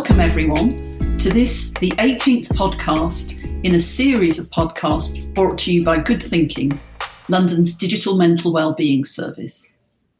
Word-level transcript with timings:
Welcome, 0.00 0.20
everyone, 0.20 0.70
to 1.18 1.28
this, 1.28 1.72
the 1.72 1.90
18th 1.90 2.48
podcast 2.48 3.38
in 3.64 3.74
a 3.74 3.78
series 3.78 4.38
of 4.38 4.48
podcasts 4.48 5.30
brought 5.34 5.58
to 5.58 5.74
you 5.74 5.84
by 5.84 5.98
Good 5.98 6.22
Thinking, 6.22 6.72
London's 7.28 7.76
digital 7.76 8.16
mental 8.16 8.50
wellbeing 8.50 9.04
service. 9.04 9.74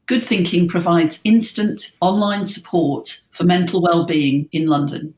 Good 0.05 0.23
Thinking 0.23 0.69
provides 0.69 1.23
instant 1.25 1.97
online 2.03 2.45
support 2.45 3.23
for 3.31 3.45
mental 3.45 3.81
well-being 3.81 4.51
in 4.53 4.67
London. 4.67 5.15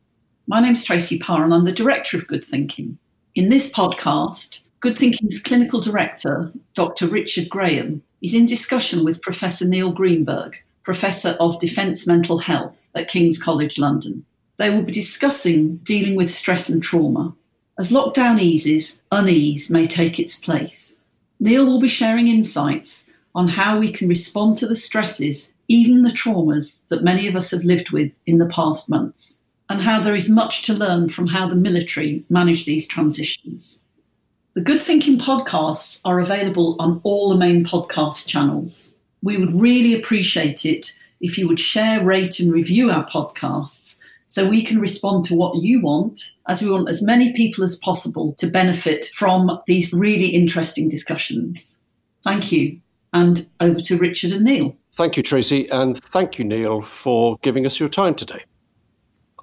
My 0.46 0.60
name's 0.60 0.84
Tracy 0.84 1.18
Parr 1.18 1.42
and 1.42 1.52
I'm 1.52 1.64
the 1.64 1.72
director 1.72 2.16
of 2.16 2.28
Good 2.28 2.44
Thinking. 2.44 2.98
In 3.34 3.48
this 3.48 3.72
podcast, 3.72 4.60
Good 4.78 4.96
Thinking's 4.96 5.42
clinical 5.42 5.80
director, 5.80 6.52
Dr. 6.74 7.08
Richard 7.08 7.48
Graham, 7.48 8.00
is 8.22 8.32
in 8.32 8.46
discussion 8.46 9.04
with 9.04 9.22
Professor 9.22 9.66
Neil 9.66 9.90
Greenberg, 9.90 10.54
Professor 10.84 11.30
of 11.40 11.58
Defence 11.58 12.06
Mental 12.06 12.38
Health 12.38 12.88
at 12.94 13.08
King's 13.08 13.42
College 13.42 13.76
London. 13.76 14.24
They 14.58 14.70
will 14.70 14.82
be 14.82 14.92
discussing 14.92 15.76
dealing 15.78 16.14
with 16.14 16.30
stress 16.30 16.68
and 16.68 16.82
trauma. 16.82 17.34
As 17.78 17.90
lockdown 17.90 18.40
eases, 18.40 19.02
unease 19.10 19.70
may 19.70 19.86
take 19.86 20.18
its 20.18 20.38
place. 20.38 20.96
Neil 21.40 21.64
will 21.66 21.80
be 21.80 21.88
sharing 21.88 22.28
insights 22.28 23.08
on 23.34 23.48
how 23.48 23.78
we 23.78 23.92
can 23.92 24.08
respond 24.08 24.56
to 24.56 24.66
the 24.66 24.76
stresses, 24.76 25.52
even 25.68 26.02
the 26.02 26.10
traumas 26.10 26.86
that 26.88 27.02
many 27.02 27.26
of 27.26 27.34
us 27.34 27.50
have 27.50 27.64
lived 27.64 27.90
with 27.90 28.20
in 28.26 28.38
the 28.38 28.48
past 28.48 28.90
months, 28.90 29.42
and 29.70 29.80
how 29.80 30.00
there 30.00 30.14
is 30.14 30.28
much 30.28 30.62
to 30.62 30.74
learn 30.74 31.08
from 31.08 31.26
how 31.26 31.48
the 31.48 31.56
military 31.56 32.24
manage 32.28 32.66
these 32.66 32.86
transitions. 32.86 33.80
The 34.52 34.60
Good 34.60 34.82
Thinking 34.82 35.18
podcasts 35.18 36.02
are 36.04 36.20
available 36.20 36.76
on 36.78 37.00
all 37.04 37.30
the 37.30 37.38
main 37.38 37.64
podcast 37.64 38.26
channels. 38.26 38.92
We 39.22 39.38
would 39.38 39.58
really 39.58 39.94
appreciate 39.94 40.66
it 40.66 40.92
if 41.22 41.38
you 41.38 41.48
would 41.48 41.60
share, 41.60 42.04
rate, 42.04 42.38
and 42.38 42.52
review 42.52 42.90
our 42.90 43.08
podcasts 43.08 43.98
so 44.32 44.48
we 44.48 44.64
can 44.64 44.80
respond 44.80 45.26
to 45.26 45.34
what 45.34 45.56
you 45.56 45.78
want, 45.82 46.18
as 46.48 46.62
we 46.62 46.70
want 46.70 46.88
as 46.88 47.02
many 47.02 47.34
people 47.34 47.62
as 47.62 47.76
possible 47.80 48.34
to 48.38 48.46
benefit 48.46 49.04
from 49.14 49.60
these 49.66 49.92
really 49.92 50.28
interesting 50.28 50.88
discussions. 50.88 51.78
Thank 52.22 52.50
you 52.50 52.80
and 53.12 53.46
over 53.60 53.78
to 53.80 53.98
Richard 53.98 54.32
and 54.32 54.44
Neil. 54.44 54.74
Thank 54.96 55.18
you, 55.18 55.22
Tracy, 55.22 55.68
and 55.68 56.02
thank 56.02 56.38
you, 56.38 56.46
Neil, 56.46 56.80
for 56.80 57.36
giving 57.42 57.66
us 57.66 57.78
your 57.78 57.90
time 57.90 58.14
today. 58.14 58.42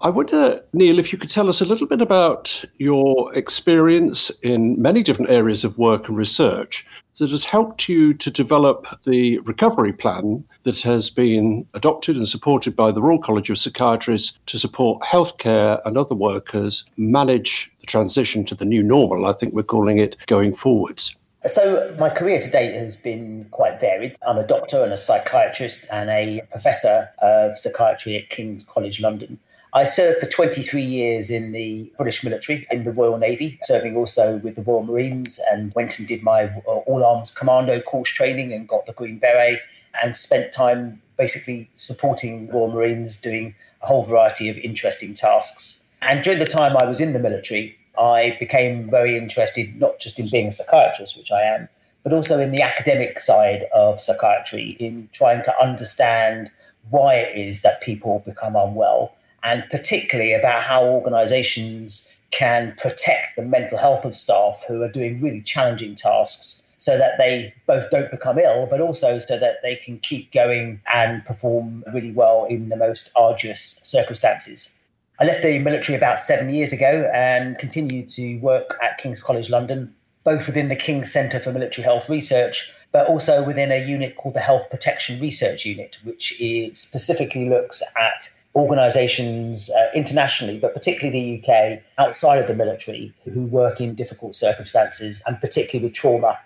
I 0.02 0.10
wonder, 0.10 0.64
Neil, 0.72 0.98
if 0.98 1.12
you 1.12 1.20
could 1.20 1.30
tell 1.30 1.50
us 1.50 1.60
a 1.60 1.66
little 1.66 1.86
bit 1.86 2.02
about 2.02 2.64
your 2.78 3.34
experience 3.36 4.30
in 4.42 4.82
many 4.82 5.04
different 5.04 5.30
areas 5.30 5.66
of 5.66 5.78
work 5.78 6.08
and 6.08 6.18
research 6.18 6.86
that 7.18 7.32
has 7.32 7.44
helped 7.44 7.90
you 7.90 8.14
to 8.14 8.32
develop 8.32 8.88
the 9.04 9.40
recovery 9.40 9.92
plan 9.92 10.46
that 10.64 10.80
has 10.82 11.10
been 11.10 11.68
adopted 11.74 12.16
and 12.16 12.30
supported 12.30 12.78
by 12.78 12.92
the 12.92 13.02
Royal 13.02 13.20
College 13.20 13.50
of 13.50 13.60
Psychiatrists 13.60 14.38
to 14.46 14.58
support 14.58 15.02
healthcare 15.02 15.82
and 15.86 15.98
other 15.98 16.16
workers 16.16 16.86
manage 16.96 17.70
the 17.82 17.86
transition 17.86 18.46
to 18.46 18.56
the 18.56 18.64
new 18.64 18.82
normal. 18.82 19.26
I 19.26 19.34
think 19.34 19.54
we're 19.54 19.64
calling 19.64 19.98
it 19.98 20.16
going 20.28 20.56
forwards. 20.56 21.14
So, 21.46 21.96
my 21.98 22.10
career 22.10 22.40
to 22.40 22.50
date 22.50 22.74
has 22.74 22.98
been 22.98 23.48
quite 23.52 23.80
varied. 23.80 24.18
I'm 24.28 24.38
a 24.38 24.46
doctor 24.46 24.84
and 24.84 24.92
a 24.92 24.98
psychiatrist 24.98 25.88
and 25.90 26.10
a 26.10 26.42
professor 26.52 27.10
of 27.20 27.58
psychiatry 27.58 28.18
at 28.18 28.30
King's 28.30 28.64
College 28.64 29.00
London. 29.00 29.40
I 29.74 29.84
served 29.84 30.20
for 30.20 30.26
23 30.26 30.82
years 30.82 31.30
in 31.30 31.52
the 31.52 31.92
British 31.96 32.24
military, 32.24 32.66
in 32.72 32.86
the 32.86 32.92
Royal 32.92 33.20
Navy, 33.20 33.60
serving 33.62 33.96
also 33.96 34.38
with 34.38 34.56
the 34.56 34.64
Royal 34.64 34.84
Marines, 34.84 35.40
and 35.52 35.72
went 35.76 36.00
and 36.00 36.08
did 36.08 36.24
my 36.24 36.46
uh, 36.68 36.72
all 36.88 37.04
arms 37.06 37.30
commando 37.30 37.80
course 37.80 38.10
training 38.10 38.52
and 38.52 38.68
got 38.68 38.88
the 38.88 38.94
Green 38.94 39.20
Beret, 39.20 39.60
and 40.02 40.18
spent 40.18 40.52
time 40.52 41.00
basically 41.18 41.70
supporting 41.76 42.50
Royal 42.50 42.72
Marines, 42.72 43.16
doing 43.16 43.54
a 43.82 43.88
whole 43.88 44.04
variety 44.04 44.50
of 44.50 44.58
interesting 44.58 45.14
tasks. 45.14 45.80
And 46.02 46.24
during 46.24 46.40
the 46.40 46.46
time 46.46 46.76
I 46.76 46.86
was 46.86 47.00
in 47.00 47.14
the 47.14 47.20
military, 47.20 47.78
I 47.98 48.38
became 48.40 48.90
very 48.90 49.18
interested 49.18 49.80
not 49.80 50.00
just 50.00 50.18
in 50.18 50.30
being 50.30 50.48
a 50.48 50.52
psychiatrist, 50.52 51.16
which 51.16 51.32
I 51.32 51.42
am, 51.42 51.70
but 52.02 52.14
also 52.14 52.40
in 52.40 52.52
the 52.52 52.64
academic 52.64 53.20
side 53.20 53.66
of 53.74 54.02
psychiatry, 54.02 54.78
in 54.80 55.10
trying 55.14 55.44
to 55.44 55.62
understand 55.62 56.50
why 56.90 57.16
it 57.16 57.38
is 57.38 57.60
that 57.60 57.82
people 57.82 58.24
become 58.26 58.56
unwell, 58.56 59.14
and 59.44 59.64
particularly 59.72 60.34
about 60.34 60.64
how 60.64 60.86
organizations 60.86 62.08
can 62.32 62.74
protect 62.78 63.36
the 63.36 63.42
mental 63.42 63.78
health 63.78 64.06
of 64.06 64.14
staff 64.14 64.64
who 64.68 64.82
are 64.84 64.92
doing 64.92 65.22
really 65.22 65.42
challenging 65.42 65.96
tasks 65.96 66.62
so 66.78 66.98
that 66.98 67.18
they 67.18 67.54
both 67.68 67.90
don't 67.90 68.10
become 68.10 68.40
ill, 68.40 68.66
but 68.66 68.80
also 68.80 69.20
so 69.20 69.38
that 69.38 69.58
they 69.62 69.76
can 69.76 70.00
keep 70.00 70.32
going 70.32 70.80
and 70.94 71.26
perform 71.26 71.84
really 71.94 72.12
well 72.12 72.46
in 72.46 72.70
the 72.70 72.78
most 72.78 73.12
arduous 73.16 73.80
circumstances. 73.84 74.74
I 75.20 75.26
left 75.26 75.42
the 75.42 75.60
military 75.60 75.98
about 75.98 76.22
seven 76.22 76.50
years 76.50 76.72
ago 76.72 77.12
and 77.14 77.58
continued 77.58 78.10
to 78.12 78.38
work 78.38 78.78
at 78.82 78.98
King's 78.98 79.20
College 79.20 79.50
London, 79.50 79.94
both 80.24 80.48
within 80.48 80.70
the 80.70 80.76
King's 80.78 81.12
Centre 81.12 81.40
for 81.40 81.52
Military 81.52 81.84
Health 81.84 82.08
Research, 82.08 82.72
but 82.94 83.08
also 83.08 83.44
within 83.44 83.72
a 83.74 83.86
unit 83.86 84.16
called 84.16 84.36
the 84.36 84.40
Health 84.40 84.70
Protection 84.70 85.20
Research 85.20 85.66
Unit, 85.66 85.98
which 86.04 86.34
specifically 86.74 87.50
looks 87.50 87.84
at 87.98 88.30
organisations 88.56 89.70
uh, 89.70 89.90
internationally, 89.94 90.58
but 90.58 90.74
particularly 90.74 91.42
the 91.42 91.54
UK, 91.54 91.82
outside 91.98 92.40
of 92.40 92.48
the 92.48 92.54
military, 92.54 93.14
who 93.24 93.42
work 93.46 93.80
in 93.80 93.96
difficult 93.96 94.36
circumstances 94.36 95.22
and 95.28 95.40
particularly 95.40 95.88
with 95.88 95.96
trauma. 95.96 96.38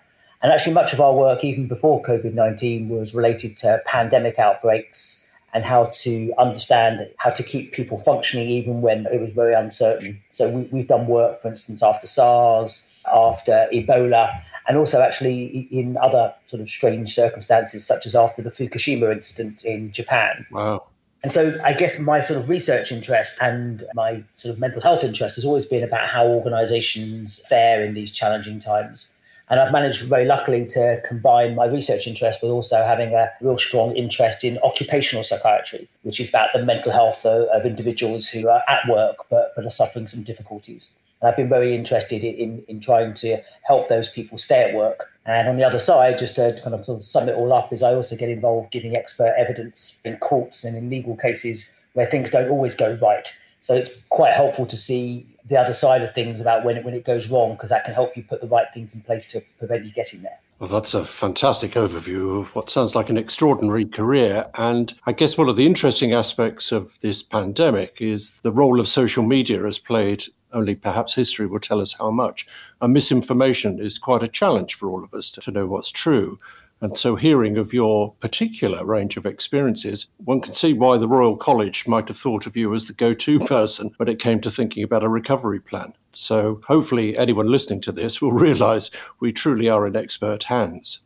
And 0.42 0.52
actually, 0.52 0.74
much 0.74 0.92
of 0.92 1.00
our 1.00 1.14
work, 1.14 1.42
even 1.42 1.66
before 1.68 2.02
COVID 2.02 2.34
19, 2.34 2.90
was 2.90 3.14
related 3.14 3.56
to 3.58 3.80
pandemic 3.86 4.38
outbreaks 4.38 5.24
and 5.54 5.64
how 5.64 5.86
to 5.94 6.34
understand 6.36 7.08
how 7.16 7.30
to 7.30 7.42
keep 7.42 7.72
people 7.72 7.96
functioning 7.96 8.48
even 8.48 8.82
when 8.82 9.06
it 9.06 9.20
was 9.20 9.32
very 9.32 9.54
uncertain. 9.54 10.20
So 10.32 10.48
we, 10.50 10.80
have 10.80 10.88
done 10.88 11.06
work, 11.06 11.40
for 11.40 11.48
instance, 11.48 11.82
after 11.82 12.08
SARS, 12.08 12.84
after 13.06 13.68
Ebola, 13.72 14.42
and 14.66 14.76
also 14.76 15.00
actually 15.00 15.68
in 15.70 15.96
other 15.96 16.34
sort 16.46 16.60
of 16.60 16.68
strange 16.68 17.14
circumstances, 17.14 17.86
such 17.86 18.04
as 18.04 18.16
after 18.16 18.42
the 18.42 18.50
Fukushima 18.50 19.12
incident 19.12 19.64
in 19.64 19.92
Japan. 19.92 20.44
Wow. 20.50 20.86
And 21.24 21.32
so 21.32 21.58
I 21.64 21.72
guess 21.72 21.98
my 21.98 22.20
sort 22.20 22.38
of 22.38 22.50
research 22.50 22.92
interest 22.92 23.38
and 23.40 23.82
my 23.94 24.22
sort 24.34 24.52
of 24.52 24.60
mental 24.60 24.82
health 24.82 25.02
interest 25.02 25.36
has 25.36 25.44
always 25.46 25.64
been 25.64 25.82
about 25.82 26.06
how 26.06 26.26
organizations 26.26 27.40
fare 27.48 27.82
in 27.82 27.94
these 27.94 28.10
challenging 28.10 28.60
times. 28.60 29.08
And 29.48 29.58
I've 29.58 29.72
managed 29.72 30.02
very 30.02 30.26
luckily 30.26 30.66
to 30.66 31.00
combine 31.08 31.54
my 31.54 31.64
research 31.64 32.06
interest 32.06 32.42
with 32.42 32.50
also 32.50 32.82
having 32.82 33.14
a 33.14 33.30
real 33.40 33.56
strong 33.56 33.96
interest 33.96 34.44
in 34.44 34.58
occupational 34.58 35.24
psychiatry, 35.24 35.88
which 36.02 36.20
is 36.20 36.28
about 36.28 36.50
the 36.52 36.62
mental 36.62 36.92
health 36.92 37.24
of, 37.24 37.48
of 37.48 37.64
individuals 37.64 38.28
who 38.28 38.46
are 38.50 38.62
at 38.68 38.86
work 38.86 39.16
but, 39.30 39.54
but 39.56 39.64
are 39.64 39.70
suffering 39.70 40.06
some 40.06 40.24
difficulties. 40.24 40.90
And 41.24 41.30
I've 41.30 41.38
been 41.38 41.48
very 41.48 41.74
interested 41.74 42.22
in, 42.22 42.62
in 42.68 42.80
trying 42.80 43.14
to 43.14 43.40
help 43.62 43.88
those 43.88 44.10
people 44.10 44.36
stay 44.36 44.62
at 44.62 44.74
work. 44.74 45.10
And 45.24 45.48
on 45.48 45.56
the 45.56 45.64
other 45.64 45.78
side, 45.78 46.18
just 46.18 46.36
to 46.36 46.60
kind 46.62 46.74
of, 46.74 46.84
sort 46.84 46.96
of 46.96 47.02
sum 47.02 47.30
it 47.30 47.34
all 47.34 47.50
up, 47.50 47.72
is 47.72 47.82
I 47.82 47.94
also 47.94 48.14
get 48.14 48.28
involved 48.28 48.70
giving 48.70 48.94
expert 48.94 49.32
evidence 49.38 49.98
in 50.04 50.18
courts 50.18 50.64
and 50.64 50.76
in 50.76 50.90
legal 50.90 51.16
cases 51.16 51.66
where 51.94 52.04
things 52.04 52.30
don't 52.30 52.50
always 52.50 52.74
go 52.74 52.98
right. 53.00 53.32
So 53.60 53.74
it's 53.74 53.90
quite 54.10 54.34
helpful 54.34 54.66
to 54.66 54.76
see 54.76 55.26
the 55.48 55.56
other 55.56 55.72
side 55.72 56.02
of 56.02 56.14
things 56.14 56.42
about 56.42 56.62
when 56.62 56.76
it, 56.76 56.84
when 56.84 56.92
it 56.92 57.06
goes 57.06 57.30
wrong, 57.30 57.54
because 57.54 57.70
that 57.70 57.86
can 57.86 57.94
help 57.94 58.14
you 58.18 58.22
put 58.22 58.42
the 58.42 58.46
right 58.46 58.66
things 58.74 58.92
in 58.92 59.00
place 59.00 59.26
to 59.28 59.40
prevent 59.58 59.86
you 59.86 59.92
getting 59.92 60.20
there. 60.20 60.38
Well, 60.58 60.68
that's 60.68 60.92
a 60.92 61.06
fantastic 61.06 61.72
overview 61.72 62.38
of 62.38 62.54
what 62.54 62.68
sounds 62.68 62.94
like 62.94 63.08
an 63.08 63.16
extraordinary 63.16 63.86
career. 63.86 64.46
And 64.56 64.94
I 65.06 65.12
guess 65.12 65.38
one 65.38 65.48
of 65.48 65.56
the 65.56 65.66
interesting 65.66 66.12
aspects 66.12 66.70
of 66.70 66.98
this 67.00 67.22
pandemic 67.22 67.96
is 68.00 68.32
the 68.42 68.52
role 68.52 68.78
of 68.78 68.88
social 68.88 69.24
media 69.24 69.62
has 69.62 69.78
played. 69.78 70.24
Only 70.54 70.74
perhaps 70.74 71.14
history 71.14 71.46
will 71.46 71.60
tell 71.60 71.80
us 71.80 71.92
how 71.92 72.10
much. 72.10 72.46
And 72.80 72.94
misinformation 72.94 73.78
is 73.78 73.98
quite 73.98 74.22
a 74.22 74.28
challenge 74.28 74.74
for 74.74 74.88
all 74.88 75.04
of 75.04 75.12
us 75.12 75.30
to, 75.32 75.40
to 75.42 75.50
know 75.50 75.66
what's 75.66 75.90
true. 75.90 76.38
And 76.80 76.98
so, 76.98 77.16
hearing 77.16 77.56
of 77.56 77.72
your 77.72 78.14
particular 78.20 78.84
range 78.84 79.16
of 79.16 79.26
experiences, 79.26 80.08
one 80.18 80.40
can 80.40 80.52
see 80.52 80.72
why 80.72 80.98
the 80.98 81.08
Royal 81.08 81.36
College 81.36 81.86
might 81.86 82.08
have 82.08 82.18
thought 82.18 82.46
of 82.46 82.56
you 82.56 82.74
as 82.74 82.86
the 82.86 82.92
go 82.92 83.14
to 83.14 83.38
person 83.40 83.92
when 83.96 84.08
it 84.08 84.18
came 84.18 84.40
to 84.40 84.50
thinking 84.50 84.82
about 84.82 85.04
a 85.04 85.08
recovery 85.08 85.60
plan. 85.60 85.94
So, 86.12 86.60
hopefully, 86.66 87.16
anyone 87.16 87.48
listening 87.48 87.80
to 87.82 87.92
this 87.92 88.20
will 88.20 88.32
realize 88.48 88.90
we 89.20 89.32
truly 89.32 89.68
are 89.68 89.86
in 89.86 89.96
expert 89.96 90.44
hands. 90.44 91.00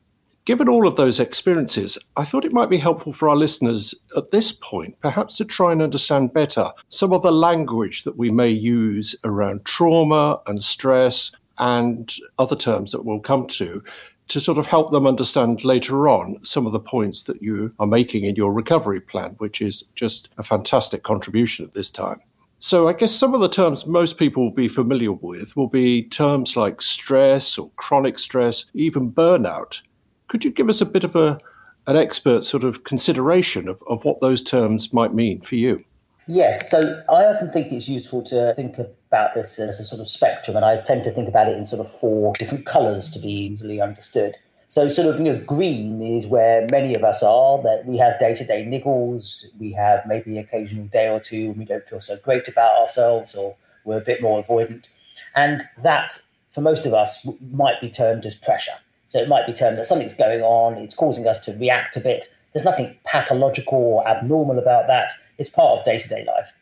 Given 0.49 0.67
all 0.67 0.87
of 0.87 0.97
those 0.97 1.21
experiences, 1.21 1.99
I 2.17 2.25
thought 2.25 2.47
it 2.47 2.55
might 2.55 2.71
be 2.71 2.79
helpful 2.79 3.13
for 3.13 3.29
our 3.29 3.37
listeners 3.37 3.95
at 4.17 4.31
this 4.31 4.51
point, 4.51 4.99
perhaps 5.03 5.37
to 5.37 5.45
try 5.45 5.73
and 5.73 5.83
understand 5.83 6.33
better 6.33 6.71
some 6.89 7.13
of 7.13 7.21
the 7.21 7.31
language 7.31 8.05
that 8.05 8.17
we 8.17 8.31
may 8.31 8.49
use 8.49 9.15
around 9.25 9.67
trauma 9.67 10.41
and 10.47 10.65
stress 10.65 11.33
and 11.59 12.17
other 12.39 12.57
terms 12.57 12.93
that 12.93 13.05
we'll 13.05 13.21
come 13.21 13.47
to 13.49 13.85
to 14.29 14.41
sort 14.41 14.57
of 14.57 14.65
help 14.65 14.91
them 14.91 15.07
understand 15.07 15.65
later 15.65 16.09
on 16.09 16.39
some 16.45 16.65
of 16.65 16.73
the 16.73 16.81
points 16.81 17.25
that 17.25 17.43
you 17.43 17.71
are 17.79 17.87
making 17.87 18.25
in 18.25 18.35
your 18.35 18.51
recovery 18.51 19.03
plan, 19.03 19.35
which 19.37 19.61
is 19.61 19.85
just 19.97 20.31
a 20.39 20.43
fantastic 20.43 21.03
contribution 21.03 21.67
at 21.67 21.75
this 21.75 21.91
time. 21.91 22.23
So, 22.59 22.89
I 22.89 22.95
guess 22.95 23.15
some 23.15 23.35
of 23.35 23.43
the 23.43 23.51
terms 23.51 23.87
most 23.87 24.17
people 24.17 24.45
will 24.45 24.51
be 24.51 24.67
familiar 24.67 25.13
with 25.13 25.55
will 25.57 25.69
be 25.69 26.05
terms 26.05 26.57
like 26.57 26.81
stress 26.81 27.59
or 27.59 27.71
chronic 27.77 28.19
stress, 28.19 28.65
even 28.73 29.13
burnout. 29.13 29.83
Could 30.29 30.45
you 30.45 30.51
give 30.51 30.69
us 30.69 30.81
a 30.81 30.87
bit 30.87 31.05
of 31.05 31.17
a, 31.17 31.39
an 31.87 31.97
expert 31.97 32.45
sort 32.45 32.65
of 32.65 32.85
consideration 32.85 33.69
of, 33.69 33.83
of 33.87 34.05
what 34.05 34.21
those 34.21 34.43
terms 34.43 34.93
might 34.93 35.15
mean 35.15 35.41
for 35.41 35.57
you? 35.57 35.85
Yes, 36.27 36.71
so 36.71 37.03
I 37.09 37.25
often 37.25 37.51
think 37.51 37.73
it's 37.73 37.89
useful 37.89 38.23
to 38.25 38.53
think 38.55 38.77
about 38.79 39.35
this 39.35 39.59
as 39.59 39.81
a 39.81 39.85
sort 39.85 40.03
of 40.03 40.09
spectrum, 40.09 40.57
and 40.57 40.65
I 40.65 40.77
tend 40.83 41.05
to 41.05 41.11
think 41.11 41.27
about 41.27 41.49
it 41.49 41.57
in 41.57 41.65
sort 41.65 41.81
of 41.81 41.91
four 41.91 42.35
different 42.39 42.67
colours 42.67 43.09
to 43.13 43.19
be 43.19 43.31
easily 43.31 43.81
understood. 43.81 44.37
So, 44.67 44.91
sort 44.91 45.09
of, 45.09 45.19
you 45.19 45.33
know, 45.33 45.41
green 45.47 46.03
is 46.03 46.27
where 46.27 46.67
many 46.71 46.95
of 46.95 47.03
us 47.03 47.23
are, 47.23 47.63
that 47.63 47.87
we 47.87 47.97
have 47.97 48.19
day 48.19 48.35
to 48.35 48.45
day 48.45 48.67
niggles, 48.67 49.47
we 49.59 49.73
have 49.73 50.05
maybe 50.07 50.37
occasional 50.37 50.85
day 50.89 51.09
or 51.09 51.19
two 51.19 51.49
when 51.49 51.61
we 51.61 51.65
don't 51.65 51.89
feel 51.89 52.03
so 52.03 52.19
great 52.19 52.47
about 52.47 52.79
ourselves 52.79 53.35
or 53.35 53.57
we're 53.87 53.97
a 53.97 54.05
bit 54.05 54.21
more 54.21 54.45
avoidant. 54.45 54.89
And 55.35 55.67
that, 55.83 56.21
for 56.51 56.61
most 56.61 56.85
of 56.85 56.93
us, 56.93 57.27
might 57.51 57.81
be 57.81 57.89
termed 57.89 58.27
as 58.27 58.35
pressure. 58.35 58.77
So, 59.09 59.21
it 59.21 59.29
might 59.29 59.47
be 59.47 59.53
termed 59.53 59.77
that 59.79 59.87
something's 59.87 60.15
going 60.15 60.43
on, 60.43 60.75
it's 60.75 60.95
causing 60.95 61.27
us 61.27 61.39
to 61.41 61.53
react 61.53 61.97
a 61.97 62.01
bit. 62.01 62.29
There's 62.53 62.65
nothing 62.65 62.97
pathological 63.05 63.79
or 63.79 64.09
abnormal 64.09 64.59
about 64.59 64.87
that, 64.87 65.13
it's 65.39 65.51
part 65.51 65.79
of 65.79 65.85
day 65.85 65.99
to 65.99 66.09
day 66.09 66.25
life. 66.25 66.53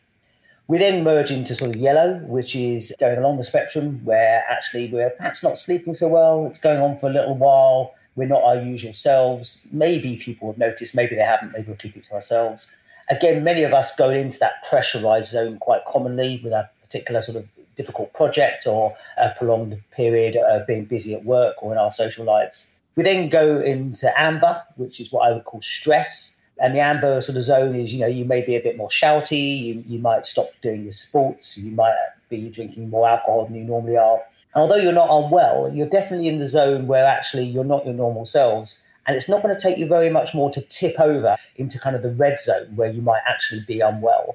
We 0.69 0.79
then 0.79 1.05
merge 1.05 1.31
into 1.31 1.55
sort 1.55 1.75
of 1.75 1.81
yellow, 1.81 2.19
which 2.27 2.57
is 2.57 2.93
going 2.99 3.19
along 3.19 3.37
the 3.37 3.45
spectrum 3.45 4.05
where 4.05 4.43
actually 4.49 4.89
we're 4.89 5.11
perhaps 5.11 5.43
not 5.43 5.59
sleeping 5.59 5.95
so 5.95 6.09
well. 6.09 6.45
It's 6.47 6.59
going 6.59 6.81
on 6.81 6.99
for 6.99 7.09
a 7.09 7.13
little 7.13 7.37
while. 7.37 7.95
We're 8.17 8.27
not 8.27 8.43
our 8.43 8.57
usual 8.57 8.93
selves. 8.93 9.59
Maybe 9.71 10.17
people 10.17 10.51
have 10.51 10.59
noticed, 10.59 10.93
maybe 10.93 11.15
they 11.15 11.23
haven't. 11.23 11.53
Maybe 11.53 11.69
we'll 11.69 11.77
keep 11.77 11.97
it 11.97 12.03
to 12.05 12.15
ourselves. 12.15 12.67
Again, 13.09 13.45
many 13.45 13.63
of 13.63 13.73
us 13.73 13.95
go 13.95 14.11
into 14.11 14.41
that 14.41 14.55
pressurized 14.69 15.29
zone 15.29 15.59
quite 15.59 15.85
commonly 15.85 16.41
with 16.43 16.53
a 16.53 16.69
particular 16.83 17.23
sort 17.23 17.37
of 17.37 17.47
difficult 17.77 18.13
project 18.15 18.67
or 18.67 18.97
a 19.19 19.31
prolonged 19.37 19.81
period 19.91 20.37
of 20.37 20.67
being 20.67 20.85
busy 20.85 21.15
at 21.15 21.25
work 21.25 21.63
or 21.63 21.73
in 21.73 21.79
our 21.79 21.93
social 21.93 22.25
lives. 22.25 22.67
We 22.97 23.03
then 23.03 23.29
go 23.29 23.61
into 23.61 24.11
amber, 24.19 24.63
which 24.77 25.01
is 25.01 25.13
what 25.13 25.29
I 25.29 25.33
would 25.33 25.45
call 25.45 25.61
stress 25.61 26.37
and 26.59 26.75
the 26.75 26.81
amber 26.81 27.21
sort 27.21 27.37
of 27.37 27.45
zone 27.45 27.75
is, 27.75 27.93
you 27.93 28.01
know, 28.01 28.07
you 28.07 28.25
may 28.25 28.41
be 28.41 28.57
a 28.57 28.61
bit 28.61 28.77
more 28.77 28.89
shouty, 28.89 29.59
you, 29.59 29.85
you 29.87 29.99
might 29.99 30.25
stop 30.25 30.51
doing 30.63 30.85
your 30.85 30.93
sports, 30.93 31.59
you 31.59 31.71
might 31.71 31.95
be 32.31 32.49
drinking 32.49 32.89
more 32.89 33.09
alcohol 33.09 33.45
than 33.45 33.55
you 33.55 33.65
normally 33.65 33.97
are. 33.97 34.23
And 34.55 34.63
although 34.63 34.77
you're 34.77 34.93
not 34.93 35.11
unwell, 35.11 35.71
you're 35.73 35.89
definitely 35.89 36.29
in 36.29 36.39
the 36.39 36.49
zone 36.49 36.87
where 36.87 37.05
actually 37.05 37.45
you're 37.45 37.65
not 37.65 37.85
your 37.85 37.95
normal 37.95 38.25
selves. 38.25 38.83
And 39.07 39.17
it's 39.17 39.29
not 39.29 39.43
going 39.43 39.55
to 39.55 39.61
take 39.61 39.77
you 39.77 39.87
very 39.87 40.11
much 40.11 40.35
more 40.35 40.51
to 40.51 40.61
tip 40.63 40.99
over 40.99 41.37
into 41.57 41.79
kind 41.79 41.95
of 41.95 42.03
the 42.03 42.11
red 42.11 42.41
zone 42.41 42.75
where 42.75 42.91
you 42.91 43.03
might 43.03 43.21
actually 43.27 43.61
be 43.61 43.81
unwell. 43.81 44.35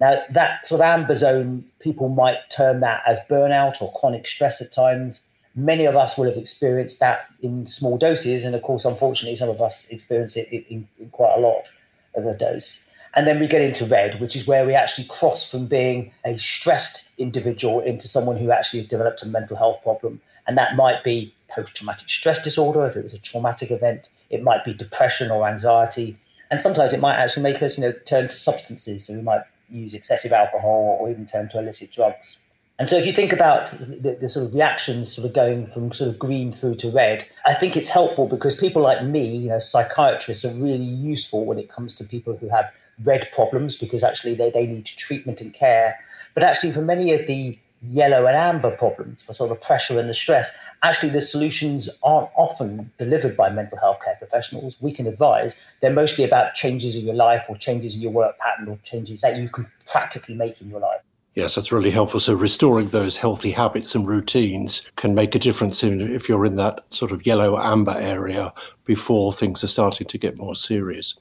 Now, 0.00 0.22
that 0.30 0.66
sort 0.66 0.80
of 0.80 0.86
amber 0.86 1.14
zone, 1.14 1.64
people 1.78 2.08
might 2.08 2.38
term 2.50 2.80
that 2.80 3.02
as 3.06 3.20
burnout 3.30 3.80
or 3.80 3.92
chronic 3.92 4.26
stress 4.26 4.60
at 4.60 4.72
times 4.72 5.20
many 5.54 5.84
of 5.84 5.96
us 5.96 6.16
will 6.16 6.24
have 6.24 6.36
experienced 6.36 7.00
that 7.00 7.26
in 7.42 7.66
small 7.66 7.96
doses. 7.96 8.44
And 8.44 8.54
of 8.54 8.62
course, 8.62 8.84
unfortunately, 8.84 9.36
some 9.36 9.48
of 9.48 9.60
us 9.60 9.86
experience 9.88 10.36
it 10.36 10.48
in, 10.50 10.88
in, 10.98 11.08
quite 11.10 11.34
a 11.36 11.40
lot 11.40 11.70
of 12.14 12.26
a 12.26 12.36
dose. 12.36 12.84
And 13.16 13.26
then 13.28 13.38
we 13.38 13.46
get 13.46 13.60
into 13.60 13.86
red, 13.86 14.20
which 14.20 14.34
is 14.34 14.46
where 14.46 14.66
we 14.66 14.74
actually 14.74 15.06
cross 15.06 15.48
from 15.48 15.66
being 15.66 16.12
a 16.24 16.36
stressed 16.36 17.04
individual 17.16 17.80
into 17.80 18.08
someone 18.08 18.36
who 18.36 18.50
actually 18.50 18.80
has 18.80 18.88
developed 18.88 19.22
a 19.22 19.26
mental 19.26 19.56
health 19.56 19.80
problem. 19.82 20.20
And 20.46 20.58
that 20.58 20.74
might 20.74 21.04
be 21.04 21.32
post 21.48 21.76
traumatic 21.76 22.08
stress 22.08 22.42
disorder, 22.42 22.84
if 22.86 22.96
it 22.96 23.04
was 23.04 23.14
a 23.14 23.20
traumatic 23.20 23.70
event, 23.70 24.08
it 24.30 24.42
might 24.42 24.64
be 24.64 24.74
depression 24.74 25.30
or 25.30 25.48
anxiety. 25.48 26.18
And 26.50 26.60
sometimes 26.60 26.92
it 26.92 27.00
might 27.00 27.14
actually 27.14 27.44
make 27.44 27.62
us, 27.62 27.78
you 27.78 27.84
know, 27.84 27.92
turn 28.04 28.28
to 28.28 28.36
substances. 28.36 29.06
So 29.06 29.14
we 29.14 29.22
might 29.22 29.42
use 29.68 29.94
excessive 29.94 30.32
alcohol 30.32 30.98
or 31.00 31.10
even 31.10 31.26
turn 31.26 31.48
to 31.50 31.58
illicit 31.58 31.92
drugs. 31.92 32.38
And 32.78 32.88
so, 32.88 32.96
if 32.96 33.06
you 33.06 33.12
think 33.12 33.32
about 33.32 33.70
the, 33.70 34.18
the, 34.20 34.28
sort 34.28 34.46
of 34.46 34.52
reactions, 34.52 35.14
sort 35.14 35.26
of 35.26 35.32
going 35.32 35.68
from 35.68 35.92
sort 35.92 36.10
of 36.10 36.18
green 36.18 36.52
through 36.52 36.74
to 36.76 36.90
red, 36.90 37.24
I 37.46 37.54
think 37.54 37.76
it's 37.76 37.88
helpful 37.88 38.26
because 38.26 38.56
people 38.56 38.82
like 38.82 39.04
me, 39.04 39.36
you 39.36 39.48
know, 39.48 39.60
psychiatrists, 39.60 40.44
are 40.44 40.52
really 40.54 40.78
useful 40.78 41.44
when 41.44 41.58
it 41.58 41.68
comes 41.68 41.94
to 41.96 42.04
people 42.04 42.36
who 42.36 42.48
have 42.48 42.72
red 43.04 43.28
problems 43.32 43.76
because 43.76 44.02
actually 44.02 44.34
they, 44.34 44.50
they 44.50 44.66
need 44.66 44.86
treatment 44.86 45.40
and 45.40 45.54
care. 45.54 45.96
But 46.34 46.42
actually, 46.42 46.72
for 46.72 46.82
many 46.82 47.12
of 47.12 47.28
the 47.28 47.56
yellow 47.88 48.26
and 48.26 48.36
amber 48.36 48.70
problems, 48.70 49.22
for 49.22 49.34
sort 49.34 49.50
of 49.50 49.60
pressure 49.60 49.98
and 49.98 50.08
the 50.08 50.14
stress, 50.14 50.50
actually 50.82 51.10
the 51.10 51.20
solutions 51.20 51.88
aren't 52.02 52.30
often 52.36 52.90
delivered 52.98 53.36
by 53.36 53.50
mental 53.50 53.78
health 53.78 53.98
care 54.04 54.16
professionals. 54.16 54.76
We 54.80 54.92
can 54.92 55.06
advise. 55.06 55.56
They're 55.80 55.92
mostly 55.92 56.24
about 56.24 56.54
changes 56.54 56.96
in 56.96 57.04
your 57.04 57.14
life 57.14 57.46
or 57.48 57.56
changes 57.56 57.94
in 57.94 58.02
your 58.02 58.12
work 58.12 58.38
pattern 58.38 58.68
or 58.68 58.78
changes 58.84 59.20
that 59.20 59.36
you 59.36 59.48
can 59.48 59.66
practically 59.86 60.34
make 60.34 60.60
in 60.60 60.70
your 60.70 60.80
life. 60.80 61.00
Yes, 61.34 61.56
that's 61.56 61.72
really 61.72 61.90
helpful. 61.90 62.20
So 62.20 62.34
restoring 62.34 62.90
those 62.90 63.16
healthy 63.16 63.50
habits 63.50 63.96
and 63.96 64.06
routines 64.06 64.82
can 64.96 65.14
make 65.14 65.34
a 65.34 65.38
difference 65.40 65.82
in 65.82 66.00
if 66.00 66.28
you're 66.28 66.46
in 66.46 66.54
that 66.56 66.84
sort 66.90 67.10
of 67.10 67.26
yellow 67.26 67.58
amber 67.58 67.96
area 67.98 68.52
before 68.84 69.32
things 69.32 69.64
are 69.64 69.68
starting 69.68 70.06
to 70.06 70.18
get 70.18 70.36
more 70.36 70.54
serious. 70.54 71.16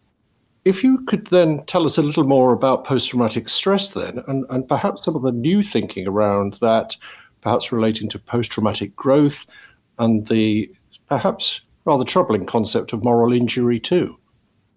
If 0.66 0.84
you 0.84 1.04
could 1.06 1.28
then 1.28 1.66
tell 1.66 1.86
us 1.86 1.98
a 1.98 2.02
little 2.02 2.24
more 2.24 2.54
about 2.54 2.86
post 2.86 3.10
traumatic 3.10 3.50
stress, 3.50 3.90
then, 3.90 4.24
and, 4.28 4.46
and 4.50 4.68
perhaps 4.68 5.04
some 5.04 5.16
of 5.16 5.22
the 5.22 5.32
new 5.32 5.62
thinking 5.62 6.08
around 6.08 6.58
that, 6.62 6.96
perhaps 7.42 7.72
relating 7.72 8.08
to 8.10 8.20
post 8.20 8.52
traumatic 8.52 8.96
growth 8.96 9.46
and 10.00 10.28
the 10.28 10.72
perhaps 11.10 11.62
rather 11.86 12.06
troubling 12.06 12.46
concept 12.46 12.94
of 12.94 13.04
moral 13.04 13.34
injury, 13.34 13.80
too. 13.80 14.18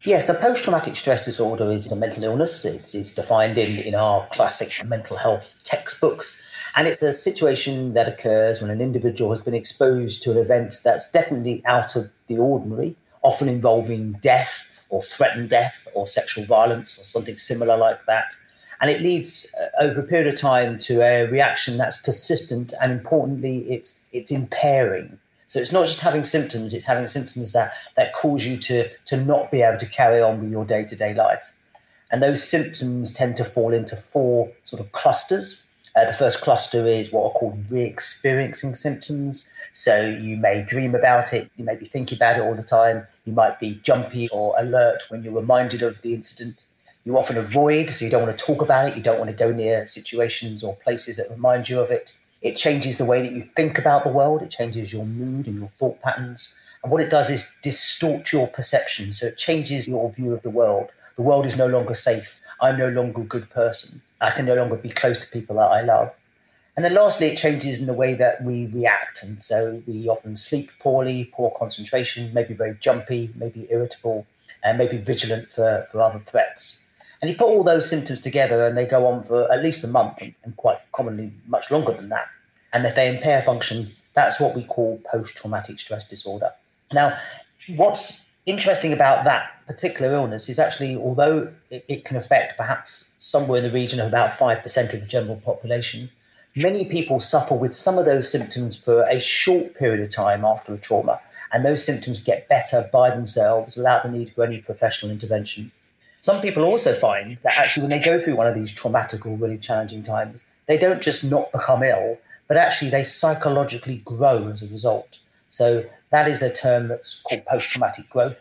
Yes, 0.03 0.29
a 0.29 0.35
post 0.35 0.65
traumatic 0.65 0.97
stress 0.97 1.25
disorder 1.25 1.71
is 1.71 1.91
a 1.91 1.97
mental 1.97 2.25
illness. 2.25 2.65
It's, 2.65 2.95
it's 2.95 3.13
defined 3.13 3.57
in, 3.57 3.79
in 3.79 3.95
our 3.95 4.27
classic 4.33 4.85
mental 4.85 5.17
health 5.17 5.57
textbooks. 5.65 6.41
And 6.75 6.87
it's 6.87 7.03
a 7.03 7.13
situation 7.13 7.95
that 7.95 8.09
occurs 8.09 8.61
when 8.61 8.71
an 8.71 8.81
individual 8.81 9.31
has 9.31 9.41
been 9.41 9.55
exposed 9.55 10.23
to 10.23 10.33
an 10.33 10.37
event 10.37 10.81
that's 10.83 11.11
definitely 11.11 11.63
out 11.65 11.97
of 11.97 12.11
the 12.27 12.39
ordinary, 12.39 12.97
often 13.23 13.49
involving 13.49 14.13
death 14.21 14.67
or 14.89 15.03
threatened 15.03 15.51
death 15.51 15.87
or 15.95 16.07
sexual 16.07 16.45
violence 16.45 16.99
or 16.99 17.05
something 17.05 17.37
similar 17.37 17.77
like 17.77 18.05
that. 18.07 18.35
And 18.81 18.91
it 18.91 19.01
leads 19.01 19.47
uh, 19.61 19.83
over 19.83 20.01
a 20.01 20.05
period 20.05 20.27
of 20.27 20.39
time 20.39 20.79
to 20.81 21.01
a 21.01 21.25
reaction 21.25 21.79
that's 21.79 21.97
persistent 21.97 22.75
and 22.81 22.93
importantly, 22.93 23.59
it's, 23.71 23.99
it's 24.13 24.31
impairing. 24.31 25.19
So 25.47 25.61
it's 25.61 25.73
not 25.73 25.87
just 25.87 26.01
having 26.01 26.25
symptoms, 26.25 26.75
it's 26.75 26.85
having 26.85 27.07
symptoms 27.07 27.53
that, 27.53 27.73
that 27.97 28.13
cause 28.15 28.45
you 28.45 28.57
to, 28.59 28.89
to 29.07 29.17
not 29.17 29.51
be 29.51 29.63
able 29.63 29.79
to 29.79 29.87
carry 29.87 30.21
on 30.21 30.41
with 30.41 30.51
your 30.51 30.65
day 30.65 30.85
to 30.85 30.97
day 30.97 31.15
life. 31.15 31.53
And 32.11 32.23
those 32.23 32.43
symptoms 32.43 33.13
tend 33.13 33.37
to 33.37 33.45
fall 33.45 33.73
into 33.73 33.97
four 33.97 34.53
sort 34.65 34.81
of 34.81 34.93
clusters. 34.93 35.63
Uh, 35.97 36.05
the 36.05 36.13
first 36.13 36.43
cluster 36.43 36.87
is 36.87 37.11
what 37.11 37.25
are 37.25 37.39
called 37.39 37.59
re 37.71 37.83
experiencing 37.83 38.75
symptoms. 38.75 39.49
So 39.73 40.03
you 40.03 40.37
may 40.37 40.63
dream 40.63 40.95
about 40.95 41.33
it, 41.33 41.51
you 41.57 41.65
may 41.65 41.75
be 41.75 41.87
thinking 41.87 42.19
about 42.19 42.37
it 42.37 42.43
all 42.43 42.55
the 42.55 42.63
time, 42.63 43.07
you 43.25 43.33
might 43.33 43.59
be 43.59 43.81
jumpy 43.83 44.29
or 44.29 44.55
alert 44.59 45.05
when 45.09 45.25
you're 45.25 45.33
reminded 45.33 45.83
of 45.83 46.03
the 46.03 46.13
incident. 46.13 46.65
You 47.05 47.17
often 47.17 47.39
avoid, 47.39 47.89
so 47.89 48.05
you 48.05 48.11
don't 48.11 48.23
want 48.23 48.37
to 48.37 48.45
talk 48.45 48.61
about 48.61 48.89
it, 48.89 48.97
you 48.97 49.03
don't 49.03 49.19
want 49.19 49.31
to 49.31 49.37
go 49.37 49.51
near 49.53 49.87
situations 49.87 50.63
or 50.63 50.77
places 50.77 51.17
that 51.17 51.31
remind 51.31 51.71
you 51.71 51.81
of 51.81 51.91
it. 51.91 52.13
It 52.43 52.57
changes 52.57 52.97
the 52.97 53.07
way 53.07 53.23
that 53.23 53.33
you 53.33 53.49
think 53.57 53.79
about 53.79 54.05
the 54.05 54.11
world, 54.11 54.43
it 54.43 54.51
changes 54.51 54.93
your 54.93 55.07
mood 55.07 55.47
and 55.47 55.59
your 55.59 55.69
thought 55.69 56.03
patterns. 56.03 56.53
And 56.83 56.93
what 56.93 57.01
it 57.01 57.11
does 57.11 57.31
is 57.31 57.47
distort 57.63 58.33
your 58.33 58.49
perception. 58.49 59.15
So 59.15 59.27
it 59.29 59.39
changes 59.39 59.89
your 59.89 60.11
view 60.13 60.35
of 60.35 60.43
the 60.43 60.51
world. 60.51 60.91
The 61.17 61.23
world 61.23 61.47
is 61.47 61.57
no 61.57 61.67
longer 61.67 61.95
safe. 61.95 62.39
I'm 62.61 62.79
no 62.79 62.91
longer 62.91 63.23
a 63.23 63.25
good 63.25 63.49
person. 63.49 64.03
I 64.21 64.31
can 64.31 64.47
no 64.47 64.55
longer 64.55 64.77
be 64.77 64.91
close 64.91 65.19
to 65.19 65.27
people 65.29 65.57
that 65.57 65.71
I 65.71 65.83
love. 65.83 66.13
And 66.77 66.85
then 66.85 66.95
lastly, 66.95 67.29
it 67.29 67.39
changes 67.39 67.79
in 67.79 67.87
the 67.87 67.95
way 67.95 68.15
that 68.15 68.45
we 68.45 68.67
react. 68.67 69.23
And 69.23 69.43
so 69.43 69.83
we 69.87 70.09
often 70.09 70.37
sleep 70.37 70.71
poorly, 70.79 71.31
poor 71.33 71.51
concentration, 71.59 72.33
maybe 72.35 72.53
very 72.53 72.77
jumpy, 72.81 73.31
maybe 73.35 73.67
irritable, 73.71 74.27
and 74.63 74.77
maybe 74.77 74.99
vigilant 74.99 75.49
for, 75.49 75.87
for 75.91 76.03
other 76.03 76.19
threats. 76.19 76.79
And 77.23 77.31
you 77.31 77.37
put 77.37 77.47
all 77.47 77.65
those 77.65 77.89
symptoms 77.89 78.21
together 78.21 78.67
and 78.67 78.77
they 78.77 78.85
go 78.85 79.07
on 79.07 79.25
for 79.25 79.51
at 79.51 79.63
least 79.63 79.85
a 79.85 79.89
month 79.89 80.19
and 80.21 80.57
quite 80.57 80.79
commonly 80.93 81.33
much 81.47 81.71
longer 81.71 81.93
than 81.93 82.11
that 82.11 82.29
and 82.77 82.85
if 82.85 82.95
they 82.95 83.09
impair 83.09 83.41
function, 83.41 83.91
that's 84.13 84.39
what 84.39 84.55
we 84.55 84.63
call 84.63 85.01
post 85.11 85.35
traumatic 85.35 85.79
stress 85.79 86.05
disorder. 86.05 86.51
Now, 86.93 87.19
what's 87.69 88.21
interesting 88.47 88.93
about 88.93 89.25
that 89.25 89.51
particular 89.67 90.13
illness 90.13 90.49
is 90.49 90.59
actually, 90.59 90.97
although 90.97 91.53
it, 91.71 91.85
it 91.89 92.05
can 92.05 92.17
affect 92.17 92.57
perhaps 92.57 93.11
somewhere 93.19 93.59
in 93.59 93.65
the 93.65 93.73
region 93.73 94.01
of 94.01 94.07
about 94.07 94.33
5% 94.33 94.95
of 94.95 95.01
the 95.01 95.07
general 95.07 95.37
population, 95.37 96.09
many 96.55 96.85
people 96.85 97.21
suffer 97.21 97.55
with 97.55 97.75
some 97.75 97.99
of 97.99 98.07
those 98.07 98.31
symptoms 98.31 98.77
for 98.77 99.03
a 99.09 99.21
short 99.21 99.75
period 99.75 100.01
of 100.01 100.11
time 100.11 100.45
after 100.45 100.73
a 100.73 100.79
trauma. 100.79 101.21
And 101.53 101.65
those 101.65 101.85
symptoms 101.85 102.21
get 102.21 102.49
better 102.49 102.89
by 102.93 103.11
themselves 103.11 103.77
without 103.77 104.03
the 104.03 104.11
need 104.11 104.33
for 104.33 104.45
any 104.45 104.59
professional 104.59 105.13
intervention. 105.13 105.71
Some 106.21 106.41
people 106.41 106.65
also 106.65 106.99
find 106.99 107.39
that 107.43 107.57
actually, 107.57 107.83
when 107.83 107.91
they 107.91 108.05
go 108.05 108.21
through 108.21 108.37
one 108.37 108.49
of 108.49 108.55
these 108.55 108.73
traumatic 108.73 109.27
or 109.27 109.37
really 109.37 109.59
challenging 109.59 110.03
times, 110.03 110.45
they 110.67 110.77
don't 110.77 111.01
just 111.01 111.23
not 111.23 111.53
become 111.53 111.85
ill, 111.85 112.19
but 112.49 112.57
actually 112.57 112.91
they 112.91 113.05
psychologically 113.05 113.99
grow 114.05 114.49
as 114.49 114.63
a 114.63 114.67
result. 114.67 115.19
So 115.51 115.85
that 116.11 116.29
is 116.29 116.43
a 116.43 116.53
term 116.53 116.89
that's 116.89 117.21
called 117.23 117.45
post 117.45 117.69
traumatic 117.69 118.09
growth. 118.11 118.41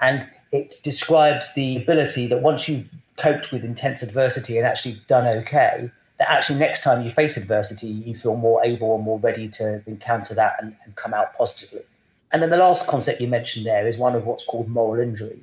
And 0.00 0.26
it 0.50 0.76
describes 0.82 1.52
the 1.54 1.76
ability 1.76 2.26
that 2.26 2.42
once 2.42 2.68
you've 2.68 2.88
coped 3.16 3.52
with 3.52 3.64
intense 3.64 4.02
adversity 4.02 4.58
and 4.58 4.66
actually 4.66 5.00
done 5.06 5.26
okay, 5.38 5.90
that 6.18 6.30
actually 6.30 6.58
next 6.58 6.82
time 6.82 7.04
you 7.04 7.10
face 7.10 7.36
adversity, 7.36 7.86
you 7.86 8.14
feel 8.14 8.36
more 8.36 8.64
able 8.64 8.94
and 8.94 9.04
more 9.04 9.18
ready 9.18 9.48
to 9.48 9.82
encounter 9.86 10.34
that 10.34 10.56
and, 10.60 10.74
and 10.84 10.96
come 10.96 11.14
out 11.14 11.34
positively. 11.34 11.82
And 12.32 12.42
then 12.42 12.50
the 12.50 12.56
last 12.56 12.86
concept 12.86 13.20
you 13.20 13.28
mentioned 13.28 13.66
there 13.66 13.86
is 13.86 13.98
one 13.98 14.14
of 14.14 14.24
what's 14.24 14.44
called 14.44 14.68
moral 14.68 15.02
injury. 15.02 15.40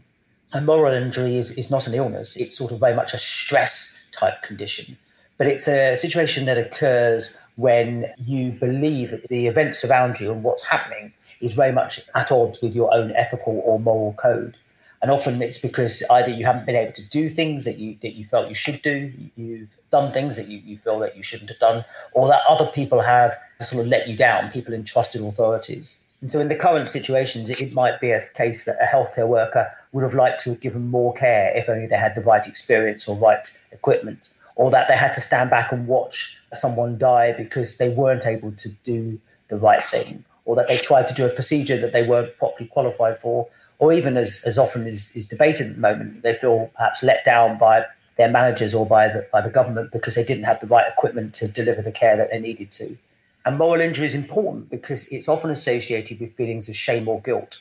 And 0.51 0.65
moral 0.65 0.93
injury 0.93 1.37
is, 1.37 1.51
is 1.51 1.69
not 1.69 1.85
an 1.85 1.93
illness, 1.93 2.35
it's 2.35 2.57
sort 2.57 2.71
of 2.71 2.79
very 2.79 2.95
much 2.95 3.13
a 3.13 3.19
stress 3.19 3.93
type 4.11 4.41
condition. 4.41 4.97
But 5.37 5.47
it's 5.47 5.67
a 5.67 5.95
situation 5.95 6.45
that 6.45 6.57
occurs 6.57 7.29
when 7.55 8.11
you 8.17 8.51
believe 8.51 9.11
that 9.11 9.27
the 9.27 9.47
events 9.47 9.85
around 9.85 10.19
you 10.19 10.31
and 10.31 10.43
what's 10.43 10.63
happening 10.63 11.13
is 11.41 11.53
very 11.53 11.71
much 11.71 12.01
at 12.15 12.31
odds 12.31 12.61
with 12.61 12.75
your 12.75 12.93
own 12.93 13.11
ethical 13.11 13.61
or 13.65 13.79
moral 13.79 14.13
code. 14.13 14.57
And 15.01 15.11
often 15.11 15.41
it's 15.41 15.57
because 15.57 16.03
either 16.09 16.29
you 16.29 16.45
haven't 16.45 16.65
been 16.65 16.75
able 16.75 16.91
to 16.93 17.05
do 17.05 17.29
things 17.29 17.63
that 17.63 17.77
you 17.77 17.97
that 18.01 18.15
you 18.15 18.25
felt 18.25 18.49
you 18.49 18.55
should 18.55 18.81
do, 18.81 19.13
you've 19.37 19.75
done 19.91 20.11
things 20.11 20.35
that 20.35 20.49
you, 20.49 20.57
you 20.59 20.77
feel 20.77 20.99
that 20.99 21.15
you 21.15 21.23
shouldn't 21.23 21.49
have 21.49 21.59
done, 21.59 21.85
or 22.11 22.27
that 22.27 22.41
other 22.49 22.65
people 22.65 23.01
have 23.01 23.37
sort 23.61 23.81
of 23.81 23.87
let 23.87 24.09
you 24.09 24.15
down, 24.17 24.51
people 24.51 24.73
in 24.73 24.83
trusted 24.83 25.21
authorities. 25.21 25.97
And 26.21 26.29
so 26.29 26.41
in 26.41 26.49
the 26.49 26.55
current 26.55 26.89
situations, 26.89 27.49
it, 27.49 27.61
it 27.61 27.73
might 27.73 28.01
be 28.01 28.11
a 28.11 28.19
case 28.33 28.65
that 28.65 28.77
a 28.81 28.85
healthcare 28.85 29.27
worker 29.27 29.71
would 29.93 30.03
have 30.03 30.13
liked 30.13 30.41
to 30.41 30.49
have 30.49 30.59
given 30.59 30.89
more 30.89 31.13
care 31.13 31.55
if 31.55 31.69
only 31.69 31.87
they 31.87 31.95
had 31.95 32.13
the 32.15 32.21
right 32.21 32.45
experience 32.45 33.07
or 33.07 33.15
right 33.15 33.49
equipment, 33.71 34.29
or 34.57 34.69
that 34.69 34.89
they 34.89 34.97
had 34.97 35.13
to 35.13 35.21
stand 35.21 35.49
back 35.49 35.71
and 35.71 35.87
watch 35.87 36.37
someone 36.53 36.97
die 36.97 37.31
because 37.31 37.77
they 37.77 37.87
weren't 37.87 38.25
able 38.25 38.51
to 38.51 38.69
do 38.83 39.17
the 39.47 39.57
right 39.57 39.83
thing, 39.85 40.25
or 40.49 40.55
that 40.55 40.67
they 40.67 40.79
tried 40.79 41.07
to 41.07 41.13
do 41.13 41.23
a 41.27 41.29
procedure 41.29 41.77
that 41.77 41.93
they 41.93 42.01
weren't 42.01 42.35
properly 42.39 42.67
qualified 42.69 43.19
for, 43.19 43.47
or 43.77 43.93
even 43.93 44.17
as, 44.17 44.41
as 44.47 44.57
often 44.57 44.87
is, 44.87 45.11
is 45.11 45.27
debated 45.27 45.67
at 45.67 45.75
the 45.75 45.79
moment, 45.79 46.23
they 46.23 46.33
feel 46.33 46.71
perhaps 46.75 47.03
let 47.03 47.23
down 47.23 47.55
by 47.59 47.85
their 48.17 48.31
managers 48.31 48.73
or 48.73 48.83
by 48.83 49.07
the, 49.07 49.27
by 49.31 49.41
the 49.41 49.51
government 49.51 49.91
because 49.91 50.15
they 50.15 50.23
didn't 50.23 50.45
have 50.45 50.59
the 50.59 50.65
right 50.65 50.91
equipment 50.91 51.35
to 51.35 51.47
deliver 51.47 51.83
the 51.83 51.91
care 51.91 52.17
that 52.17 52.31
they 52.31 52.39
needed 52.39 52.71
to. 52.71 52.97
And 53.45 53.59
moral 53.59 53.79
injury 53.79 54.07
is 54.07 54.15
important 54.15 54.71
because 54.71 55.05
it's 55.09 55.27
often 55.27 55.51
associated 55.51 56.19
with 56.19 56.33
feelings 56.33 56.67
of 56.67 56.75
shame 56.75 57.07
or 57.07 57.21
guilt. 57.21 57.59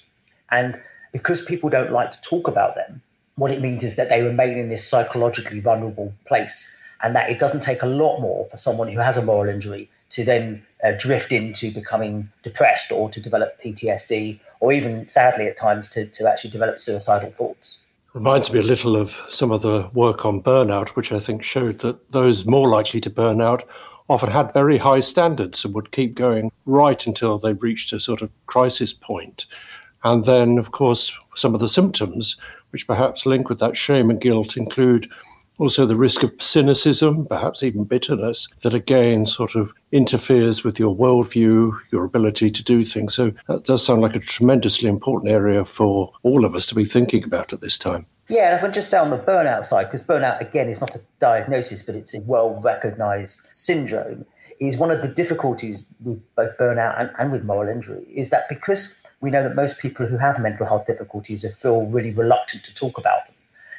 And 0.50 0.80
because 1.12 1.42
people 1.42 1.68
don't 1.68 1.92
like 1.92 2.12
to 2.12 2.20
talk 2.22 2.48
about 2.48 2.74
them, 2.74 3.02
what 3.34 3.50
it 3.50 3.60
means 3.60 3.84
is 3.84 3.96
that 3.96 4.08
they 4.08 4.22
remain 4.22 4.56
in 4.56 4.70
this 4.70 4.88
psychologically 4.88 5.60
vulnerable 5.60 6.14
place 6.24 6.74
and 7.02 7.14
that 7.14 7.28
it 7.28 7.38
doesn't 7.38 7.60
take 7.60 7.82
a 7.82 7.86
lot 7.86 8.18
more 8.18 8.46
for 8.46 8.56
someone 8.56 8.88
who 8.88 8.98
has 8.98 9.18
a 9.18 9.22
moral 9.22 9.52
injury 9.52 9.90
to 10.08 10.24
then 10.24 10.64
uh, 10.84 10.92
drift 10.98 11.32
into 11.32 11.70
becoming 11.72 12.30
depressed 12.42 12.92
or 12.92 13.08
to 13.10 13.20
develop 13.20 13.60
PTSD 13.62 14.38
or 14.60 14.72
even 14.72 15.08
sadly 15.08 15.46
at 15.46 15.56
times 15.56 15.88
to, 15.88 16.06
to 16.06 16.28
actually 16.28 16.50
develop 16.50 16.78
suicidal 16.78 17.30
thoughts. 17.30 17.78
Reminds 18.14 18.52
me 18.52 18.60
a 18.60 18.62
little 18.62 18.96
of 18.96 19.20
some 19.28 19.50
of 19.50 19.62
the 19.62 19.88
work 19.92 20.24
on 20.24 20.42
burnout, 20.42 20.90
which 20.90 21.12
I 21.12 21.20
think 21.20 21.42
showed 21.42 21.80
that 21.80 22.10
those 22.12 22.46
more 22.46 22.68
likely 22.68 23.00
to 23.02 23.10
burn 23.10 23.40
out 23.40 23.64
often 24.08 24.30
had 24.30 24.52
very 24.52 24.78
high 24.78 25.00
standards 25.00 25.64
and 25.64 25.74
would 25.74 25.92
keep 25.92 26.14
going 26.14 26.50
right 26.64 27.06
until 27.06 27.38
they 27.38 27.52
reached 27.52 27.92
a 27.92 28.00
sort 28.00 28.22
of 28.22 28.30
crisis 28.46 28.94
point. 28.94 29.46
And 30.04 30.24
then, 30.24 30.58
of 30.58 30.72
course, 30.72 31.12
some 31.34 31.54
of 31.54 31.60
the 31.60 31.68
symptoms, 31.68 32.36
which 32.70 32.86
perhaps 32.86 33.26
link 33.26 33.48
with 33.48 33.58
that 33.58 33.76
shame 33.76 34.10
and 34.10 34.20
guilt, 34.20 34.56
include 34.56 35.10
also 35.58 35.86
the 35.86 35.96
risk 35.96 36.22
of 36.22 36.32
cynicism, 36.40 37.26
perhaps 37.26 37.62
even 37.62 37.84
bitterness, 37.84 38.48
that 38.62 38.74
again 38.74 39.26
sort 39.26 39.54
of 39.54 39.72
interferes 39.92 40.64
with 40.64 40.78
your 40.78 40.94
worldview, 40.94 41.72
your 41.90 42.04
ability 42.04 42.50
to 42.50 42.62
do 42.62 42.84
things. 42.84 43.14
So 43.14 43.32
that 43.48 43.64
does 43.64 43.84
sound 43.84 44.00
like 44.00 44.16
a 44.16 44.20
tremendously 44.20 44.88
important 44.88 45.32
area 45.32 45.64
for 45.64 46.12
all 46.22 46.44
of 46.44 46.54
us 46.54 46.66
to 46.68 46.74
be 46.74 46.84
thinking 46.84 47.24
about 47.24 47.52
at 47.52 47.60
this 47.60 47.78
time. 47.78 48.06
Yeah, 48.28 48.48
and 48.48 48.56
if 48.56 48.62
I 48.62 48.68
just 48.68 48.90
say 48.90 48.98
on 48.98 49.10
the 49.10 49.18
burnout 49.18 49.64
side, 49.64 49.86
because 49.86 50.02
burnout 50.02 50.40
again 50.40 50.68
is 50.68 50.80
not 50.80 50.94
a 50.94 51.00
diagnosis, 51.18 51.82
but 51.82 51.94
it's 51.94 52.14
a 52.14 52.20
well 52.20 52.60
recognized 52.60 53.40
syndrome, 53.52 54.26
is 54.60 54.76
one 54.76 54.90
of 54.90 55.02
the 55.02 55.08
difficulties 55.08 55.86
with 56.02 56.20
both 56.34 56.56
burnout 56.58 57.00
and, 57.00 57.10
and 57.18 57.32
with 57.32 57.44
moral 57.44 57.68
injury 57.68 58.04
is 58.08 58.28
that 58.30 58.48
because 58.48 58.94
we 59.20 59.30
know 59.30 59.42
that 59.42 59.54
most 59.54 59.78
people 59.78 60.06
who 60.06 60.16
have 60.16 60.38
mental 60.38 60.66
health 60.66 60.86
difficulties 60.86 61.44
feel 61.56 61.86
really 61.86 62.10
reluctant 62.10 62.64
to 62.64 62.74
talk 62.74 62.98
about 62.98 63.26
them, 63.26 63.34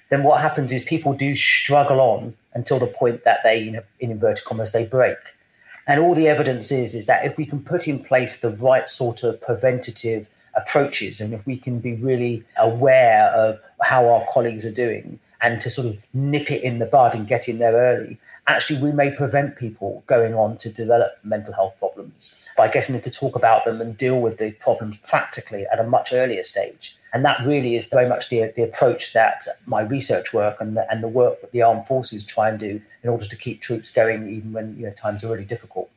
then 0.10 0.24
what 0.24 0.42
happens 0.42 0.72
is 0.72 0.82
people 0.82 1.14
do 1.14 1.36
struggle 1.36 2.00
on 2.00 2.36
until 2.54 2.80
the 2.80 2.88
point 2.88 3.24
that 3.24 3.40
they, 3.44 3.58
you 3.58 3.72
know, 3.72 3.84
in 4.00 4.12
inverted 4.12 4.44
commas, 4.44 4.72
they 4.72 4.86
break. 4.86 5.18
And 5.88 6.00
all 6.00 6.14
the 6.14 6.28
evidence 6.28 6.72
is 6.72 6.94
is 6.94 7.06
that 7.06 7.26
if 7.26 7.38
we 7.38 7.46
can 7.46 7.64
put 7.64 7.88
in 7.88 8.04
place 8.04 8.38
the 8.38 8.52
right 8.52 8.90
sort 8.90 9.24
of 9.24 9.42
preventative 9.42 10.30
approaches, 10.56 11.22
and 11.22 11.34
if 11.34 11.46
we 11.46 11.58
can 11.58 11.80
be 11.80 11.96
really 11.96 12.44
aware 12.58 13.26
of 13.36 13.60
how 13.82 14.10
our 14.10 14.26
colleagues 14.32 14.66
are 14.66 14.72
doing, 14.72 15.20
and 15.42 15.62
to 15.62 15.70
sort 15.70 15.88
of 15.88 15.98
nip 16.14 16.52
it 16.52 16.64
in 16.64 16.80
the 16.80 16.86
bud 16.86 17.16
and 17.16 17.28
get 17.28 17.48
in 17.48 17.60
there 17.60 17.74
early, 17.74 18.18
actually 18.48 18.82
we 18.82 18.92
may 18.92 19.12
prevent 19.12 19.56
people 19.56 20.04
going 20.08 20.34
on 20.34 20.58
to 20.58 20.70
develop 20.70 21.18
mental 21.24 21.54
health 21.54 21.74
problems 21.80 22.48
by 22.58 22.68
getting 22.68 22.94
them 22.94 23.02
to 23.02 23.12
talk 23.12 23.36
about 23.36 23.64
them 23.64 23.80
and 23.80 23.98
deal 23.98 24.20
with 24.20 24.38
the 24.38 24.52
problems 24.54 24.98
practically 25.08 25.66
at 25.72 25.80
a 25.80 25.84
much 25.84 26.12
earlier 26.12 26.44
stage. 26.44 26.96
And 27.14 27.26
that 27.26 27.46
really 27.46 27.76
is 27.76 27.86
very 27.86 28.08
much 28.08 28.30
the, 28.30 28.52
the 28.56 28.64
approach 28.64 29.14
that 29.14 29.48
my 29.66 29.82
research 29.82 30.34
work 30.34 30.58
and 30.60 30.78
the, 30.78 30.90
and 30.92 31.02
the 31.02 31.08
work 31.08 31.42
that 31.42 31.52
the 31.52 31.62
armed 31.62 31.88
forces 31.88 32.24
try 32.24 32.50
and 32.50 32.60
do 32.60 32.82
in 33.04 33.10
order 33.10 33.26
to 33.26 33.36
keep 33.36 33.62
troops 33.62 33.90
going 33.90 34.30
even 34.30 34.54
when 34.54 34.78
you 34.78 34.86
know, 34.86 34.94
times 34.94 35.24
are 35.24 35.32
really 35.32 35.46
difficult. 35.46 35.90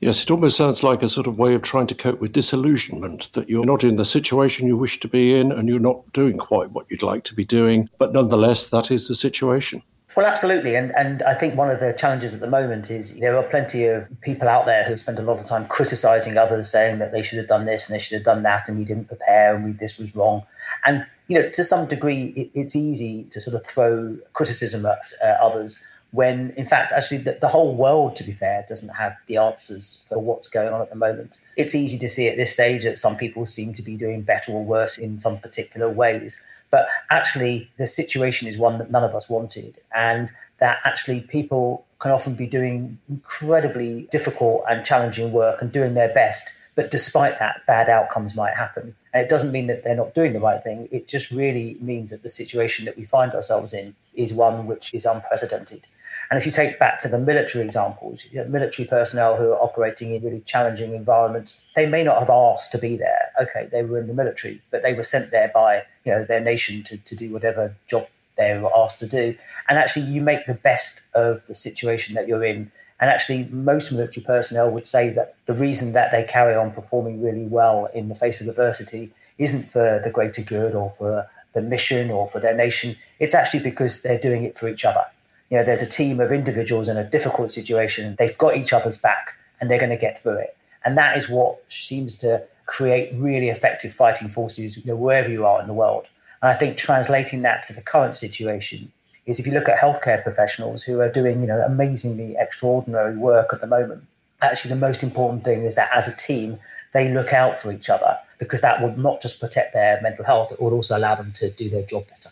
Yes, 0.00 0.22
it 0.22 0.30
almost 0.30 0.56
sounds 0.56 0.82
like 0.82 1.02
a 1.02 1.10
sort 1.10 1.26
of 1.26 1.38
way 1.38 1.54
of 1.54 1.60
trying 1.60 1.86
to 1.88 1.94
cope 1.94 2.20
with 2.20 2.32
disillusionment 2.32 3.30
that 3.34 3.50
you're 3.50 3.66
not 3.66 3.84
in 3.84 3.96
the 3.96 4.04
situation 4.06 4.66
you 4.66 4.76
wish 4.76 4.98
to 5.00 5.08
be 5.08 5.34
in 5.34 5.52
and 5.52 5.68
you're 5.68 5.78
not 5.78 6.10
doing 6.14 6.38
quite 6.38 6.70
what 6.70 6.86
you'd 6.88 7.02
like 7.02 7.22
to 7.24 7.34
be 7.34 7.44
doing, 7.44 7.88
but 7.98 8.14
nonetheless, 8.14 8.66
that 8.66 8.90
is 8.90 9.08
the 9.08 9.14
situation. 9.14 9.82
Well, 10.20 10.28
absolutely. 10.28 10.76
And, 10.76 10.94
and 10.94 11.22
I 11.22 11.32
think 11.32 11.56
one 11.56 11.70
of 11.70 11.80
the 11.80 11.94
challenges 11.94 12.34
at 12.34 12.40
the 12.40 12.46
moment 12.46 12.90
is 12.90 13.14
there 13.14 13.38
are 13.38 13.42
plenty 13.42 13.86
of 13.86 14.06
people 14.20 14.48
out 14.48 14.66
there 14.66 14.84
who 14.84 14.94
spend 14.98 15.18
a 15.18 15.22
lot 15.22 15.40
of 15.40 15.46
time 15.46 15.66
criticizing 15.66 16.36
others, 16.36 16.70
saying 16.70 16.98
that 16.98 17.10
they 17.10 17.22
should 17.22 17.38
have 17.38 17.46
done 17.46 17.64
this 17.64 17.86
and 17.86 17.94
they 17.94 17.98
should 17.98 18.16
have 18.16 18.24
done 18.24 18.42
that, 18.42 18.68
and 18.68 18.76
we 18.78 18.84
didn't 18.84 19.06
prepare 19.06 19.56
and 19.56 19.64
we, 19.64 19.72
this 19.72 19.96
was 19.96 20.14
wrong. 20.14 20.42
And, 20.84 21.06
you 21.28 21.40
know, 21.40 21.48
to 21.48 21.64
some 21.64 21.86
degree, 21.86 22.34
it, 22.36 22.50
it's 22.52 22.76
easy 22.76 23.28
to 23.30 23.40
sort 23.40 23.56
of 23.56 23.64
throw 23.64 24.18
criticism 24.34 24.84
at 24.84 25.10
uh, 25.24 25.42
others 25.42 25.78
when, 26.10 26.50
in 26.50 26.66
fact, 26.66 26.92
actually, 26.92 27.18
the, 27.18 27.38
the 27.40 27.48
whole 27.48 27.74
world, 27.74 28.16
to 28.16 28.24
be 28.24 28.32
fair, 28.32 28.66
doesn't 28.68 28.90
have 28.90 29.16
the 29.24 29.38
answers 29.38 30.04
for 30.06 30.18
what's 30.18 30.48
going 30.48 30.68
on 30.68 30.82
at 30.82 30.90
the 30.90 30.96
moment. 30.96 31.38
It's 31.56 31.74
easy 31.74 31.96
to 31.96 32.10
see 32.10 32.28
at 32.28 32.36
this 32.36 32.52
stage 32.52 32.82
that 32.82 32.98
some 32.98 33.16
people 33.16 33.46
seem 33.46 33.72
to 33.72 33.80
be 33.80 33.96
doing 33.96 34.20
better 34.20 34.52
or 34.52 34.62
worse 34.62 34.98
in 34.98 35.18
some 35.18 35.38
particular 35.38 35.88
ways. 35.88 36.38
But 36.70 36.86
actually, 37.10 37.70
the 37.78 37.86
situation 37.86 38.46
is 38.46 38.56
one 38.56 38.78
that 38.78 38.90
none 38.90 39.04
of 39.04 39.14
us 39.14 39.28
wanted, 39.28 39.78
and 39.94 40.30
that 40.58 40.78
actually 40.84 41.20
people 41.20 41.84
can 41.98 42.12
often 42.12 42.34
be 42.34 42.46
doing 42.46 42.98
incredibly 43.08 44.08
difficult 44.10 44.64
and 44.68 44.84
challenging 44.84 45.32
work 45.32 45.60
and 45.60 45.70
doing 45.72 45.94
their 45.94 46.12
best. 46.12 46.52
But 46.76 46.90
despite 46.90 47.38
that, 47.40 47.66
bad 47.66 47.90
outcomes 47.90 48.34
might 48.34 48.54
happen. 48.54 48.94
And 49.12 49.22
it 49.22 49.28
doesn't 49.28 49.52
mean 49.52 49.66
that 49.66 49.82
they're 49.82 49.96
not 49.96 50.14
doing 50.14 50.32
the 50.32 50.40
right 50.40 50.62
thing. 50.62 50.88
It 50.92 51.08
just 51.08 51.30
really 51.30 51.76
means 51.80 52.10
that 52.10 52.22
the 52.22 52.30
situation 52.30 52.84
that 52.84 52.96
we 52.96 53.04
find 53.04 53.32
ourselves 53.32 53.72
in 53.72 53.94
is 54.14 54.32
one 54.32 54.66
which 54.66 54.94
is 54.94 55.04
unprecedented. 55.04 55.86
And 56.30 56.38
if 56.38 56.46
you 56.46 56.52
take 56.52 56.78
back 56.78 57.00
to 57.00 57.08
the 57.08 57.18
military 57.18 57.64
examples, 57.64 58.24
you 58.30 58.38
know, 58.38 58.48
military 58.48 58.86
personnel 58.86 59.36
who 59.36 59.50
are 59.50 59.60
operating 59.60 60.14
in 60.14 60.22
really 60.22 60.40
challenging 60.42 60.94
environments, 60.94 61.54
they 61.74 61.86
may 61.88 62.04
not 62.04 62.20
have 62.20 62.30
asked 62.30 62.70
to 62.72 62.78
be 62.78 62.96
there. 62.96 63.32
Okay, 63.42 63.68
they 63.72 63.82
were 63.82 63.98
in 63.98 64.06
the 64.06 64.14
military, 64.14 64.62
but 64.70 64.84
they 64.84 64.94
were 64.94 65.02
sent 65.02 65.32
there 65.32 65.50
by 65.52 65.82
you 66.04 66.12
know 66.12 66.24
their 66.24 66.40
nation 66.40 66.84
to, 66.84 66.96
to 66.98 67.16
do 67.16 67.32
whatever 67.32 67.74
job 67.88 68.06
they 68.38 68.56
were 68.58 68.70
asked 68.76 69.00
to 69.00 69.08
do. 69.08 69.36
And 69.68 69.76
actually, 69.76 70.06
you 70.06 70.22
make 70.22 70.46
the 70.46 70.54
best 70.54 71.02
of 71.14 71.44
the 71.46 71.54
situation 71.54 72.14
that 72.14 72.28
you're 72.28 72.44
in. 72.44 72.70
And 73.00 73.10
actually, 73.10 73.44
most 73.50 73.90
military 73.90 74.24
personnel 74.24 74.70
would 74.70 74.86
say 74.86 75.10
that 75.10 75.34
the 75.46 75.54
reason 75.54 75.94
that 75.94 76.12
they 76.12 76.22
carry 76.22 76.54
on 76.54 76.70
performing 76.70 77.20
really 77.20 77.46
well 77.46 77.86
in 77.86 78.08
the 78.08 78.14
face 78.14 78.40
of 78.40 78.46
adversity 78.46 79.10
isn't 79.38 79.72
for 79.72 80.00
the 80.04 80.10
greater 80.10 80.42
good 80.42 80.76
or 80.76 80.92
for 80.96 81.28
the 81.54 81.62
mission 81.62 82.10
or 82.10 82.28
for 82.28 82.38
their 82.38 82.54
nation. 82.54 82.94
It's 83.18 83.34
actually 83.34 83.64
because 83.64 84.02
they're 84.02 84.18
doing 84.18 84.44
it 84.44 84.56
for 84.56 84.68
each 84.68 84.84
other 84.84 85.04
you 85.50 85.56
know, 85.56 85.64
there's 85.64 85.82
a 85.82 85.86
team 85.86 86.20
of 86.20 86.32
individuals 86.32 86.88
in 86.88 86.96
a 86.96 87.04
difficult 87.04 87.50
situation. 87.50 88.16
They've 88.18 88.38
got 88.38 88.56
each 88.56 88.72
other's 88.72 88.96
back 88.96 89.34
and 89.60 89.70
they're 89.70 89.78
going 89.78 89.90
to 89.90 89.96
get 89.96 90.22
through 90.22 90.38
it. 90.38 90.56
And 90.84 90.96
that 90.96 91.18
is 91.18 91.28
what 91.28 91.62
seems 91.68 92.16
to 92.16 92.42
create 92.66 93.12
really 93.14 93.48
effective 93.48 93.92
fighting 93.92 94.28
forces 94.28 94.76
you 94.76 94.84
know, 94.86 94.96
wherever 94.96 95.28
you 95.28 95.44
are 95.44 95.60
in 95.60 95.66
the 95.66 95.74
world. 95.74 96.06
And 96.40 96.50
I 96.50 96.54
think 96.54 96.76
translating 96.76 97.42
that 97.42 97.64
to 97.64 97.72
the 97.72 97.82
current 97.82 98.14
situation 98.14 98.90
is 99.26 99.38
if 99.38 99.46
you 99.46 99.52
look 99.52 99.68
at 99.68 99.76
healthcare 99.76 100.22
professionals 100.22 100.82
who 100.82 101.00
are 101.00 101.10
doing, 101.10 101.40
you 101.40 101.46
know, 101.46 101.60
amazingly 101.60 102.36
extraordinary 102.38 103.16
work 103.16 103.52
at 103.52 103.60
the 103.60 103.66
moment, 103.66 104.04
actually 104.40 104.70
the 104.70 104.80
most 104.80 105.02
important 105.02 105.44
thing 105.44 105.64
is 105.64 105.74
that 105.74 105.90
as 105.92 106.08
a 106.08 106.16
team, 106.16 106.58
they 106.92 107.12
look 107.12 107.32
out 107.32 107.58
for 107.58 107.72
each 107.72 107.90
other 107.90 108.16
because 108.38 108.60
that 108.62 108.80
will 108.80 108.96
not 108.96 109.20
just 109.20 109.38
protect 109.38 109.74
their 109.74 110.00
mental 110.00 110.24
health, 110.24 110.50
it 110.50 110.60
will 110.60 110.72
also 110.72 110.96
allow 110.96 111.14
them 111.14 111.32
to 111.32 111.50
do 111.50 111.68
their 111.68 111.82
job 111.82 112.08
better. 112.08 112.30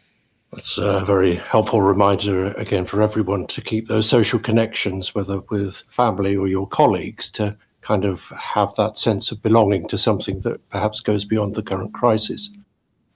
That's 0.53 0.79
a 0.79 1.05
very 1.05 1.37
helpful 1.37 1.83
reminder 1.83 2.53
again 2.53 2.85
for 2.85 3.03
everyone 3.03 3.47
to 3.49 3.61
keep 3.61 3.89
those 3.89 4.09
social 4.09 4.39
connections, 4.39 5.15
whether 5.15 5.41
with 5.51 5.85
family 5.89 6.37
or 6.37 6.49
your 6.49 6.67
colleagues, 6.67 7.29
to 7.31 7.57
kind 7.83 8.05
of 8.05 8.29
have 8.39 8.75
that 8.77 8.99
sense 8.99 9.31
of 9.31 9.43
belonging 9.43 9.89
to 9.89 9.99
something 9.99 10.41
that 10.41 10.67
perhaps 10.71 11.01
goes 11.01 11.25
beyond 11.25 11.55
the 11.55 11.63
current 11.63 11.93
crisis. 11.93 12.51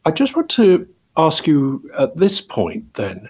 I 0.04 0.10
just 0.10 0.36
want 0.36 0.50
to 0.50 0.86
ask 1.16 1.46
you 1.46 1.90
at 1.98 2.16
this 2.16 2.40
point 2.40 2.94
then 2.94 3.28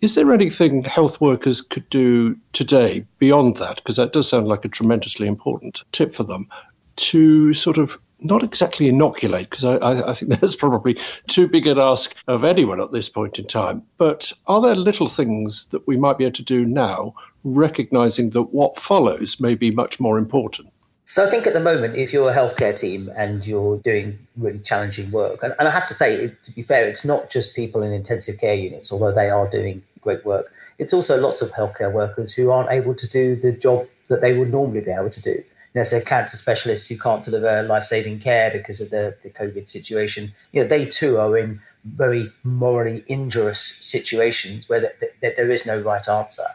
is 0.00 0.16
there 0.16 0.32
anything 0.32 0.82
health 0.82 1.20
workers 1.20 1.60
could 1.60 1.88
do 1.88 2.36
today 2.52 3.06
beyond 3.18 3.56
that? 3.58 3.76
Because 3.76 3.94
that 3.96 4.12
does 4.12 4.28
sound 4.28 4.48
like 4.48 4.64
a 4.64 4.68
tremendously 4.68 5.28
important 5.28 5.84
tip 5.92 6.12
for 6.12 6.24
them 6.24 6.48
to 6.96 7.54
sort 7.54 7.78
of 7.78 7.96
not 8.24 8.42
exactly 8.42 8.88
inoculate, 8.88 9.50
because 9.50 9.64
I, 9.64 9.76
I, 9.76 10.10
I, 10.10 10.14
think 10.14 10.32
that's 10.40 10.56
probably 10.56 10.98
too 11.28 11.48
big 11.48 11.66
an 11.66 11.78
ask 11.78 12.14
of 12.28 12.44
anyone 12.44 12.80
at 12.80 12.92
this 12.92 13.08
point 13.08 13.38
in 13.38 13.46
time. 13.46 13.82
But 13.98 14.32
are 14.46 14.60
there 14.60 14.74
little 14.74 15.08
things 15.08 15.66
that 15.66 15.86
we 15.86 15.96
might 15.96 16.18
be 16.18 16.24
able 16.24 16.34
to 16.34 16.42
do 16.42 16.64
now, 16.64 17.14
recognizing 17.44 18.30
that 18.30 18.54
what 18.54 18.78
follows 18.78 19.40
may 19.40 19.54
be 19.54 19.70
much 19.70 20.00
more 20.00 20.18
important? 20.18 20.68
So 21.08 21.26
I 21.26 21.28
think 21.28 21.46
at 21.46 21.52
the 21.52 21.60
moment, 21.60 21.94
if 21.94 22.10
you're 22.10 22.30
a 22.30 22.34
healthcare 22.34 22.74
team 22.74 23.10
and 23.14 23.46
you're 23.46 23.76
doing 23.78 24.18
really 24.38 24.60
challenging 24.60 25.10
work, 25.10 25.42
and, 25.42 25.54
and 25.58 25.68
I 25.68 25.70
have 25.70 25.86
to 25.88 25.94
say, 25.94 26.14
it, 26.14 26.42
to 26.44 26.52
be 26.52 26.62
fair, 26.62 26.86
it's 26.86 27.04
not 27.04 27.28
just 27.28 27.54
people 27.54 27.82
in 27.82 27.92
intensive 27.92 28.38
care 28.38 28.54
units, 28.54 28.90
although 28.90 29.12
they 29.12 29.28
are 29.28 29.46
doing 29.46 29.82
great 30.00 30.24
work. 30.24 30.50
It's 30.78 30.94
also 30.94 31.20
lots 31.20 31.42
of 31.42 31.52
healthcare 31.52 31.92
workers 31.92 32.32
who 32.32 32.50
aren't 32.50 32.70
able 32.70 32.94
to 32.94 33.06
do 33.08 33.36
the 33.36 33.52
job 33.52 33.86
that 34.08 34.22
they 34.22 34.32
would 34.32 34.50
normally 34.50 34.80
be 34.80 34.90
able 34.90 35.10
to 35.10 35.20
do. 35.20 35.44
You 35.74 35.80
know, 35.80 35.84
so 35.84 36.00
cancer 36.00 36.36
specialists 36.36 36.86
who 36.86 36.98
can't 36.98 37.24
deliver 37.24 37.62
life-saving 37.62 38.20
care 38.20 38.50
because 38.50 38.80
of 38.80 38.90
the, 38.90 39.16
the 39.22 39.30
COVID 39.30 39.68
situation, 39.68 40.34
you 40.52 40.62
know, 40.62 40.68
they 40.68 40.84
too 40.84 41.18
are 41.18 41.36
in 41.38 41.60
very 41.84 42.30
morally 42.44 43.04
injurious 43.06 43.74
situations 43.80 44.68
where 44.68 44.80
the, 44.80 44.92
the, 45.20 45.34
there 45.36 45.50
is 45.50 45.64
no 45.64 45.80
right 45.80 46.06
answer. 46.08 46.46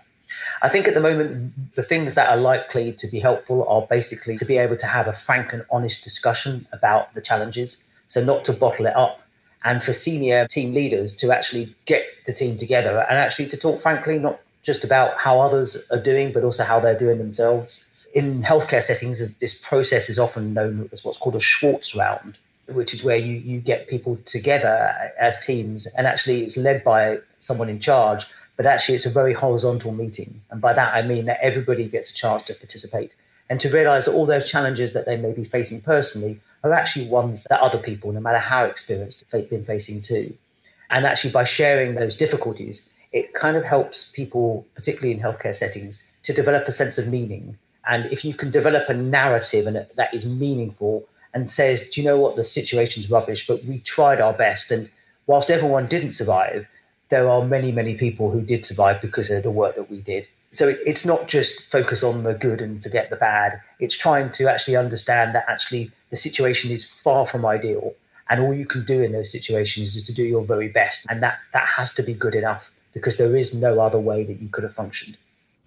I 0.62 0.70
think 0.70 0.88
at 0.88 0.94
the 0.94 1.00
moment, 1.00 1.76
the 1.76 1.84
things 1.84 2.14
that 2.14 2.30
are 2.30 2.38
likely 2.38 2.94
to 2.94 3.08
be 3.08 3.20
helpful 3.20 3.68
are 3.68 3.82
basically 3.88 4.38
to 4.38 4.46
be 4.46 4.58
able 4.58 4.78
to 4.78 4.86
have 4.86 5.08
a 5.08 5.14
frank 5.14 5.54
and 5.54 5.66
honest 5.72 6.04
discussion 6.04 6.68
about 6.72 7.14
the 7.14 7.22
challenges. 7.22 7.78
So, 8.08 8.24
not 8.24 8.46
to 8.46 8.54
bottle 8.54 8.86
it 8.86 8.96
up. 8.96 9.22
And 9.64 9.84
for 9.84 9.92
senior 9.92 10.48
team 10.48 10.74
leaders 10.74 11.14
to 11.16 11.32
actually 11.32 11.76
get 11.86 12.06
the 12.26 12.34
team 12.34 12.58
together 12.58 13.06
and 13.10 13.18
actually 13.18 13.48
to 13.48 13.58
talk 13.58 13.82
frankly, 13.82 14.20
not 14.20 14.40
just 14.64 14.84
about 14.84 15.18
how 15.18 15.40
others 15.40 15.78
are 15.92 16.02
doing, 16.02 16.32
but 16.32 16.44
also 16.44 16.64
how 16.64 16.80
they're 16.80 16.98
doing 16.98 17.18
themselves. 17.18 17.87
In 18.18 18.42
healthcare 18.42 18.82
settings, 18.82 19.20
this 19.36 19.54
process 19.54 20.10
is 20.10 20.18
often 20.18 20.54
known 20.54 20.90
as 20.92 21.04
what's 21.04 21.20
called 21.20 21.36
a 21.36 21.40
Schwartz 21.40 21.96
round, 21.96 22.38
which 22.66 22.92
is 22.94 23.04
where 23.04 23.18
you, 23.18 23.36
you 23.36 23.60
get 23.60 23.88
people 23.88 24.18
together 24.26 24.92
as 25.20 25.38
teams 25.46 25.86
and 25.96 26.08
actually 26.08 26.44
it's 26.44 26.58
led 26.58 26.84
by 26.84 27.20
someone 27.40 27.70
in 27.70 27.80
charge 27.80 28.26
but 28.58 28.66
actually 28.66 28.96
it's 28.96 29.06
a 29.06 29.12
very 29.12 29.34
horizontal 29.34 29.94
meeting. 29.94 30.42
And 30.50 30.60
by 30.60 30.74
that, 30.74 30.94
I 30.94 31.04
mean 31.04 31.26
that 31.26 31.40
everybody 31.42 31.88
gets 31.88 32.10
a 32.10 32.14
chance 32.14 32.44
to 32.44 32.56
participate 32.56 33.16
and 33.50 33.60
to 33.62 33.70
realize 33.70 34.06
that 34.06 34.14
all 34.14 34.26
those 34.26 34.50
challenges 34.50 34.94
that 34.94 35.06
they 35.06 35.16
may 35.16 35.32
be 35.32 35.46
facing 35.46 35.80
personally 35.80 36.42
are 36.64 36.74
actually 36.74 37.08
ones 37.08 37.44
that 37.50 37.62
other 37.62 37.78
people, 37.78 38.12
no 38.12 38.20
matter 38.20 38.40
how 38.40 38.66
experienced, 38.66 39.24
have 39.32 39.50
been 39.50 39.64
facing 39.64 40.02
too. 40.02 40.36
And 40.90 41.06
actually, 41.06 41.32
by 41.32 41.44
sharing 41.44 41.96
those 41.96 42.16
difficulties, 42.16 42.82
it 43.12 43.34
kind 43.36 43.56
of 43.56 43.64
helps 43.64 44.12
people, 44.12 44.66
particularly 44.74 45.14
in 45.14 45.20
healthcare 45.22 45.56
settings, 45.56 46.02
to 46.24 46.34
develop 46.34 46.68
a 46.68 46.72
sense 46.72 46.98
of 46.98 47.08
meaning. 47.08 47.58
And 47.88 48.06
if 48.08 48.26
you 48.26 48.34
can 48.34 48.52
develop 48.52 48.90
a 48.90 48.94
narrative 48.94 49.68
and 49.68 49.86
that 49.96 50.14
is 50.14 50.26
meaningful 50.26 51.08
and 51.34 51.50
says, 51.50 51.88
do 51.90 52.02
you 52.02 52.06
know 52.06 52.18
what, 52.18 52.36
the 52.36 52.44
situation's 52.44 53.10
rubbish, 53.10 53.48
but 53.48 53.64
we 53.66 53.80
tried 53.80 54.22
our 54.22 54.34
best. 54.34 54.72
And 54.72 54.90
whilst 55.28 55.52
everyone 55.52 55.88
didn't 55.88 56.12
survive, 56.12 56.68
there 57.10 57.30
are 57.30 57.46
many, 57.46 57.72
many 57.72 57.96
people 57.96 58.32
who 58.32 58.42
did 58.42 58.66
survive 58.66 59.02
because 59.02 59.30
of 59.30 59.44
the 59.44 59.52
work 59.52 59.76
that 59.76 59.90
we 59.90 60.02
did. 60.02 60.28
So 60.52 60.70
it, 60.70 60.80
it's 60.86 61.06
not 61.06 61.28
just 61.28 61.70
focus 61.70 62.04
on 62.04 62.24
the 62.24 62.34
good 62.34 62.62
and 62.62 62.82
forget 62.82 63.10
the 63.10 63.16
bad. 63.16 63.62
It's 63.80 63.96
trying 63.96 64.32
to 64.32 64.50
actually 64.50 64.76
understand 64.76 65.36
that 65.36 65.46
actually 65.48 65.92
the 66.10 66.18
situation 66.18 66.72
is 66.72 66.84
far 66.84 67.28
from 67.28 67.46
ideal. 67.46 67.94
And 68.30 68.42
all 68.42 68.54
you 68.54 68.66
can 68.66 68.86
do 68.86 69.02
in 69.02 69.12
those 69.12 69.32
situations 69.32 69.96
is 69.96 70.06
to 70.08 70.14
do 70.14 70.24
your 70.24 70.44
very 70.44 70.68
best. 70.68 71.06
And 71.10 71.24
that, 71.24 71.40
that 71.54 71.66
has 71.66 71.94
to 71.94 72.04
be 72.04 72.14
good 72.14 72.36
enough 72.36 72.72
because 72.94 73.18
there 73.18 73.36
is 73.36 73.54
no 73.54 73.80
other 73.80 74.00
way 74.00 74.24
that 74.24 74.42
you 74.42 74.50
could 74.50 74.64
have 74.64 74.74
functioned. 74.74 75.18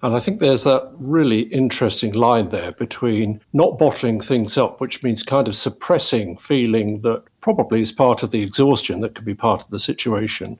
And 0.03 0.17
I 0.17 0.21
think 0.21 0.41
there's 0.41 0.65
that 0.65 0.91
really 0.99 1.41
interesting 1.43 2.13
line 2.13 2.49
there 2.49 2.73
between 2.73 3.41
not 3.53 3.79
bottling 3.79 4.21
things 4.21 4.57
up, 4.57 4.81
which 4.81 5.03
means 5.03 5.23
kind 5.23 5.47
of 5.47 5.55
suppressing 5.55 6.39
feeling 6.39 7.03
that 7.03 7.23
probably 7.43 7.83
is 7.83 7.93
part 7.93 8.23
of 8.23 8.31
the 8.31 8.43
exhaustion 8.43 9.01
that 9.01 9.15
could 9.15 9.27
be 9.27 9.35
part 9.35 9.63
of 9.63 9.71
the 9.71 9.81
situation, 9.81 10.59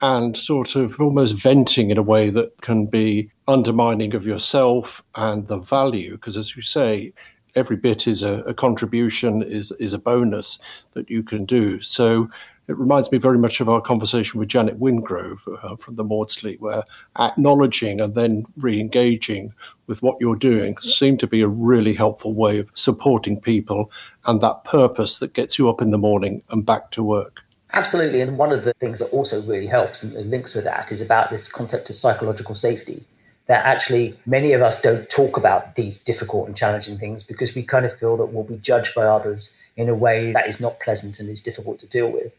and 0.00 0.34
sort 0.34 0.76
of 0.76 0.98
almost 0.98 1.36
venting 1.36 1.90
in 1.90 1.98
a 1.98 2.02
way 2.02 2.30
that 2.30 2.58
can 2.62 2.86
be 2.86 3.30
undermining 3.48 4.14
of 4.14 4.26
yourself 4.26 5.02
and 5.14 5.46
the 5.48 5.58
value. 5.58 6.12
Because 6.12 6.38
as 6.38 6.56
you 6.56 6.62
say, 6.62 7.12
every 7.54 7.76
bit 7.76 8.06
is 8.06 8.22
a, 8.22 8.42
a, 8.44 8.54
contribution, 8.54 9.42
is 9.42 9.72
is 9.72 9.92
a 9.92 9.98
bonus 9.98 10.58
that 10.94 11.10
you 11.10 11.22
can 11.22 11.44
do. 11.44 11.82
So 11.82 12.30
it 12.70 12.78
reminds 12.78 13.10
me 13.10 13.18
very 13.18 13.36
much 13.36 13.60
of 13.60 13.68
our 13.68 13.80
conversation 13.80 14.38
with 14.38 14.48
Janet 14.48 14.78
Wingrove 14.78 15.40
uh, 15.64 15.74
from 15.74 15.96
the 15.96 16.04
Maudsley, 16.04 16.56
where 16.60 16.84
acknowledging 17.18 18.00
and 18.00 18.14
then 18.14 18.46
re-engaging 18.58 19.52
with 19.88 20.02
what 20.02 20.16
you're 20.20 20.36
doing 20.36 20.78
seem 20.78 21.18
to 21.18 21.26
be 21.26 21.42
a 21.42 21.48
really 21.48 21.92
helpful 21.92 22.32
way 22.32 22.60
of 22.60 22.70
supporting 22.74 23.40
people 23.40 23.90
and 24.26 24.40
that 24.40 24.62
purpose 24.62 25.18
that 25.18 25.34
gets 25.34 25.58
you 25.58 25.68
up 25.68 25.82
in 25.82 25.90
the 25.90 25.98
morning 25.98 26.44
and 26.50 26.64
back 26.64 26.92
to 26.92 27.02
work. 27.02 27.42
Absolutely. 27.72 28.20
And 28.20 28.38
one 28.38 28.52
of 28.52 28.62
the 28.62 28.72
things 28.74 29.00
that 29.00 29.06
also 29.06 29.42
really 29.42 29.66
helps 29.66 30.04
and 30.04 30.14
links 30.30 30.54
with 30.54 30.64
that 30.64 30.92
is 30.92 31.00
about 31.00 31.30
this 31.30 31.48
concept 31.48 31.90
of 31.90 31.96
psychological 31.96 32.54
safety. 32.54 33.04
That 33.46 33.66
actually 33.66 34.16
many 34.26 34.52
of 34.52 34.62
us 34.62 34.80
don't 34.80 35.10
talk 35.10 35.36
about 35.36 35.74
these 35.74 35.98
difficult 35.98 36.46
and 36.46 36.56
challenging 36.56 36.98
things 36.98 37.24
because 37.24 37.52
we 37.52 37.64
kind 37.64 37.84
of 37.84 37.98
feel 37.98 38.16
that 38.16 38.26
we'll 38.26 38.44
be 38.44 38.58
judged 38.58 38.94
by 38.94 39.06
others 39.06 39.52
in 39.76 39.88
a 39.88 39.94
way 39.94 40.30
that 40.32 40.46
is 40.46 40.60
not 40.60 40.78
pleasant 40.78 41.18
and 41.18 41.28
is 41.28 41.40
difficult 41.40 41.80
to 41.80 41.86
deal 41.88 42.08
with. 42.08 42.32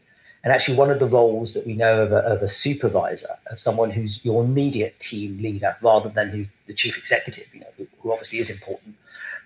And 0.44 0.52
actually, 0.52 0.76
one 0.76 0.90
of 0.90 0.98
the 0.98 1.06
roles 1.06 1.54
that 1.54 1.66
we 1.66 1.74
know 1.74 2.02
of 2.02 2.12
a, 2.12 2.18
of 2.18 2.42
a 2.42 2.48
supervisor, 2.48 3.38
of 3.46 3.60
someone 3.60 3.90
who's 3.90 4.24
your 4.24 4.42
immediate 4.42 4.98
team 4.98 5.38
leader 5.40 5.76
rather 5.82 6.08
than 6.08 6.30
who's 6.30 6.48
the 6.66 6.74
chief 6.74 6.98
executive, 6.98 7.46
you 7.54 7.60
know, 7.60 7.66
who, 7.76 7.86
who 8.00 8.12
obviously 8.12 8.40
is 8.40 8.50
important, 8.50 8.96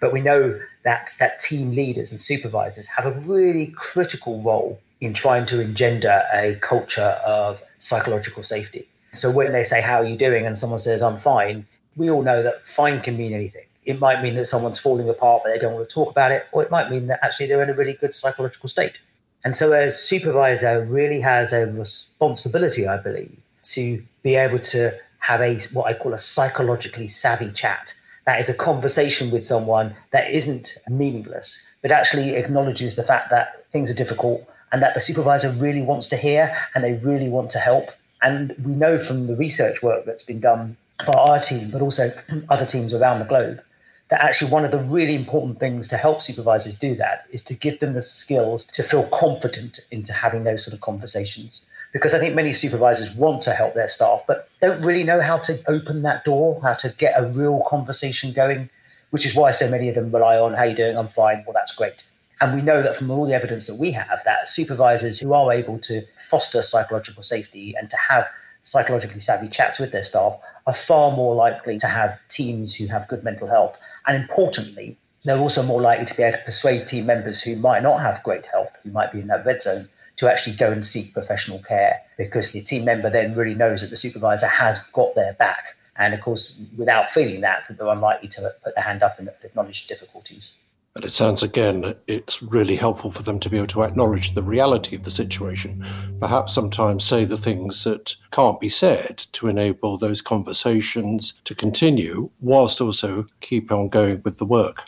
but 0.01 0.13
we 0.13 0.21
know 0.21 0.59
that 0.85 1.15
that 1.19 1.41
team 1.41 1.75
leaders 1.75 2.11
and 2.11 2.21
supervisors 2.21 2.87
have 2.87 3.07
a 3.07 3.13
really 3.21 3.69
critical 3.77 4.43
role 4.43 4.81
in 5.01 5.13
trying 5.13 5.47
to 5.47 5.61
engender 5.61 6.23
a 6.33 6.55
culture 6.63 7.21
of 7.25 7.63
psychological 7.79 8.43
safety. 8.43 8.89
So 9.13 9.31
when 9.31 9.53
they 9.53 9.65
say, 9.65 9.81
How 9.81 10.01
are 10.01 10.05
you 10.05 10.17
doing? 10.17 10.47
and 10.47 10.57
someone 10.57 10.79
says, 10.79 11.03
I'm 11.03 11.19
fine, 11.19 11.67
we 11.97 12.11
all 12.11 12.23
know 12.23 12.43
that 12.43 12.67
fine 12.67 13.01
can 13.01 13.17
mean 13.17 13.33
anything. 13.33 13.65
It 13.85 14.01
might 14.01 14.23
mean 14.23 14.35
that 14.35 14.47
someone's 14.47 14.79
falling 14.79 15.09
apart, 15.09 15.43
but 15.45 15.53
they 15.53 15.59
don't 15.59 15.75
want 15.75 15.89
to 15.89 15.95
talk 15.95 16.11
about 16.11 16.33
it, 16.33 16.47
or 16.53 16.63
it 16.63 16.71
might 16.71 16.91
mean 16.91 17.07
that 17.07 17.21
actually 17.23 17.47
they're 17.47 17.63
in 17.63 17.71
a 17.71 17.75
really 17.75 17.95
good 17.95 18.15
psychological 18.15 18.69
state. 18.69 18.99
And 19.47 19.55
so 19.55 19.73
a 19.73 19.93
supervisor 19.93 20.85
really 20.87 21.21
has 21.21 21.53
a 21.53 21.69
responsibility, 21.69 22.89
I 22.89 22.97
believe, 22.97 23.31
to 23.75 24.03
be 24.25 24.35
able 24.35 24.59
to 24.75 24.93
have 25.21 25.41
a 25.41 25.61
what 25.73 25.87
I 25.87 25.95
call 25.95 26.15
a 26.15 26.19
psychologically 26.19 27.07
savvy 27.07 27.53
chat. 27.53 27.95
That 28.25 28.41
is 28.41 28.49
a 28.49 28.55
conversation 28.55 29.31
with 29.31 29.47
someone 29.47 29.95
that 30.11 30.33
isn't 30.33 30.75
meaningless, 30.89 31.61
but 31.81 31.93
actually 31.93 32.35
acknowledges 32.35 32.97
the 32.97 33.05
fact 33.05 33.31
that 33.31 33.65
things 33.71 33.89
are 33.89 33.95
difficult 33.95 34.45
and 34.73 34.83
that 34.83 34.95
the 34.95 35.01
supervisor 35.01 35.53
really 35.53 35.83
wants 35.83 36.09
to 36.09 36.17
hear 36.17 36.53
and 36.75 36.83
they 36.83 36.95
really 36.95 37.29
want 37.29 37.53
to 37.53 37.61
help. 37.61 37.91
And 38.23 38.53
we 38.65 38.73
know 38.73 38.99
from 38.99 39.29
the 39.29 39.37
research 39.37 39.81
work 39.81 40.07
that's 40.07 40.25
been 40.25 40.41
done 40.41 40.77
by 41.07 41.13
our 41.13 41.39
team, 41.39 41.71
but 41.71 41.83
also 41.83 42.13
other 42.49 42.67
teams 42.67 42.93
around 42.93 43.21
the 43.21 43.27
globe, 43.27 43.63
that 44.09 44.23
actually 44.23 44.51
one 44.51 44.65
of 44.65 44.71
the 44.71 44.79
really 44.79 45.15
important 45.15 45.59
things 45.59 45.89
to 45.89 45.97
help 45.97 46.23
supervisors 46.23 46.75
do 46.75 46.95
that 46.95 47.27
is 47.33 47.43
to 47.43 47.55
give 47.55 47.81
them 47.81 47.95
the 47.95 48.03
skills 48.03 48.65
to 48.65 48.83
feel 48.83 49.09
confident 49.09 49.81
into 49.91 50.13
having 50.13 50.45
those 50.45 50.65
sort 50.65 50.75
of 50.75 50.81
conversations. 50.81 51.63
Because 51.93 52.15
I 52.15 52.19
think 52.19 52.35
many 52.35 52.53
supervisors 52.53 53.11
want 53.11 53.43
to 53.43 53.55
help 53.55 53.75
their 53.75 53.89
staff, 53.89 54.23
but 54.27 54.49
don't 54.61 54.83
really 54.83 55.03
know 55.03 55.21
how 55.21 55.39
to 55.39 55.61
open 55.69 56.03
that 56.03 56.25
door, 56.25 56.61
how 56.63 56.75
to 56.75 56.91
get 56.99 57.19
a 57.19 57.27
real 57.27 57.65
conversation 57.67 58.33
going, 58.33 58.71
which 59.11 59.27
is 59.27 59.35
why 59.35 59.51
so 59.51 59.69
many 59.69 59.89
of 59.89 59.95
them 59.95 60.13
rely 60.13 60.39
on, 60.39 60.55
how 60.55 60.65
you 60.65 60.77
doing? 60.77 60.97
I'm 60.97 61.09
fine. 61.09 61.43
Well, 61.47 61.55
that's 61.55 61.75
great. 61.75 62.05
And 62.41 62.55
we 62.55 62.61
know 62.61 62.83
that 62.83 62.97
from 62.97 63.11
all 63.11 63.25
the 63.25 63.35
evidence 63.35 63.67
that 63.67 63.77
we 63.77 63.91
have, 63.93 64.21
that 64.25 64.47
supervisors 64.47 65.19
who 65.19 65.33
are 65.33 65.53
able 65.53 65.79
to 65.81 66.03
foster 66.29 66.63
psychological 66.63 67.23
safety 67.23 67.75
and 67.79 67.89
to 67.89 67.97
have 67.97 68.29
psychologically 68.61 69.21
savvy 69.21 69.49
chats 69.49 69.79
with 69.79 69.93
their 69.93 70.05
staff 70.05 70.37
are 70.67 70.75
far 70.75 71.13
more 71.13 71.35
likely 71.35 71.79
to 71.79 71.87
have 71.87 72.19
teams 72.29 72.75
who 72.75 72.87
have 72.87 73.09
good 73.09 73.23
mental 73.23 73.49
health. 73.49 73.79
And 74.07 74.21
importantly, 74.21 74.99
they're 75.25 75.39
also 75.39 75.63
more 75.63 75.81
likely 75.81 76.07
to 76.07 76.15
be 76.15 76.23
able 76.23 76.39
to 76.39 76.45
persuade 76.45 76.87
team 76.87 77.07
members 77.07 77.41
who 77.41 77.57
might 77.57 77.83
not 77.83 78.01
have 78.01 78.23
great 78.23 78.47
health, 78.47 78.71
who 78.83 78.91
might 78.91 79.13
be 79.13 79.21
in 79.21 79.29
that 79.29 79.47
red 79.47 79.63
zone, 79.63 79.89
to 80.17 80.29
actually 80.29 80.57
go 80.57 80.73
and 80.73 80.85
seek 80.85 81.13
professional 81.13 81.59
care 81.61 82.01
because 82.17 82.53
the 82.53 82.63
team 82.63 82.85
member 82.85 83.11
then 83.11 83.35
really 83.35 83.55
knows 83.55 83.83
that 83.83 83.91
the 83.91 83.97
supervisor 83.97 84.47
has 84.47 84.81
got 84.93 85.15
their 85.15 85.35
back. 85.35 85.77
And 85.97 86.15
of 86.15 86.21
course, 86.21 86.53
without 86.77 87.11
feeling 87.11 87.41
that, 87.43 87.65
that 87.69 87.79
they're 87.79 87.87
unlikely 87.87 88.29
to 88.29 88.55
put 88.65 88.75
their 88.75 88.85
hand 88.85 89.03
up 89.03 89.19
and 89.19 89.31
acknowledge 89.43 89.87
difficulties. 89.87 90.53
And 90.97 91.05
it 91.05 91.11
sounds 91.11 91.43
again, 91.43 91.95
it's 92.07 92.43
really 92.43 92.75
helpful 92.75 93.11
for 93.11 93.23
them 93.23 93.39
to 93.41 93.51
be 93.51 93.59
able 93.59 93.67
to 93.67 93.83
acknowledge 93.83 94.35
the 94.35 94.43
reality 94.43 94.97
of 94.97 95.03
the 95.03 95.11
situation. 95.11 95.85
Perhaps 96.21 96.55
sometimes 96.55 97.05
say 97.05 97.27
the 97.27 97.37
things 97.37 97.85
that 97.85 98.17
can't 98.33 98.59
be 98.59 98.71
said 98.71 99.19
to 99.33 99.49
enable 99.49 99.99
those 99.99 100.23
conversations 100.23 101.35
to 101.45 101.55
continue, 101.55 102.31
whilst 102.41 102.81
also 102.81 103.27
keep 103.43 103.71
on 103.71 103.91
going 103.91 104.23
with 104.25 104.39
the 104.39 104.47
work. 104.47 104.85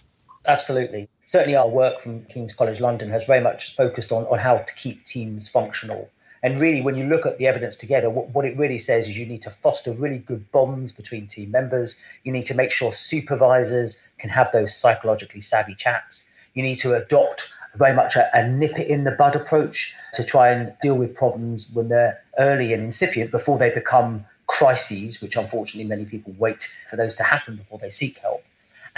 Absolutely. 0.47 1.11
Certainly, 1.25 1.57
our 1.57 1.69
work 1.69 2.01
from 2.01 2.25
King's 2.25 2.55
College 2.55 2.81
London 2.81 3.11
has 3.11 3.25
very 3.25 3.43
much 3.43 3.77
focused 3.77 4.11
on, 4.11 4.25
on 4.29 4.39
how 4.39 4.57
to 4.57 4.75
keep 4.77 5.05
teams 5.05 5.47
functional 5.47 6.09
and 6.43 6.61
really, 6.61 6.81
when 6.81 6.95
you 6.95 7.05
look 7.05 7.27
at 7.27 7.39
the 7.39 7.47
evidence 7.47 7.77
together, 7.77 8.11
what, 8.11 8.31
what, 8.31 8.45
it 8.45 8.57
really 8.57 8.79
says 8.79 9.09
is 9.09 9.19
you 9.19 9.27
need 9.27 9.43
to 9.43 9.51
foster 9.51 9.93
really 9.93 10.19
good 10.19 10.51
bonds 10.53 10.93
between 10.93 11.27
team 11.27 11.51
members. 11.51 11.97
You 12.25 12.33
need 12.33 12.47
to 12.47 12.55
make 12.55 12.71
sure 12.71 12.93
supervisors 12.93 13.99
can 14.19 14.31
have 14.31 14.51
those 14.53 14.75
psychologically 14.75 15.41
savvy 15.41 15.75
chats. 15.75 16.25
You 16.55 16.63
need 16.63 16.77
to 16.77 16.95
adopt 16.95 17.49
very 17.75 17.95
much 17.95 18.17
a, 18.17 18.29
a 18.37 18.49
nip 18.49 18.79
it 18.79 18.89
in 18.89 19.05
the 19.05 19.11
bud 19.11 19.37
approach 19.37 19.95
to 20.15 20.25
try 20.25 20.51
and 20.51 20.73
deal 20.81 20.95
with 20.95 21.15
problems 21.15 21.71
when 21.73 21.89
they're 21.89 22.21
early 22.39 22.73
and 22.73 22.83
incipient 22.83 23.31
before 23.31 23.59
they 23.59 23.71
become 23.71 24.25
crises, 24.47 25.21
which 25.21 25.37
unfortunately 25.37 25.89
many 25.89 26.05
people 26.05 26.35
wait 26.39 26.69
for 26.89 26.97
those 26.97 27.15
to 27.17 27.23
happen 27.23 27.57
before 27.57 27.79
they 27.79 27.91
seek 27.91 28.19
help. 28.19 28.43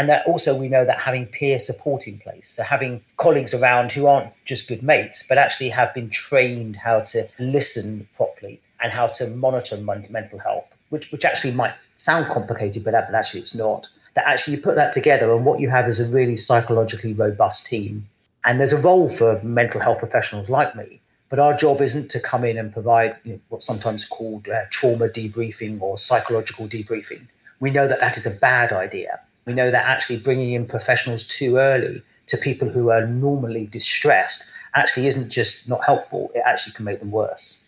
And 0.01 0.09
that 0.09 0.27
also 0.27 0.55
we 0.55 0.71
know 0.71 0.87
that 0.87 0.99
having 0.99 1.27
peer 1.27 1.59
support 1.59 2.09
in 2.09 2.19
place, 2.19 2.49
so 2.49 2.63
having 2.63 3.03
colleagues 3.19 3.53
around 3.53 3.93
who 3.93 4.07
aren't 4.07 4.33
just 4.47 4.67
good 4.67 4.83
mates, 4.83 5.23
but 5.29 5.37
actually 5.37 5.69
have 5.69 5.93
been 5.93 6.09
trained 6.09 6.75
how 6.75 7.01
to 7.01 7.29
listen 7.39 8.09
properly 8.17 8.63
and 8.81 8.91
how 8.91 9.09
to 9.09 9.27
monitor 9.27 9.77
mental 9.77 10.39
health, 10.39 10.75
which, 10.89 11.13
which 11.13 11.27
actually 11.27 11.53
might 11.53 11.75
sound 11.99 12.33
complicated, 12.33 12.83
but 12.83 12.95
actually 12.95 13.41
it's 13.41 13.55
not. 13.55 13.89
That 14.15 14.27
actually 14.27 14.57
you 14.57 14.63
put 14.63 14.77
that 14.77 14.95
together 14.95 15.35
and 15.35 15.45
what 15.45 15.61
you 15.61 15.69
have 15.69 15.87
is 15.87 16.01
a 16.01 16.07
really 16.07 16.39
psychologically 16.39 17.13
robust 17.13 17.67
team. 17.67 18.09
And 18.47 18.59
there's 18.59 18.73
a 18.73 18.81
role 18.81 19.11
for 19.11 19.39
mental 19.43 19.83
health 19.83 19.99
professionals 19.99 20.49
like 20.49 20.75
me 20.75 21.03
but 21.29 21.39
our 21.39 21.57
job 21.57 21.81
isn't 21.81 22.11
to 22.11 22.19
come 22.19 22.45
in 22.45 22.59
and 22.59 22.73
provide 22.73 23.17
you 23.23 23.35
know, 23.35 23.41
what's 23.51 23.65
sometimes 23.65 24.05
called 24.05 24.49
uh, 24.49 24.63
trauma 24.71 25.09
debriefing 25.09 25.81
or 25.81 25.97
psychological 25.97 26.67
debriefing. 26.67 27.29
We 27.61 27.71
know 27.71 27.87
that 27.87 28.01
that 28.01 28.17
is 28.17 28.27
a 28.27 28.31
bad 28.31 28.73
idea. 28.73 29.21
We 29.47 29.55
know 29.55 29.71
that 29.71 29.85
actually 29.87 30.19
bringing 30.19 30.53
in 30.53 30.67
professionals 30.67 31.25
too 31.25 31.57
early 31.57 32.03
to 32.27 32.37
people 32.37 32.69
who 32.69 32.91
are 32.91 33.07
normally 33.07 33.67
distressed 33.67 34.45
actually 34.75 35.07
isn't 35.09 35.31
just 35.31 35.69
not 35.69 35.85
helpful, 35.85 36.31
it 36.35 36.43
actually 36.47 36.73
can 36.73 36.85
make 36.85 37.01
them 37.01 37.11
worse. 37.11 37.59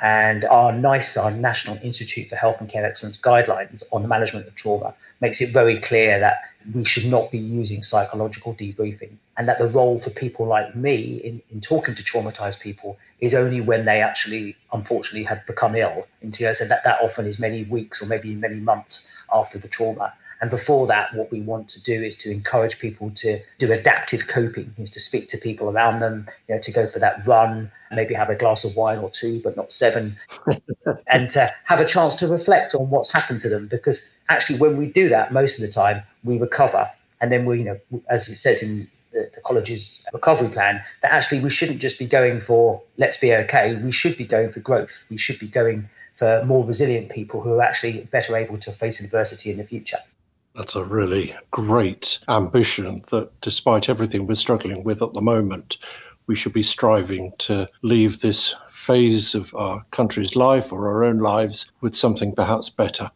And 0.00 0.44
our 0.46 0.72
NICE, 0.72 1.16
our 1.16 1.30
National 1.30 1.78
Institute 1.82 2.28
for 2.28 2.34
Health 2.34 2.60
and 2.60 2.68
Care 2.68 2.84
Excellence 2.84 3.18
guidelines 3.18 3.84
on 3.92 4.02
the 4.02 4.08
management 4.08 4.48
of 4.48 4.54
trauma, 4.56 4.94
makes 5.20 5.40
it 5.40 5.52
very 5.52 5.78
clear 5.78 6.18
that 6.18 6.40
we 6.74 6.84
should 6.84 7.06
not 7.06 7.30
be 7.30 7.38
using 7.38 7.82
psychological 7.82 8.54
debriefing 8.54 9.12
and 9.36 9.48
that 9.48 9.58
the 9.58 9.68
role 9.68 9.98
for 9.98 10.10
people 10.10 10.46
like 10.46 10.74
me 10.74 11.20
in, 11.24 11.40
in 11.50 11.60
talking 11.60 11.94
to 11.94 12.02
traumatized 12.02 12.60
people 12.60 12.98
is 13.20 13.32
only 13.32 13.60
when 13.60 13.84
they 13.84 14.00
actually 14.00 14.56
unfortunately 14.72 15.22
have 15.22 15.44
become 15.46 15.74
ill 15.76 16.06
I 16.22 16.30
said 16.30 16.68
that 16.68 16.84
that 16.84 17.00
often 17.00 17.26
is 17.26 17.38
many 17.38 17.64
weeks 17.64 18.02
or 18.02 18.06
maybe 18.06 18.34
many 18.34 18.56
months 18.56 19.02
after 19.32 19.58
the 19.58 19.68
trauma 19.68 20.12
and 20.42 20.50
before 20.50 20.86
that 20.88 21.14
what 21.14 21.30
we 21.30 21.40
want 21.40 21.68
to 21.68 21.80
do 21.80 22.02
is 22.02 22.16
to 22.16 22.30
encourage 22.30 22.78
people 22.78 23.10
to 23.12 23.40
do 23.58 23.72
adaptive 23.72 24.26
coping 24.26 24.74
is 24.76 24.90
to 24.90 25.00
speak 25.00 25.28
to 25.28 25.38
people 25.38 25.70
around 25.70 26.00
them 26.00 26.28
you 26.48 26.54
know 26.54 26.60
to 26.60 26.70
go 26.70 26.86
for 26.86 26.98
that 26.98 27.26
run 27.26 27.70
maybe 27.92 28.14
have 28.14 28.30
a 28.30 28.34
glass 28.34 28.64
of 28.64 28.76
wine 28.76 28.98
or 28.98 29.10
two 29.10 29.40
but 29.42 29.56
not 29.56 29.72
seven 29.72 30.16
and 31.06 31.30
to 31.30 31.52
have 31.64 31.80
a 31.80 31.84
chance 31.84 32.14
to 32.16 32.26
reflect 32.26 32.74
on 32.74 32.90
what's 32.90 33.10
happened 33.10 33.40
to 33.40 33.48
them. 33.48 33.68
Because 33.68 34.02
actually 34.28 34.58
when 34.58 34.76
we 34.76 34.86
do 34.86 35.08
that 35.08 35.32
most 35.32 35.58
of 35.58 35.60
the 35.62 35.70
time 35.70 36.02
we 36.24 36.38
recover. 36.38 36.90
And 37.20 37.30
then 37.30 37.44
we 37.44 37.58
you 37.58 37.64
know 37.64 38.02
as 38.08 38.28
it 38.28 38.36
says 38.36 38.62
in 38.62 38.88
the, 39.12 39.30
the, 39.34 39.40
college's 39.42 40.02
recovery 40.14 40.48
plan 40.48 40.82
that 41.02 41.12
actually 41.12 41.40
we 41.40 41.50
shouldn't 41.50 41.80
just 41.80 41.98
be 41.98 42.06
going 42.06 42.40
for 42.40 42.82
let's 42.96 43.18
be 43.18 43.34
okay. 43.34 43.74
We 43.76 43.92
should 43.92 44.16
be 44.16 44.24
going 44.24 44.50
for 44.50 44.60
growth. 44.60 45.02
We 45.10 45.18
should 45.18 45.38
be 45.38 45.48
going 45.48 45.88
for 46.14 46.42
more 46.44 46.64
resilient 46.64 47.10
people 47.10 47.40
who 47.40 47.54
are 47.54 47.62
actually 47.62 48.04
better 48.10 48.36
able 48.36 48.58
to 48.58 48.72
face 48.72 49.00
adversity 49.00 49.50
in 49.50 49.58
the 49.58 49.64
future 49.64 49.98
that's 50.54 50.74
a 50.74 50.84
really 50.84 51.34
great 51.50 52.18
ambition 52.28 53.02
that 53.10 53.40
despite 53.40 53.88
everything 53.88 54.26
we're 54.26 54.34
struggling 54.34 54.84
with 54.84 55.02
at 55.02 55.12
the 55.14 55.22
moment 55.22 55.78
we 56.26 56.36
should 56.36 56.52
be 56.52 56.62
striving 56.62 57.32
to 57.38 57.68
leave 57.82 58.20
this 58.20 58.54
phase 58.68 59.34
of 59.34 59.54
our 59.54 59.84
country's 59.90 60.36
life 60.36 60.72
or 60.72 60.88
our 60.88 61.04
own 61.04 61.18
lives 61.18 61.66
with 61.80 61.96
something 61.96 62.34
perhaps 62.34 62.68
better 62.68 63.10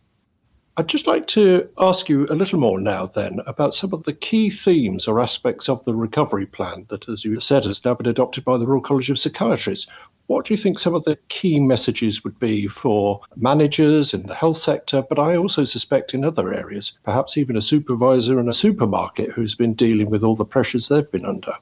I'd 0.79 0.89
just 0.89 1.07
like 1.07 1.27
to 1.29 1.71
ask 1.79 2.07
you 2.07 2.27
a 2.29 2.35
little 2.35 2.59
more 2.59 2.79
now, 2.79 3.07
then, 3.07 3.41
about 3.47 3.75
some 3.75 3.95
of 3.95 4.03
the 4.03 4.13
key 4.13 4.51
themes 4.51 5.09
or 5.09 5.21
aspects 5.21 5.71
of 5.71 5.83
the 5.87 5.95
recovery 5.95 6.45
plan 6.45 6.85
that, 6.91 7.09
as 7.09 7.25
you 7.25 7.41
said, 7.41 7.65
has 7.65 7.83
now 7.83 7.95
been 7.95 8.07
adopted 8.07 8.45
by 8.45 8.59
the 8.59 8.67
Royal 8.67 8.83
College 8.83 9.09
of 9.09 9.19
Psychiatrists. 9.19 9.87
What 10.27 10.45
do 10.45 10.53
you 10.53 10.59
think 10.59 10.79
some 10.79 10.95
of 10.95 11.05
the 11.05 11.17
key 11.31 11.61
messages 11.61 12.23
would 12.25 12.39
be 12.39 12.67
for 12.67 13.23
managers 13.37 14.13
in 14.13 14.27
the 14.27 14.35
health 14.35 14.59
sector, 14.59 15.01
but 15.01 15.19
I 15.19 15.35
also 15.35 15.65
suspect 15.65 16.13
in 16.13 16.27
other 16.27 16.53
areas, 16.53 16.93
perhaps 17.05 17.39
even 17.39 17.57
a 17.57 17.63
supervisor 17.63 18.39
in 18.39 18.47
a 18.47 18.53
supermarket 18.53 19.31
who's 19.31 19.55
been 19.55 19.73
dealing 19.73 20.11
with 20.11 20.23
all 20.23 20.37
the 20.37 20.45
pressures 20.45 20.89
they've 20.89 21.11
been 21.11 21.25
under? 21.25 21.55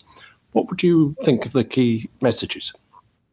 What 0.52 0.68
would 0.70 0.82
you 0.82 1.14
think 1.22 1.46
of 1.46 1.52
the 1.52 1.62
key 1.62 2.10
messages? 2.20 2.72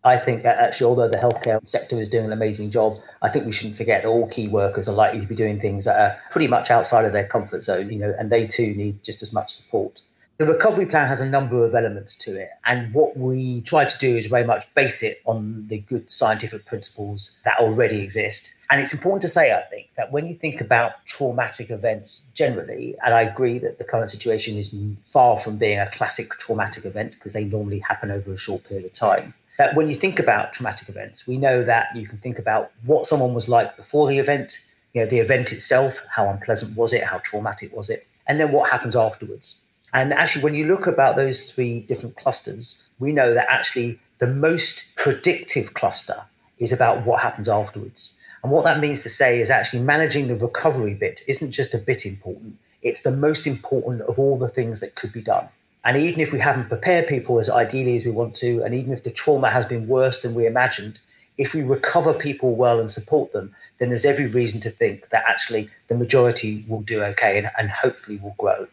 I 0.04 0.18
think 0.18 0.42
that 0.44 0.58
actually, 0.58 0.86
although 0.86 1.08
the 1.08 1.18
healthcare 1.18 1.66
sector 1.68 2.02
is 2.02 2.10
doing 2.10 2.26
an 2.26 2.32
amazing 2.32 2.72
job, 2.72 2.98
I 3.22 3.30
think 3.30 3.46
we 3.46 3.52
shouldn't 3.52 3.78
forget 3.78 4.02
that 4.02 4.10
all 4.10 4.28
key 4.28 4.48
workers 4.48 4.90
are 4.90 4.96
likely 4.96 5.20
to 5.20 5.28
be 5.28 5.36
doing 5.36 5.60
things 5.60 5.86
that 5.86 6.00
are 6.00 6.18
pretty 6.32 6.48
much 6.48 6.72
outside 6.72 7.06
of 7.06 7.14
their 7.14 7.28
comfort 7.28 7.64
zone, 7.64 7.92
you 7.92 8.00
know, 8.00 8.14
and 8.18 8.32
they 8.32 8.48
too 8.48 8.74
need 8.74 9.04
just 9.04 9.22
as 9.22 9.32
much 9.32 9.52
support. 9.52 10.02
The 10.40 10.48
recovery 10.48 10.88
plan 10.88 11.08
has 11.08 11.22
a 11.22 11.26
number 11.30 11.64
of 11.64 11.76
elements 11.76 12.16
to 12.16 12.36
it, 12.36 12.50
and 12.66 12.92
what 12.96 13.16
we 13.16 13.62
try 13.62 13.86
to 13.86 13.98
do 14.00 14.18
is 14.18 14.26
very 14.26 14.44
much 14.44 14.66
base 14.74 15.04
it 15.04 15.22
on 15.26 15.68
the 15.68 15.78
good 15.78 16.12
scientific 16.12 16.66
principles 16.66 17.30
that 17.46 17.60
already 17.60 18.02
exist. 18.02 18.52
And 18.72 18.82
it's 18.82 18.94
important 18.94 19.22
to 19.22 19.30
say, 19.30 19.54
I 19.54 19.62
think, 19.62 19.90
that 19.98 20.12
when 20.12 20.28
you 20.28 20.34
think 20.34 20.60
about 20.60 20.94
traumatic 21.06 21.70
events 21.70 22.24
generally, 22.34 22.96
and 23.06 23.14
I 23.14 23.22
agree 23.22 23.60
that 23.60 23.78
the 23.78 23.84
current 23.84 24.10
situation 24.10 24.58
is 24.58 24.74
far 25.04 25.38
from 25.38 25.58
being 25.58 25.78
a 25.78 25.92
classic 25.92 26.32
traumatic 26.40 26.86
event 26.86 27.12
because 27.12 27.34
they 27.34 27.44
normally 27.44 27.80
happen 27.80 28.10
over 28.10 28.34
a 28.34 28.38
short 28.38 28.64
period 28.64 28.86
of 28.86 28.94
time 28.94 29.36
that 29.62 29.76
when 29.76 29.88
you 29.88 29.94
think 29.94 30.18
about 30.18 30.54
traumatic 30.54 30.90
events, 30.90 31.28
we 31.28 31.38
know 31.38 31.64
that 31.64 31.96
you 31.96 32.08
can 32.08 32.18
think 32.18 32.40
about 32.40 32.72
what 32.84 33.06
someone 33.06 33.36
was 33.36 33.48
like 33.48 33.78
before 33.78 34.08
the 34.08 34.18
event, 34.18 34.58
you 34.94 35.02
know, 35.02 35.08
the 35.08 35.20
event 35.20 35.52
itself, 35.52 36.02
how 36.10 36.28
unpleasant 36.28 36.76
was 36.76 36.94
it, 36.94 37.04
how 37.04 37.20
traumatic 37.20 37.72
was 37.72 37.88
it, 37.88 38.08
and 38.28 38.40
then 38.40 38.52
what 38.52 38.72
happens 38.72 38.96
afterwards. 38.96 39.58
And 39.94 40.14
actually, 40.14 40.44
when 40.44 40.56
you 40.56 40.66
look 40.66 40.88
about 40.88 41.16
those 41.16 41.44
three 41.44 41.82
different 41.82 42.16
clusters, 42.16 42.82
we 42.98 43.12
know 43.12 43.36
that 43.36 43.46
actually 43.52 44.00
the 44.18 44.26
most 44.26 44.86
predictive 44.96 45.76
cluster 45.76 46.20
is 46.58 46.72
about 46.72 47.06
what 47.06 47.22
happens 47.22 47.48
afterwards. 47.48 48.14
And 48.42 48.52
what 48.52 48.66
that 48.66 48.80
means 48.80 49.04
to 49.04 49.12
say 49.12 49.42
is 49.42 49.52
actually 49.52 49.84
managing 49.84 50.28
the 50.28 50.38
recovery 50.38 50.96
bit 50.96 51.22
isn't 51.28 51.52
just 51.52 51.76
a 51.76 51.78
bit 51.78 52.04
important, 52.04 52.58
it's 52.82 53.02
the 53.02 53.12
most 53.12 53.46
important 53.46 54.02
of 54.02 54.18
all 54.18 54.40
the 54.40 54.50
things 54.50 54.80
that 54.80 54.96
could 54.96 55.14
be 55.14 55.22
done. 55.22 55.50
And 55.84 55.98
even 55.98 56.20
if 56.20 56.32
we 56.32 56.40
haven't 56.40 56.70
prepared 56.70 57.08
people 57.08 57.40
as 57.40 57.50
ideally 57.50 57.98
as 57.98 58.06
we 58.06 58.12
want 58.12 58.36
to, 58.38 58.64
and 58.64 58.74
even 58.76 58.94
if 58.94 59.04
the 59.04 59.10
trauma 59.10 59.50
has 59.50 59.66
been 59.66 59.88
worse 59.88 60.22
than 60.22 60.36
we 60.36 60.46
imagined, 60.46 61.00
if 61.38 61.54
we 61.54 61.64
recover 61.64 62.14
people 62.14 62.56
well 62.56 62.80
and 62.80 62.92
support 62.92 63.34
them, 63.34 63.56
then 63.80 63.90
there's 63.90 64.06
every 64.06 64.28
reason 64.28 64.60
to 64.62 64.70
think 64.70 65.10
that 65.10 65.24
actually 65.28 65.70
the 65.88 65.96
majority 65.96 66.64
will 66.68 66.82
do 66.82 67.02
okay 67.04 67.38
and, 67.38 67.50
and 67.58 67.70
hopefully 67.70 68.18
will 68.18 68.36
grow. 68.38 68.68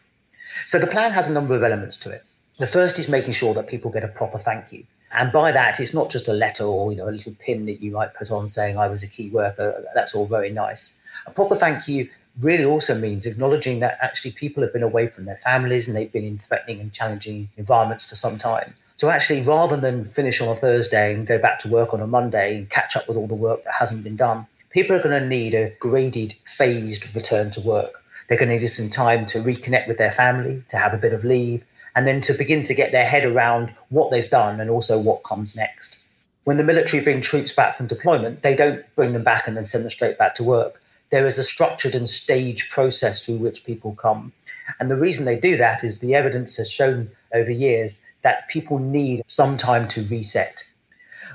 So 0.66 0.78
the 0.78 0.86
plan 0.86 1.12
has 1.12 1.28
a 1.28 1.32
number 1.32 1.54
of 1.54 1.62
elements 1.62 1.96
to 1.98 2.10
it. 2.10 2.24
The 2.58 2.66
first 2.66 2.98
is 2.98 3.08
making 3.08 3.32
sure 3.32 3.54
that 3.54 3.68
people 3.68 3.90
get 3.90 4.04
a 4.04 4.08
proper 4.08 4.38
thank 4.38 4.72
you. 4.72 4.84
And 5.12 5.32
by 5.32 5.52
that, 5.52 5.80
it's 5.80 5.94
not 5.94 6.10
just 6.10 6.28
a 6.28 6.34
letter 6.34 6.64
or 6.64 6.92
you 6.92 6.98
know 6.98 7.08
a 7.08 7.10
little 7.10 7.34
pin 7.38 7.64
that 7.66 7.80
you 7.80 7.92
might 7.92 8.14
put 8.14 8.30
on 8.30 8.48
saying 8.48 8.76
I 8.76 8.88
was 8.88 9.02
a 9.02 9.06
key 9.06 9.30
worker. 9.30 9.84
That's 9.94 10.14
all 10.14 10.26
very 10.26 10.50
nice. 10.50 10.92
A 11.26 11.30
proper 11.30 11.56
thank 11.56 11.88
you 11.88 12.10
really 12.40 12.64
also 12.64 12.96
means 12.96 13.26
acknowledging 13.26 13.80
that 13.80 13.98
actually 14.00 14.32
people 14.32 14.62
have 14.62 14.72
been 14.72 14.82
away 14.82 15.08
from 15.08 15.24
their 15.24 15.36
families 15.36 15.88
and 15.88 15.96
they've 15.96 16.12
been 16.12 16.24
in 16.24 16.38
threatening 16.38 16.80
and 16.80 16.92
challenging 16.92 17.48
environments 17.56 18.04
for 18.04 18.14
some 18.14 18.38
time. 18.38 18.74
So 18.96 19.10
actually, 19.10 19.42
rather 19.42 19.76
than 19.76 20.04
finish 20.06 20.40
on 20.40 20.48
a 20.48 20.56
Thursday 20.56 21.14
and 21.14 21.26
go 21.26 21.38
back 21.38 21.60
to 21.60 21.68
work 21.68 21.94
on 21.94 22.00
a 22.00 22.06
Monday 22.06 22.56
and 22.56 22.68
catch 22.68 22.96
up 22.96 23.06
with 23.06 23.16
all 23.16 23.28
the 23.28 23.34
work 23.34 23.64
that 23.64 23.74
hasn't 23.74 24.02
been 24.02 24.16
done, 24.16 24.46
people 24.70 24.96
are 24.96 25.02
going 25.02 25.20
to 25.20 25.26
need 25.26 25.54
a 25.54 25.70
graded, 25.78 26.34
phased 26.44 27.04
return 27.14 27.50
to 27.52 27.60
work. 27.60 27.92
They're 28.28 28.38
going 28.38 28.48
to 28.50 28.58
need 28.58 28.66
some 28.66 28.90
time 28.90 29.24
to 29.26 29.40
reconnect 29.40 29.88
with 29.88 29.98
their 29.98 30.12
family, 30.12 30.62
to 30.68 30.76
have 30.76 30.92
a 30.94 30.98
bit 30.98 31.12
of 31.12 31.24
leave, 31.24 31.64
and 31.94 32.06
then 32.06 32.20
to 32.22 32.34
begin 32.34 32.64
to 32.64 32.74
get 32.74 32.92
their 32.92 33.06
head 33.06 33.24
around 33.24 33.72
what 33.88 34.10
they've 34.10 34.28
done 34.28 34.60
and 34.60 34.68
also 34.68 34.98
what 34.98 35.24
comes 35.24 35.54
next. 35.54 35.98
When 36.44 36.56
the 36.56 36.64
military 36.64 37.02
bring 37.02 37.20
troops 37.20 37.52
back 37.52 37.76
from 37.76 37.86
deployment, 37.86 38.42
they 38.42 38.56
don't 38.56 38.84
bring 38.96 39.12
them 39.12 39.24
back 39.24 39.46
and 39.46 39.56
then 39.56 39.64
send 39.64 39.84
them 39.84 39.90
straight 39.90 40.18
back 40.18 40.34
to 40.36 40.44
work 40.44 40.80
there 41.10 41.26
is 41.26 41.38
a 41.38 41.44
structured 41.44 41.94
and 41.94 42.08
staged 42.08 42.70
process 42.70 43.24
through 43.24 43.36
which 43.36 43.64
people 43.64 43.94
come. 43.94 44.32
And 44.78 44.90
the 44.90 44.96
reason 44.96 45.24
they 45.24 45.38
do 45.38 45.56
that 45.56 45.82
is 45.82 45.98
the 45.98 46.14
evidence 46.14 46.56
has 46.56 46.70
shown 46.70 47.10
over 47.34 47.50
years 47.50 47.96
that 48.22 48.48
people 48.48 48.78
need 48.78 49.22
some 49.26 49.56
time 49.56 49.88
to 49.88 50.06
reset. 50.08 50.62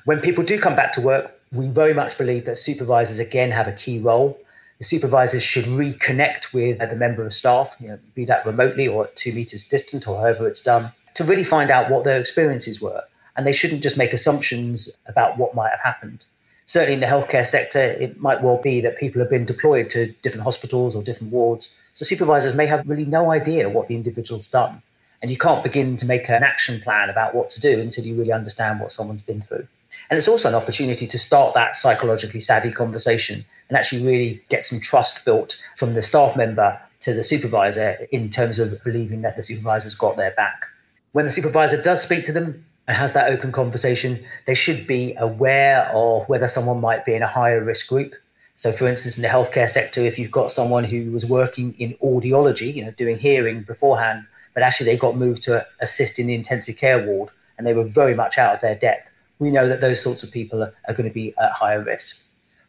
When 0.05 0.19
people 0.19 0.43
do 0.43 0.59
come 0.59 0.75
back 0.75 0.93
to 0.93 1.01
work, 1.01 1.39
we 1.51 1.67
very 1.67 1.93
much 1.93 2.17
believe 2.17 2.45
that 2.45 2.57
supervisors 2.57 3.19
again 3.19 3.51
have 3.51 3.67
a 3.67 3.71
key 3.71 3.99
role. 3.99 4.37
The 4.79 4.85
supervisors 4.85 5.43
should 5.43 5.65
reconnect 5.65 6.51
with 6.51 6.79
the 6.79 6.95
member 6.95 7.25
of 7.25 7.33
staff, 7.33 7.75
you 7.79 7.87
know, 7.87 7.99
be 8.15 8.25
that 8.25 8.45
remotely 8.45 8.87
or 8.87 9.05
at 9.05 9.15
two 9.15 9.31
meters 9.33 9.63
distant 9.63 10.07
or 10.07 10.17
however 10.19 10.47
it's 10.47 10.61
done, 10.61 10.91
to 11.15 11.23
really 11.23 11.43
find 11.43 11.71
out 11.71 11.89
what 11.89 12.03
their 12.03 12.19
experiences 12.19 12.81
were. 12.81 13.01
And 13.35 13.47
they 13.47 13.53
shouldn't 13.53 13.81
just 13.81 13.97
make 13.97 14.13
assumptions 14.13 14.89
about 15.07 15.37
what 15.37 15.55
might 15.55 15.71
have 15.71 15.79
happened 15.79 16.25
certainly 16.65 16.93
in 16.93 16.99
the 16.99 17.07
healthcare 17.07 17.45
sector, 17.45 17.79
it 17.79 18.19
might 18.19 18.41
well 18.41 18.59
be 18.61 18.81
that 18.81 18.97
people 18.97 19.21
have 19.21 19.29
been 19.29 19.45
deployed 19.45 19.89
to 19.91 20.07
different 20.21 20.43
hospitals 20.43 20.95
or 20.95 21.03
different 21.03 21.31
wards. 21.33 21.69
So 21.93 22.05
supervisors 22.05 22.53
may 22.53 22.65
have 22.65 22.87
really 22.87 23.05
no 23.05 23.31
idea 23.31 23.69
what 23.69 23.87
the 23.87 23.95
individual's 23.95 24.47
done. 24.47 24.81
And 25.21 25.31
you 25.31 25.37
can't 25.37 25.63
begin 25.63 25.95
to 25.97 26.05
make 26.05 26.29
an 26.29 26.43
action 26.43 26.81
plan 26.81 27.09
about 27.09 27.33
what 27.33 27.49
to 27.51 27.59
do 27.61 27.79
until 27.79 28.05
you 28.05 28.15
really 28.15 28.33
understand 28.33 28.79
what 28.79 28.91
someone's 28.91 29.21
been 29.21 29.41
through. 29.41 29.67
And 30.09 30.17
it's 30.17 30.27
also 30.27 30.49
an 30.49 30.55
opportunity 30.55 31.07
to 31.07 31.19
start 31.19 31.53
that 31.53 31.75
psychologically 31.75 32.39
savvy 32.39 32.71
conversation 32.71 33.45
and 33.69 33.77
actually 33.77 34.03
really 34.03 34.43
get 34.49 34.63
some 34.63 34.79
trust 34.79 35.23
built 35.23 35.55
from 35.77 35.93
the 35.93 36.01
staff 36.01 36.35
member 36.35 36.79
to 37.01 37.13
the 37.13 37.23
supervisor 37.23 38.07
in 38.11 38.29
terms 38.29 38.59
of 38.59 38.83
believing 38.83 39.21
that 39.21 39.37
the 39.37 39.43
supervisor's 39.43 39.95
got 39.95 40.17
their 40.17 40.31
back. 40.31 40.65
When 41.11 41.25
the 41.25 41.31
supervisor 41.31 41.81
does 41.81 42.01
speak 42.01 42.25
to 42.25 42.31
them 42.31 42.65
and 42.87 42.97
has 42.97 43.13
that 43.13 43.31
open 43.31 43.51
conversation, 43.51 44.23
they 44.45 44.55
should 44.55 44.85
be 44.85 45.15
aware 45.17 45.89
of 45.93 46.27
whether 46.27 46.47
someone 46.47 46.81
might 46.81 47.05
be 47.05 47.13
in 47.13 47.21
a 47.21 47.27
higher 47.27 47.63
risk 47.63 47.87
group. 47.87 48.13
So, 48.55 48.71
for 48.71 48.87
instance, 48.87 49.15
in 49.15 49.23
the 49.23 49.29
healthcare 49.29 49.69
sector, 49.69 50.01
if 50.01 50.19
you've 50.19 50.31
got 50.31 50.51
someone 50.51 50.83
who 50.83 51.11
was 51.11 51.25
working 51.25 51.73
in 51.79 51.95
audiology, 52.03 52.73
you 52.73 52.85
know, 52.85 52.91
doing 52.91 53.17
hearing 53.17 53.63
beforehand, 53.63 54.25
but 54.53 54.63
actually 54.63 54.85
they 54.85 54.97
got 54.97 55.17
moved 55.17 55.41
to 55.43 55.65
assist 55.79 56.19
in 56.19 56.27
the 56.27 56.35
intensive 56.35 56.77
care 56.77 57.03
ward 57.05 57.29
and 57.57 57.65
they 57.65 57.73
were 57.73 57.83
very 57.83 58.15
much 58.15 58.37
out 58.37 58.55
of 58.55 58.61
their 58.61 58.75
depth, 58.75 59.09
we 59.39 59.49
know 59.49 59.67
that 59.67 59.81
those 59.81 60.01
sorts 60.01 60.23
of 60.23 60.31
people 60.31 60.61
are, 60.61 60.73
are 60.87 60.93
going 60.93 61.09
to 61.09 61.13
be 61.13 61.33
at 61.37 61.51
higher 61.51 61.81
risk. 61.81 62.17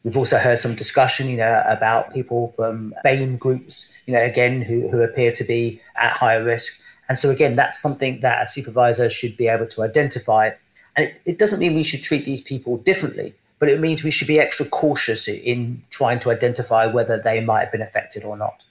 We've 0.05 0.17
also 0.17 0.37
heard 0.37 0.59
some 0.59 0.75
discussion, 0.75 1.29
you 1.29 1.39
know, 1.39 1.63
about 1.67 2.13
people 2.13 2.53
from 2.57 2.95
BAME 3.05 3.39
groups, 3.39 3.89
you 4.07 4.13
know, 4.13 4.23
again, 4.23 4.61
who, 4.61 4.89
who 4.89 5.03
appear 5.03 5.33
to 5.33 5.45
be 5.45 5.81
at 5.97 6.13
higher 6.13 6.45
risk. 6.45 6.75
And 7.09 7.19
so, 7.19 7.31
again, 7.31 7.57
that's 7.57 7.81
something 7.81 8.21
that 8.21 8.43
a 8.43 8.47
supervisor 8.47 9.11
should 9.11 9.37
be 9.37 9.49
able 9.49 9.67
to 9.69 9.83
identify. 9.83 10.51
And 10.97 11.07
it, 11.07 11.21
it 11.25 11.39
doesn't 11.39 11.59
mean 11.59 11.75
we 11.75 11.83
should 11.83 12.03
treat 12.03 12.25
these 12.25 12.41
people 12.41 12.79
differently, 12.79 13.35
but 13.59 13.69
it 13.69 13.81
means 13.81 14.03
we 14.03 14.11
should 14.11 14.29
be 14.29 14.41
extra 14.41 14.67
cautious 14.67 15.29
in 15.29 15.83
trying 15.91 16.19
to 16.21 16.31
identify 16.31 16.87
whether 16.87 17.19
they 17.19 17.41
might 17.41 17.61
have 17.61 17.73
been 17.73 17.83
affected 17.83 18.25
or 18.25 18.37
not. 18.37 18.63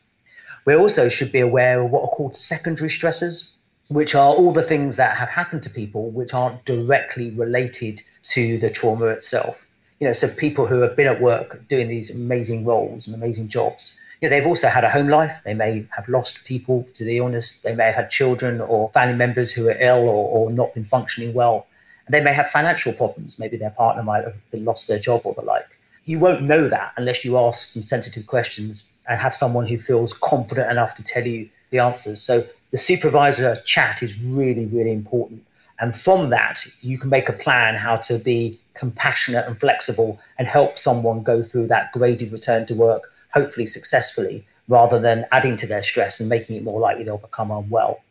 We 0.65 0.75
also 0.75 1.09
should 1.09 1.31
be 1.31 1.41
aware 1.41 1.81
of 1.81 1.91
what 1.91 2.03
are 2.03 2.15
called 2.15 2.35
secondary 2.35 2.89
stressors, 2.89 3.47
which 3.89 4.15
are 4.15 4.33
all 4.33 4.53
the 4.53 4.63
things 4.63 4.95
that 4.95 5.17
have 5.17 5.29
happened 5.29 5.63
to 5.63 5.69
people 5.69 6.09
which 6.09 6.33
aren't 6.33 6.63
directly 6.65 7.31
related 7.31 8.01
to 8.23 8.57
the 8.57 8.69
trauma 8.69 9.07
itself. 9.07 9.65
You 9.99 10.07
know, 10.07 10.13
so 10.13 10.27
people 10.27 10.65
who 10.65 10.81
have 10.81 10.95
been 10.95 11.07
at 11.07 11.21
work 11.21 11.67
doing 11.67 11.87
these 11.87 12.09
amazing 12.09 12.65
roles 12.65 13.07
and 13.07 13.15
amazing 13.15 13.49
jobs, 13.49 13.93
they've 14.29 14.45
also 14.45 14.67
had 14.67 14.83
a 14.83 14.89
home 14.89 15.07
life. 15.07 15.41
They 15.43 15.53
may 15.53 15.85
have 15.95 16.07
lost 16.07 16.43
people 16.45 16.87
to 16.93 17.03
the 17.03 17.17
illness. 17.17 17.55
They 17.63 17.75
may 17.75 17.85
have 17.85 17.95
had 17.95 18.09
children 18.09 18.61
or 18.61 18.89
family 18.91 19.15
members 19.15 19.51
who 19.51 19.67
are 19.67 19.77
ill 19.79 19.99
or, 19.99 20.47
or 20.47 20.51
not 20.51 20.73
been 20.73 20.85
functioning 20.85 21.33
well. 21.33 21.67
And 22.05 22.13
they 22.13 22.21
may 22.21 22.33
have 22.33 22.49
financial 22.49 22.93
problems. 22.93 23.39
Maybe 23.39 23.57
their 23.57 23.71
partner 23.71 24.03
might 24.03 24.23
have 24.23 24.35
lost 24.53 24.87
their 24.87 24.99
job 24.99 25.21
or 25.23 25.33
the 25.33 25.41
like. 25.41 25.77
You 26.05 26.19
won't 26.19 26.43
know 26.43 26.67
that 26.67 26.93
unless 26.97 27.23
you 27.23 27.37
ask 27.37 27.67
some 27.67 27.83
sensitive 27.83 28.27
questions 28.27 28.83
and 29.07 29.19
have 29.19 29.35
someone 29.35 29.67
who 29.67 29.77
feels 29.77 30.13
confident 30.13 30.69
enough 30.69 30.95
to 30.95 31.03
tell 31.03 31.25
you 31.25 31.49
the 31.71 31.79
answers. 31.79 32.21
So 32.21 32.45
the 32.71 32.77
supervisor 32.77 33.61
chat 33.65 34.03
is 34.03 34.17
really, 34.19 34.65
really 34.65 34.91
important. 34.91 35.45
And 35.79 35.97
from 35.97 36.29
that, 36.29 36.65
you 36.81 36.97
can 36.97 37.09
make 37.09 37.29
a 37.29 37.33
plan 37.33 37.75
how 37.75 37.97
to 37.97 38.17
be 38.17 38.59
compassionate 38.73 39.45
and 39.47 39.59
flexible 39.59 40.19
and 40.37 40.47
help 40.47 40.77
someone 40.77 41.23
go 41.23 41.43
through 41.43 41.67
that 41.67 41.91
graded 41.91 42.31
return 42.31 42.65
to 42.67 42.75
work 42.75 43.12
hopefully 43.33 43.65
successfully, 43.65 44.45
rather 44.67 44.99
than 44.99 45.25
adding 45.31 45.55
to 45.57 45.67
their 45.67 45.83
stress 45.83 46.19
and 46.19 46.29
making 46.29 46.55
it 46.55 46.63
more 46.63 46.79
likely 46.79 47.03
they'll 47.03 47.17
become 47.17 47.51
unwell. 47.51 48.01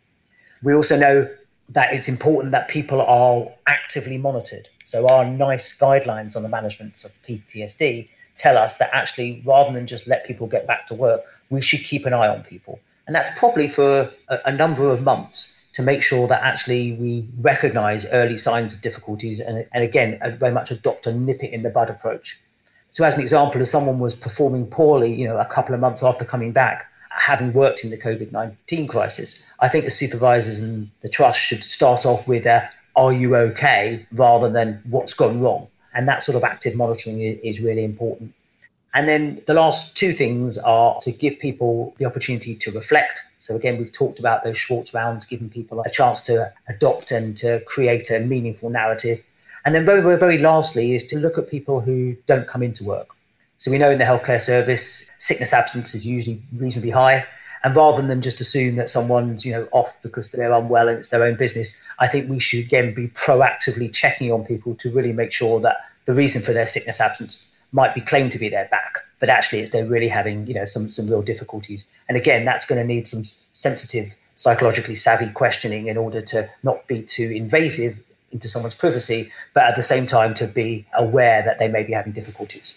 We 0.63 0.75
also 0.75 0.97
know 0.97 1.29
that 1.71 1.95
it's 1.95 2.09
important 2.09 2.53
that 2.53 2.69
people 2.69 3.01
are 3.01 3.49
actively 3.67 4.19
monitored. 4.19 4.69
So, 4.85 5.09
our 5.09 5.25
NICE 5.25 5.77
guidelines 5.79 6.37
on 6.37 6.43
the 6.43 6.49
management 6.49 7.05
of 7.05 7.13
PTSD 7.27 8.09
tell 8.35 8.57
us 8.57 8.77
that 8.77 8.91
actually, 8.93 9.43
rather 9.45 9.73
than 9.73 9.87
just 9.87 10.07
let 10.07 10.27
people 10.27 10.47
get 10.47 10.67
back 10.67 10.87
to 10.89 10.95
work, 10.95 11.23
we 11.51 11.61
should 11.61 11.85
keep 11.85 12.07
an 12.07 12.13
eye 12.13 12.29
on 12.29 12.43
people. 12.43 12.81
And 13.07 13.15
that's 13.15 13.39
probably 13.39 13.69
for 13.69 14.11
a, 14.29 14.39
a 14.47 14.53
number 14.53 14.91
of 14.91 15.03
months 15.03 15.53
to 15.75 15.83
make 15.83 16.03
sure 16.03 16.29
that 16.29 16.43
actually 16.43 16.93
we 16.93 17.27
recognize 17.41 18.05
early 18.07 18.37
signs 18.37 18.75
of 18.75 18.81
difficulties 18.81 19.41
and, 19.41 19.67
and 19.73 19.83
again, 19.83 20.19
uh, 20.21 20.31
very 20.31 20.53
much 20.53 20.71
adopt 20.71 21.07
a 21.07 21.13
nip 21.13 21.43
it 21.43 21.53
in 21.53 21.63
the 21.63 21.71
bud 21.71 21.89
approach. 21.89 22.39
So, 22.93 23.05
as 23.05 23.15
an 23.15 23.23
example, 23.23 23.63
if 23.63 23.69
someone 23.69 23.99
was 24.01 24.15
performing 24.15 24.67
poorly, 24.67 25.15
you 25.15 25.27
know, 25.27 25.39
a 25.39 25.47
couple 25.47 25.75
of 25.75 25.81
months 25.81 26.03
after 26.03 26.27
coming 26.27 26.53
back, 26.53 26.87
having 27.09 27.55
worked 27.55 27.85
in 27.85 27.91
the 27.91 27.97
COVID 27.97 28.33
nineteen 28.33 28.87
crisis, 28.87 29.39
I 29.61 29.69
think 29.71 29.87
the 29.87 29.91
supervisors 29.91 30.61
and 30.61 30.91
the 31.01 31.09
trust 31.09 31.41
should 31.41 31.65
start 31.65 32.05
off 32.05 32.29
with 32.29 32.45
a 32.45 32.69
"Are 32.95 33.11
you 33.11 33.35
okay?" 33.35 34.07
rather 34.13 34.51
than 34.51 34.83
"What's 34.91 35.15
gone 35.15 35.41
wrong?" 35.41 35.69
And 35.95 36.07
that 36.07 36.23
sort 36.23 36.37
of 36.37 36.45
active 36.45 36.75
monitoring 36.75 37.23
is, 37.23 37.61
really 37.61 37.83
important. 37.83 38.35
And 38.93 39.09
then 39.09 39.41
the 39.47 39.55
last 39.55 39.97
two 39.97 40.13
things 40.13 40.59
are 40.59 41.01
to 41.01 41.13
give 41.13 41.39
people 41.39 41.95
the 41.97 42.05
opportunity 42.05 42.55
to 42.57 42.71
reflect. 42.73 43.23
So 43.39 43.57
again, 43.57 43.79
we've 43.79 43.93
talked 43.93 44.19
about 44.19 44.45
those 44.45 44.59
Schwartz 44.59 44.93
rounds, 44.93 45.25
giving 45.25 45.49
people 45.49 45.81
a 45.81 45.91
chance 45.91 46.21
to 46.23 46.53
adopt 46.69 47.11
and 47.11 47.35
to 47.39 47.61
create 47.61 48.11
a 48.11 48.21
meaningful 48.21 48.69
narrative. 48.69 49.23
And 49.65 49.75
then 49.75 49.85
very, 49.85 50.19
very, 50.19 50.39
lastly 50.39 50.95
is 50.95 51.05
to 51.07 51.19
look 51.19 51.39
at 51.39 51.49
people 51.49 51.81
who 51.81 52.17
don't 52.27 52.49
come 52.49 52.63
into 52.63 52.85
work. 52.85 53.09
So 53.59 53.71
we 53.71 53.79
know 53.79 53.91
in 53.91 53.99
the 53.99 54.05
healthcare 54.05 54.41
service, 54.41 55.05
sickness 55.19 55.53
absence 55.53 55.95
is 55.95 56.05
usually 56.05 56.43
reasonably 56.57 56.91
high. 56.91 57.25
And 57.65 57.77
rather 57.77 58.05
than 58.05 58.21
just 58.23 58.41
assume 58.41 58.75
that 58.77 58.91
someone's, 58.91 59.45
you 59.45 59.53
know, 59.53 59.69
off 59.71 59.97
because 60.03 60.31
they're 60.31 60.53
unwell 60.53 60.89
and 60.89 60.99
it's 60.99 61.09
their 61.09 61.23
own 61.23 61.37
business, 61.37 61.75
I 62.01 62.09
think 62.09 62.29
we 62.29 62.41
should 62.41 62.59
again 62.59 62.93
be 62.93 63.07
proactively 63.09 63.93
checking 63.93 64.33
on 64.33 64.45
people 64.45 64.75
to 64.77 64.91
really 64.91 65.13
make 65.13 65.33
sure 65.33 65.61
that 65.61 65.77
the 66.07 66.15
reason 66.15 66.43
for 66.43 66.53
their 66.53 66.67
sickness 66.67 67.01
absence 67.01 67.49
might 67.71 67.95
be 67.95 68.01
claimed 68.01 68.33
to 68.33 68.39
be 68.39 68.49
their 68.49 68.67
back, 68.67 68.99
but 69.21 69.29
actually 69.29 69.61
it's 69.61 69.71
they're 69.71 69.87
really 69.87 70.09
having, 70.09 70.47
you 70.47 70.55
know, 70.55 70.65
some 70.65 70.89
some 70.89 71.07
real 71.07 71.23
difficulties. 71.23 71.85
And 72.09 72.19
again, 72.19 72.45
that's 72.45 72.65
going 72.65 72.81
to 72.81 72.87
need 72.87 73.07
some 73.07 73.23
sensitive, 73.53 74.15
psychologically 74.35 74.97
savvy 74.97 75.31
questioning 75.31 75.87
in 75.87 75.97
order 75.97 76.21
to 76.21 76.51
not 76.65 76.87
be 76.89 77.03
too 77.03 77.31
invasive 77.31 77.99
into 78.33 78.49
someone's 78.49 78.75
privacy, 78.75 79.31
but 79.55 79.65
at 79.65 79.77
the 79.77 79.83
same 79.83 80.07
time 80.07 80.35
to 80.35 80.47
be 80.47 80.87
aware 80.95 81.43
that 81.43 81.59
they 81.59 81.69
may 81.69 81.83
be 81.83 81.93
having 81.93 82.13
difficulties. 82.13 82.75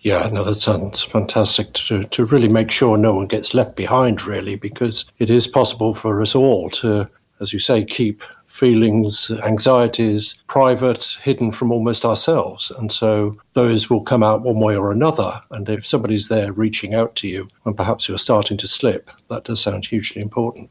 Yeah, 0.00 0.28
no, 0.32 0.42
that 0.42 0.56
sounds 0.56 1.02
fantastic 1.02 1.72
to, 1.74 2.02
to 2.04 2.24
really 2.24 2.48
make 2.48 2.70
sure 2.70 2.96
no 2.96 3.14
one 3.14 3.28
gets 3.28 3.54
left 3.54 3.76
behind, 3.76 4.24
really, 4.24 4.56
because 4.56 5.04
it 5.18 5.30
is 5.30 5.46
possible 5.46 5.94
for 5.94 6.20
us 6.20 6.34
all 6.34 6.70
to, 6.70 7.08
as 7.40 7.52
you 7.52 7.60
say, 7.60 7.84
keep 7.84 8.22
feelings, 8.52 9.30
anxieties 9.44 10.34
private, 10.46 11.16
hidden 11.22 11.50
from 11.52 11.72
almost 11.72 12.04
ourselves. 12.04 12.70
And 12.78 12.92
so 12.92 13.38
those 13.54 13.88
will 13.88 14.02
come 14.02 14.22
out 14.22 14.42
one 14.42 14.60
way 14.60 14.76
or 14.76 14.92
another. 14.92 15.40
And 15.50 15.68
if 15.70 15.86
somebody's 15.86 16.28
there 16.28 16.52
reaching 16.52 16.94
out 16.94 17.14
to 17.16 17.28
you 17.28 17.48
and 17.64 17.74
perhaps 17.74 18.08
you're 18.08 18.18
starting 18.18 18.58
to 18.58 18.66
slip, 18.66 19.10
that 19.30 19.44
does 19.44 19.62
sound 19.62 19.86
hugely 19.86 20.20
important. 20.20 20.68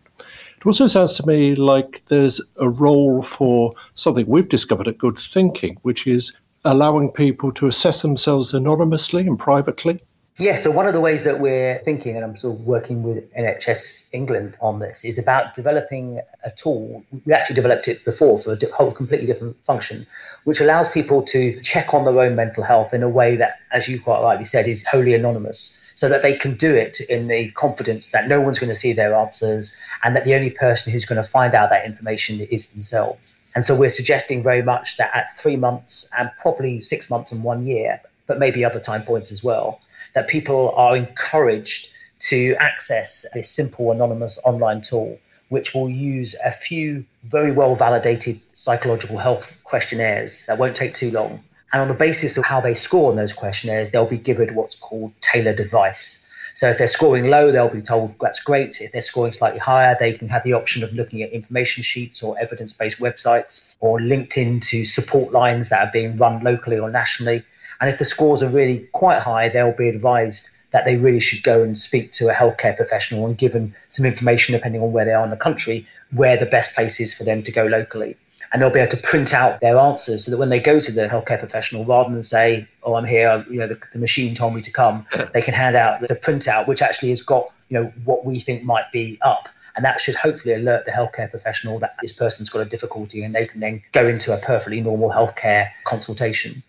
It 0.61 0.67
also 0.67 0.85
sounds 0.85 1.15
to 1.15 1.25
me 1.25 1.55
like 1.55 2.03
there's 2.09 2.39
a 2.57 2.69
role 2.69 3.23
for 3.23 3.73
something 3.95 4.27
we've 4.27 4.47
discovered 4.47 4.87
at 4.87 4.99
Good 4.99 5.17
Thinking, 5.17 5.77
which 5.81 6.05
is 6.05 6.33
allowing 6.63 7.09
people 7.09 7.51
to 7.53 7.65
assess 7.65 8.03
themselves 8.03 8.53
anonymously 8.53 9.25
and 9.25 9.39
privately. 9.39 10.03
Yeah, 10.37 10.53
so 10.53 10.69
one 10.69 10.85
of 10.85 10.93
the 10.93 10.99
ways 10.99 11.23
that 11.23 11.39
we're 11.39 11.79
thinking, 11.79 12.15
and 12.15 12.23
I'm 12.23 12.37
sort 12.37 12.59
of 12.59 12.65
working 12.65 13.01
with 13.01 13.27
NHS 13.33 14.05
England 14.11 14.55
on 14.61 14.77
this, 14.77 15.03
is 15.03 15.17
about 15.17 15.55
developing 15.55 16.21
a 16.43 16.51
tool. 16.51 17.03
We 17.25 17.33
actually 17.33 17.55
developed 17.55 17.87
it 17.87 18.05
before 18.05 18.37
for 18.37 18.53
a 18.53 18.71
whole 18.71 18.91
completely 18.91 19.25
different 19.25 19.63
function, 19.65 20.05
which 20.43 20.61
allows 20.61 20.87
people 20.87 21.23
to 21.23 21.59
check 21.61 21.91
on 21.95 22.05
their 22.05 22.19
own 22.19 22.35
mental 22.35 22.63
health 22.63 22.93
in 22.93 23.01
a 23.01 23.09
way 23.09 23.35
that, 23.35 23.57
as 23.71 23.87
you 23.87 23.99
quite 23.99 24.21
rightly 24.21 24.45
said, 24.45 24.67
is 24.67 24.83
wholly 24.83 25.15
anonymous 25.15 25.75
so 26.01 26.09
that 26.09 26.23
they 26.23 26.33
can 26.33 26.55
do 26.55 26.73
it 26.73 26.99
in 26.99 27.27
the 27.27 27.51
confidence 27.51 28.09
that 28.09 28.27
no 28.27 28.41
one's 28.41 28.57
going 28.57 28.67
to 28.67 28.73
see 28.73 28.91
their 28.91 29.13
answers 29.13 29.71
and 30.03 30.15
that 30.15 30.25
the 30.25 30.33
only 30.33 30.49
person 30.49 30.91
who's 30.91 31.05
going 31.05 31.21
to 31.23 31.29
find 31.29 31.53
out 31.53 31.69
that 31.69 31.85
information 31.85 32.41
is 32.41 32.65
themselves. 32.69 33.35
And 33.53 33.63
so 33.63 33.75
we're 33.75 33.87
suggesting 33.87 34.41
very 34.41 34.63
much 34.63 34.97
that 34.97 35.15
at 35.15 35.37
three 35.37 35.57
months 35.57 36.09
and 36.17 36.31
probably 36.39 36.81
six 36.81 37.07
months 37.11 37.31
and 37.31 37.43
one 37.43 37.67
year, 37.67 38.01
but 38.25 38.39
maybe 38.39 38.65
other 38.65 38.79
time 38.79 39.03
points 39.03 39.31
as 39.31 39.43
well, 39.43 39.79
that 40.15 40.27
people 40.27 40.73
are 40.75 40.97
encouraged 40.97 41.87
to 42.31 42.55
access 42.57 43.23
this 43.35 43.47
simple 43.47 43.91
anonymous 43.91 44.39
online 44.43 44.81
tool 44.81 45.19
which 45.49 45.75
will 45.75 45.89
use 45.89 46.33
a 46.43 46.51
few 46.51 47.05
very 47.25 47.51
well 47.51 47.75
validated 47.75 48.41
psychological 48.53 49.19
health 49.19 49.55
questionnaires 49.65 50.43
that 50.47 50.57
won't 50.57 50.75
take 50.75 50.95
too 50.95 51.11
long 51.11 51.43
and 51.73 51.81
on 51.81 51.87
the 51.87 51.93
basis 51.93 52.37
of 52.37 52.43
how 52.43 52.59
they 52.59 52.73
score 52.73 53.09
on 53.09 53.15
those 53.15 53.33
questionnaires, 53.33 53.91
they'll 53.91 54.05
be 54.05 54.17
given 54.17 54.55
what's 54.55 54.75
called 54.75 55.13
tailored 55.21 55.59
advice. 55.59 56.19
So 56.53 56.69
if 56.69 56.77
they're 56.77 56.87
scoring 56.87 57.27
low, 57.27 57.51
they'll 57.51 57.69
be 57.69 57.81
told 57.81 58.13
that's 58.19 58.41
great. 58.41 58.81
If 58.81 58.91
they're 58.91 59.01
scoring 59.01 59.31
slightly 59.31 59.59
higher, 59.59 59.95
they 59.97 60.13
can 60.13 60.27
have 60.27 60.43
the 60.43 60.51
option 60.51 60.83
of 60.83 60.91
looking 60.93 61.21
at 61.21 61.31
information 61.31 61.81
sheets 61.81 62.21
or 62.21 62.37
evidence 62.39 62.73
based 62.73 62.99
websites 62.99 63.61
or 63.79 64.01
linked 64.01 64.37
into 64.37 64.83
support 64.83 65.31
lines 65.31 65.69
that 65.69 65.87
are 65.87 65.91
being 65.91 66.17
run 66.17 66.43
locally 66.43 66.77
or 66.77 66.89
nationally. 66.89 67.43
And 67.79 67.89
if 67.89 67.97
the 67.97 68.05
scores 68.05 68.43
are 68.43 68.49
really 68.49 68.79
quite 68.91 69.19
high, 69.19 69.47
they'll 69.47 69.75
be 69.75 69.87
advised 69.87 70.49
that 70.71 70.83
they 70.83 70.97
really 70.97 71.19
should 71.19 71.43
go 71.43 71.63
and 71.63 71.77
speak 71.77 72.11
to 72.13 72.29
a 72.29 72.33
healthcare 72.33 72.75
professional 72.75 73.25
and 73.25 73.37
given 73.37 73.73
some 73.89 74.05
information, 74.05 74.53
depending 74.53 74.81
on 74.81 74.91
where 74.91 75.05
they 75.05 75.13
are 75.13 75.23
in 75.23 75.29
the 75.29 75.37
country, 75.37 75.87
where 76.11 76.37
the 76.37 76.45
best 76.45 76.73
place 76.75 76.99
is 76.99 77.13
for 77.13 77.23
them 77.23 77.43
to 77.43 77.51
go 77.51 77.65
locally 77.65 78.17
and 78.51 78.61
they'll 78.61 78.69
be 78.69 78.79
able 78.79 78.91
to 78.91 78.97
print 78.97 79.33
out 79.33 79.61
their 79.61 79.77
answers 79.77 80.25
so 80.25 80.31
that 80.31 80.37
when 80.37 80.49
they 80.49 80.59
go 80.59 80.79
to 80.79 80.91
the 80.91 81.07
healthcare 81.07 81.39
professional, 81.39 81.85
rather 81.85 82.13
than 82.13 82.23
say, 82.23 82.67
"Oh, 82.83 82.95
I'm 82.95 83.05
here," 83.05 83.45
you 83.49 83.59
know, 83.59 83.67
the, 83.67 83.79
the 83.93 83.99
machine 83.99 84.35
told 84.35 84.53
me 84.53 84.61
to 84.61 84.71
come, 84.71 85.05
they 85.33 85.41
can 85.41 85.53
hand 85.53 85.75
out 85.75 86.01
the 86.01 86.15
printout, 86.15 86.67
which 86.67 86.81
actually 86.81 87.09
has 87.09 87.21
got 87.21 87.51
you 87.69 87.79
know 87.79 87.93
what 88.03 88.25
we 88.25 88.39
think 88.39 88.63
might 88.63 88.91
be 88.91 89.17
up. 89.21 89.47
And 89.75 89.85
that 89.85 90.01
should 90.01 90.15
hopefully 90.15 90.53
alert 90.53 90.85
the 90.85 90.91
healthcare 90.91 91.29
professional 91.29 91.79
that 91.79 91.95
this 92.01 92.11
person's 92.11 92.49
got 92.49 92.59
a 92.59 92.65
difficulty 92.65 93.23
and 93.23 93.33
they 93.33 93.45
can 93.45 93.61
then 93.61 93.81
go 93.93 94.05
into 94.05 94.33
a 94.33 94.37
perfectly 94.37 94.81
normal 94.81 95.09
healthcare 95.09 95.69
consultation. 95.85 96.61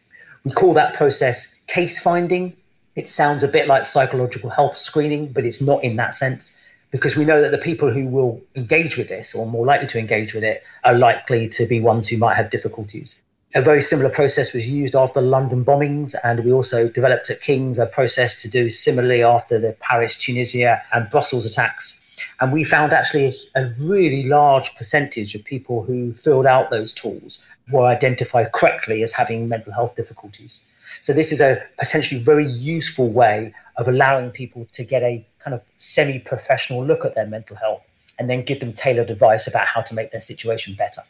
We 0.44 0.52
call 0.52 0.72
that 0.74 0.94
process 0.94 1.48
case 1.66 1.98
finding. 1.98 2.56
It 2.94 3.08
sounds 3.08 3.42
a 3.42 3.48
bit 3.48 3.66
like 3.66 3.86
psychological 3.86 4.50
health 4.50 4.76
screening, 4.76 5.32
but 5.32 5.44
it's 5.44 5.60
not 5.60 5.82
in 5.82 5.96
that 5.96 6.14
sense. 6.14 6.52
Because 6.92 7.16
we 7.16 7.24
know 7.24 7.40
that 7.40 7.50
the 7.50 7.58
people 7.58 7.90
who 7.90 8.06
will 8.06 8.40
engage 8.54 8.96
with 8.96 9.08
this 9.08 9.34
or 9.34 9.46
more 9.46 9.66
likely 9.66 9.88
to 9.88 9.98
engage 9.98 10.34
with 10.34 10.44
it 10.44 10.62
are 10.84 10.94
likely 10.94 11.48
to 11.48 11.66
be 11.66 11.80
ones 11.80 12.06
who 12.06 12.18
might 12.18 12.36
have 12.36 12.50
difficulties. 12.50 13.16
A 13.54 13.60
very 13.60 13.82
similar 13.82 14.08
process 14.08 14.52
was 14.52 14.68
used 14.68 14.94
after 14.94 15.20
the 15.20 15.26
London 15.26 15.64
bombings, 15.64 16.14
and 16.22 16.44
we 16.44 16.52
also 16.52 16.88
developed 16.88 17.28
at 17.28 17.40
King's 17.42 17.78
a 17.78 17.86
process 17.86 18.40
to 18.42 18.48
do 18.48 18.70
similarly 18.70 19.22
after 19.22 19.58
the 19.58 19.76
Paris, 19.80 20.16
Tunisia, 20.16 20.82
and 20.92 21.10
Brussels 21.10 21.44
attacks. 21.44 21.98
And 22.40 22.52
we 22.52 22.64
found 22.64 22.92
actually 22.92 23.34
a 23.56 23.66
really 23.78 24.24
large 24.24 24.74
percentage 24.74 25.34
of 25.34 25.44
people 25.44 25.82
who 25.82 26.12
filled 26.12 26.46
out 26.46 26.70
those 26.70 26.92
tools 26.92 27.38
were 27.70 27.86
identified 27.86 28.52
correctly 28.52 29.02
as 29.02 29.12
having 29.12 29.48
mental 29.48 29.72
health 29.72 29.96
difficulties. 29.96 30.60
So, 31.00 31.12
this 31.12 31.32
is 31.32 31.40
a 31.40 31.62
potentially 31.78 32.22
very 32.22 32.46
useful 32.46 33.08
way 33.08 33.54
of 33.76 33.88
allowing 33.88 34.30
people 34.30 34.66
to 34.72 34.84
get 34.84 35.02
a 35.02 35.26
kind 35.42 35.54
of 35.54 35.62
semi 35.76 36.18
professional 36.18 36.84
look 36.84 37.04
at 37.04 37.14
their 37.14 37.26
mental 37.26 37.56
health 37.56 37.82
and 38.18 38.28
then 38.28 38.44
give 38.44 38.60
them 38.60 38.72
tailored 38.72 39.10
advice 39.10 39.46
about 39.46 39.66
how 39.66 39.80
to 39.82 39.94
make 39.94 40.12
their 40.12 40.20
situation 40.20 40.74
better. 40.74 41.02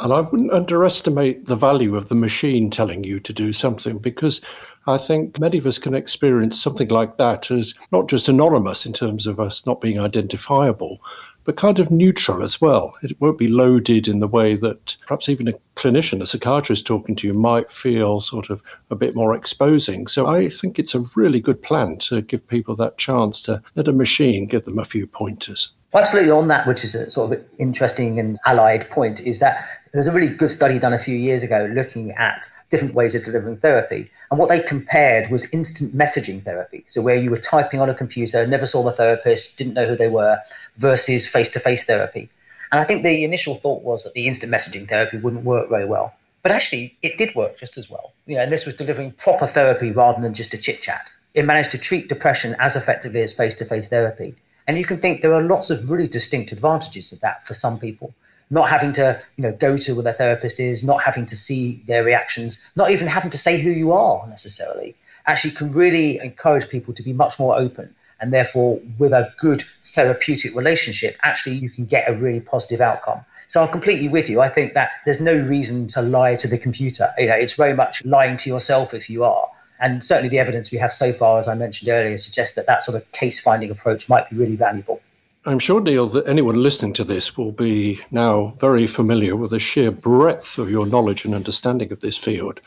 And 0.00 0.12
I 0.12 0.20
wouldn't 0.20 0.52
underestimate 0.52 1.46
the 1.46 1.56
value 1.56 1.96
of 1.96 2.08
the 2.08 2.14
machine 2.14 2.68
telling 2.68 3.04
you 3.04 3.20
to 3.20 3.32
do 3.32 3.52
something 3.52 3.98
because 3.98 4.40
I 4.86 4.98
think 4.98 5.38
many 5.38 5.58
of 5.58 5.66
us 5.66 5.78
can 5.78 5.94
experience 5.94 6.60
something 6.60 6.88
like 6.88 7.16
that 7.16 7.50
as 7.50 7.74
not 7.90 8.08
just 8.08 8.28
anonymous 8.28 8.84
in 8.84 8.92
terms 8.92 9.26
of 9.26 9.40
us 9.40 9.64
not 9.64 9.80
being 9.80 9.98
identifiable, 9.98 11.00
but 11.44 11.56
kind 11.56 11.78
of 11.78 11.90
neutral 11.90 12.42
as 12.42 12.60
well. 12.60 12.94
It 13.02 13.20
won't 13.20 13.38
be 13.38 13.48
loaded 13.48 14.08
in 14.08 14.20
the 14.20 14.28
way 14.28 14.54
that 14.56 14.96
perhaps 15.06 15.28
even 15.28 15.48
a 15.48 15.54
clinician, 15.76 16.22
a 16.22 16.26
psychiatrist 16.26 16.86
talking 16.86 17.14
to 17.16 17.26
you 17.26 17.34
might 17.34 17.70
feel 17.70 18.20
sort 18.20 18.50
of 18.50 18.62
a 18.90 18.96
bit 18.96 19.14
more 19.14 19.34
exposing. 19.34 20.06
So 20.06 20.26
I 20.26 20.48
think 20.48 20.78
it's 20.78 20.94
a 20.94 21.04
really 21.14 21.40
good 21.40 21.62
plan 21.62 21.98
to 21.98 22.22
give 22.22 22.46
people 22.48 22.76
that 22.76 22.98
chance 22.98 23.42
to 23.42 23.62
let 23.76 23.88
a 23.88 23.92
machine 23.92 24.46
give 24.46 24.64
them 24.64 24.78
a 24.78 24.84
few 24.84 25.06
pointers. 25.06 25.72
Absolutely, 25.94 26.32
on 26.32 26.48
that, 26.48 26.66
which 26.66 26.82
is 26.82 26.96
a 26.96 27.08
sort 27.08 27.32
of 27.32 27.44
interesting 27.58 28.18
and 28.18 28.36
allied 28.46 28.90
point, 28.90 29.20
is 29.20 29.38
that 29.38 29.64
there's 29.92 30.08
a 30.08 30.12
really 30.12 30.28
good 30.28 30.50
study 30.50 30.80
done 30.80 30.92
a 30.92 30.98
few 30.98 31.14
years 31.14 31.44
ago 31.44 31.70
looking 31.72 32.10
at 32.12 32.48
different 32.68 32.94
ways 32.94 33.14
of 33.14 33.24
delivering 33.24 33.58
therapy. 33.58 34.10
And 34.32 34.40
what 34.40 34.48
they 34.48 34.58
compared 34.58 35.30
was 35.30 35.46
instant 35.52 35.96
messaging 35.96 36.42
therapy. 36.42 36.82
So, 36.88 37.00
where 37.00 37.14
you 37.14 37.30
were 37.30 37.38
typing 37.38 37.80
on 37.80 37.88
a 37.88 37.94
computer, 37.94 38.44
never 38.44 38.66
saw 38.66 38.82
the 38.82 38.90
therapist, 38.90 39.56
didn't 39.56 39.74
know 39.74 39.86
who 39.86 39.96
they 39.96 40.08
were, 40.08 40.38
versus 40.78 41.28
face 41.28 41.48
to 41.50 41.60
face 41.60 41.84
therapy. 41.84 42.28
And 42.72 42.80
I 42.80 42.84
think 42.84 43.04
the 43.04 43.22
initial 43.22 43.54
thought 43.54 43.82
was 43.82 44.02
that 44.02 44.14
the 44.14 44.26
instant 44.26 44.52
messaging 44.52 44.88
therapy 44.88 45.18
wouldn't 45.18 45.44
work 45.44 45.68
very 45.68 45.84
well. 45.84 46.12
But 46.42 46.50
actually, 46.50 46.96
it 47.02 47.18
did 47.18 47.36
work 47.36 47.56
just 47.56 47.78
as 47.78 47.88
well. 47.88 48.12
You 48.26 48.34
know, 48.34 48.42
and 48.42 48.52
this 48.52 48.66
was 48.66 48.74
delivering 48.74 49.12
proper 49.12 49.46
therapy 49.46 49.92
rather 49.92 50.20
than 50.20 50.34
just 50.34 50.54
a 50.54 50.58
chit 50.58 50.82
chat. 50.82 51.08
It 51.34 51.44
managed 51.44 51.70
to 51.70 51.78
treat 51.78 52.08
depression 52.08 52.56
as 52.58 52.74
effectively 52.74 53.22
as 53.22 53.32
face 53.32 53.54
to 53.56 53.64
face 53.64 53.86
therapy. 53.86 54.34
And 54.66 54.78
you 54.78 54.84
can 54.84 54.98
think 54.98 55.20
there 55.20 55.34
are 55.34 55.42
lots 55.42 55.70
of 55.70 55.90
really 55.90 56.08
distinct 56.08 56.52
advantages 56.52 57.12
of 57.12 57.20
that 57.20 57.46
for 57.46 57.54
some 57.54 57.78
people. 57.78 58.14
Not 58.50 58.68
having 58.68 58.92
to, 58.94 59.20
you 59.36 59.42
know, 59.42 59.52
go 59.52 59.76
to 59.76 59.94
where 59.94 60.04
their 60.04 60.12
therapist 60.12 60.60
is, 60.60 60.84
not 60.84 61.02
having 61.02 61.26
to 61.26 61.36
see 61.36 61.82
their 61.86 62.04
reactions, 62.04 62.58
not 62.76 62.90
even 62.90 63.06
having 63.06 63.30
to 63.30 63.38
say 63.38 63.60
who 63.60 63.70
you 63.70 63.92
are 63.92 64.26
necessarily, 64.28 64.94
actually 65.26 65.52
can 65.52 65.72
really 65.72 66.18
encourage 66.18 66.68
people 66.68 66.94
to 66.94 67.02
be 67.02 67.12
much 67.12 67.38
more 67.38 67.56
open. 67.56 67.94
And 68.20 68.32
therefore, 68.32 68.80
with 68.98 69.12
a 69.12 69.32
good 69.38 69.64
therapeutic 69.86 70.54
relationship, 70.54 71.16
actually 71.22 71.56
you 71.56 71.70
can 71.70 71.84
get 71.84 72.08
a 72.08 72.14
really 72.14 72.40
positive 72.40 72.80
outcome. 72.80 73.24
So 73.48 73.62
I'm 73.62 73.70
completely 73.70 74.08
with 74.08 74.28
you. 74.28 74.40
I 74.40 74.48
think 74.48 74.74
that 74.74 74.92
there's 75.04 75.20
no 75.20 75.34
reason 75.34 75.86
to 75.88 76.02
lie 76.02 76.36
to 76.36 76.48
the 76.48 76.58
computer. 76.58 77.12
You 77.18 77.26
know, 77.26 77.34
it's 77.34 77.52
very 77.54 77.74
much 77.74 78.04
lying 78.04 78.36
to 78.38 78.50
yourself 78.50 78.94
if 78.94 79.10
you 79.10 79.24
are. 79.24 79.48
And 79.80 80.02
certainly 80.02 80.28
the 80.28 80.38
evidence 80.38 80.70
we 80.70 80.78
have 80.78 80.92
so 80.92 81.12
far, 81.12 81.38
as 81.38 81.48
I 81.48 81.54
mentioned 81.54 81.90
earlier, 81.90 82.16
suggests 82.18 82.54
that 82.54 82.66
that 82.66 82.82
sort 82.82 82.96
of 82.96 83.10
case 83.12 83.38
finding 83.38 83.70
approach 83.70 84.08
might 84.08 84.28
be 84.30 84.36
really 84.36 84.56
valuable. 84.56 85.00
I'm 85.46 85.58
sure, 85.58 85.80
Neil, 85.80 86.06
that 86.06 86.26
anyone 86.26 86.62
listening 86.62 86.94
to 86.94 87.04
this 87.04 87.36
will 87.36 87.52
be 87.52 88.00
now 88.10 88.54
very 88.60 88.86
familiar 88.86 89.36
with 89.36 89.50
the 89.50 89.58
sheer 89.58 89.90
breadth 89.90 90.56
of 90.56 90.70
your 90.70 90.86
knowledge 90.86 91.24
and 91.24 91.34
understanding 91.34 91.92
of 91.92 92.00
this 92.00 92.16
field. 92.16 92.60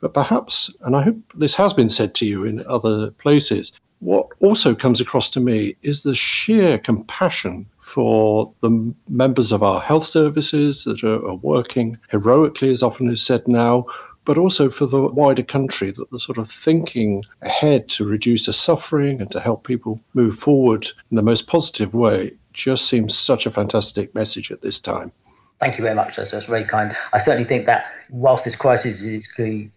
But 0.00 0.14
perhaps, 0.14 0.70
and 0.80 0.96
I 0.96 1.02
hope 1.02 1.16
this 1.34 1.54
has 1.56 1.74
been 1.74 1.90
said 1.90 2.14
to 2.16 2.26
you 2.26 2.44
in 2.44 2.64
other 2.66 3.10
places, 3.12 3.72
what 4.00 4.28
also 4.40 4.74
comes 4.74 5.00
across 5.00 5.30
to 5.30 5.40
me 5.40 5.76
is 5.82 6.02
the 6.02 6.14
sheer 6.14 6.78
compassion 6.78 7.66
for 7.78 8.52
the 8.60 8.94
members 9.08 9.52
of 9.52 9.62
our 9.62 9.80
health 9.80 10.06
services 10.06 10.84
that 10.84 11.04
are, 11.04 11.26
are 11.26 11.36
working 11.36 11.98
heroically, 12.08 12.70
as 12.70 12.82
often 12.82 13.10
is 13.10 13.22
said 13.22 13.46
now, 13.46 13.86
but 14.24 14.38
also 14.38 14.70
for 14.70 14.86
the 14.86 15.02
wider 15.02 15.42
country, 15.42 15.90
that 15.90 16.10
the 16.10 16.20
sort 16.20 16.38
of 16.38 16.50
thinking 16.50 17.24
ahead 17.42 17.88
to 17.90 18.04
reduce 18.04 18.46
the 18.46 18.52
suffering 18.52 19.20
and 19.20 19.30
to 19.30 19.40
help 19.40 19.66
people 19.66 20.00
move 20.14 20.36
forward 20.36 20.86
in 21.10 21.16
the 21.16 21.22
most 21.22 21.46
positive 21.46 21.94
way 21.94 22.32
just 22.52 22.86
seems 22.86 23.16
such 23.16 23.46
a 23.46 23.50
fantastic 23.50 24.14
message 24.14 24.50
at 24.50 24.62
this 24.62 24.80
time. 24.80 25.12
Thank 25.60 25.78
you 25.78 25.82
very 25.82 25.94
much. 25.94 26.16
That's, 26.16 26.32
that's 26.32 26.46
very 26.46 26.64
kind. 26.64 26.96
I 27.12 27.18
certainly 27.18 27.48
think 27.48 27.66
that 27.66 27.86
whilst 28.10 28.44
this 28.44 28.56
crisis 28.56 29.02
is 29.02 29.28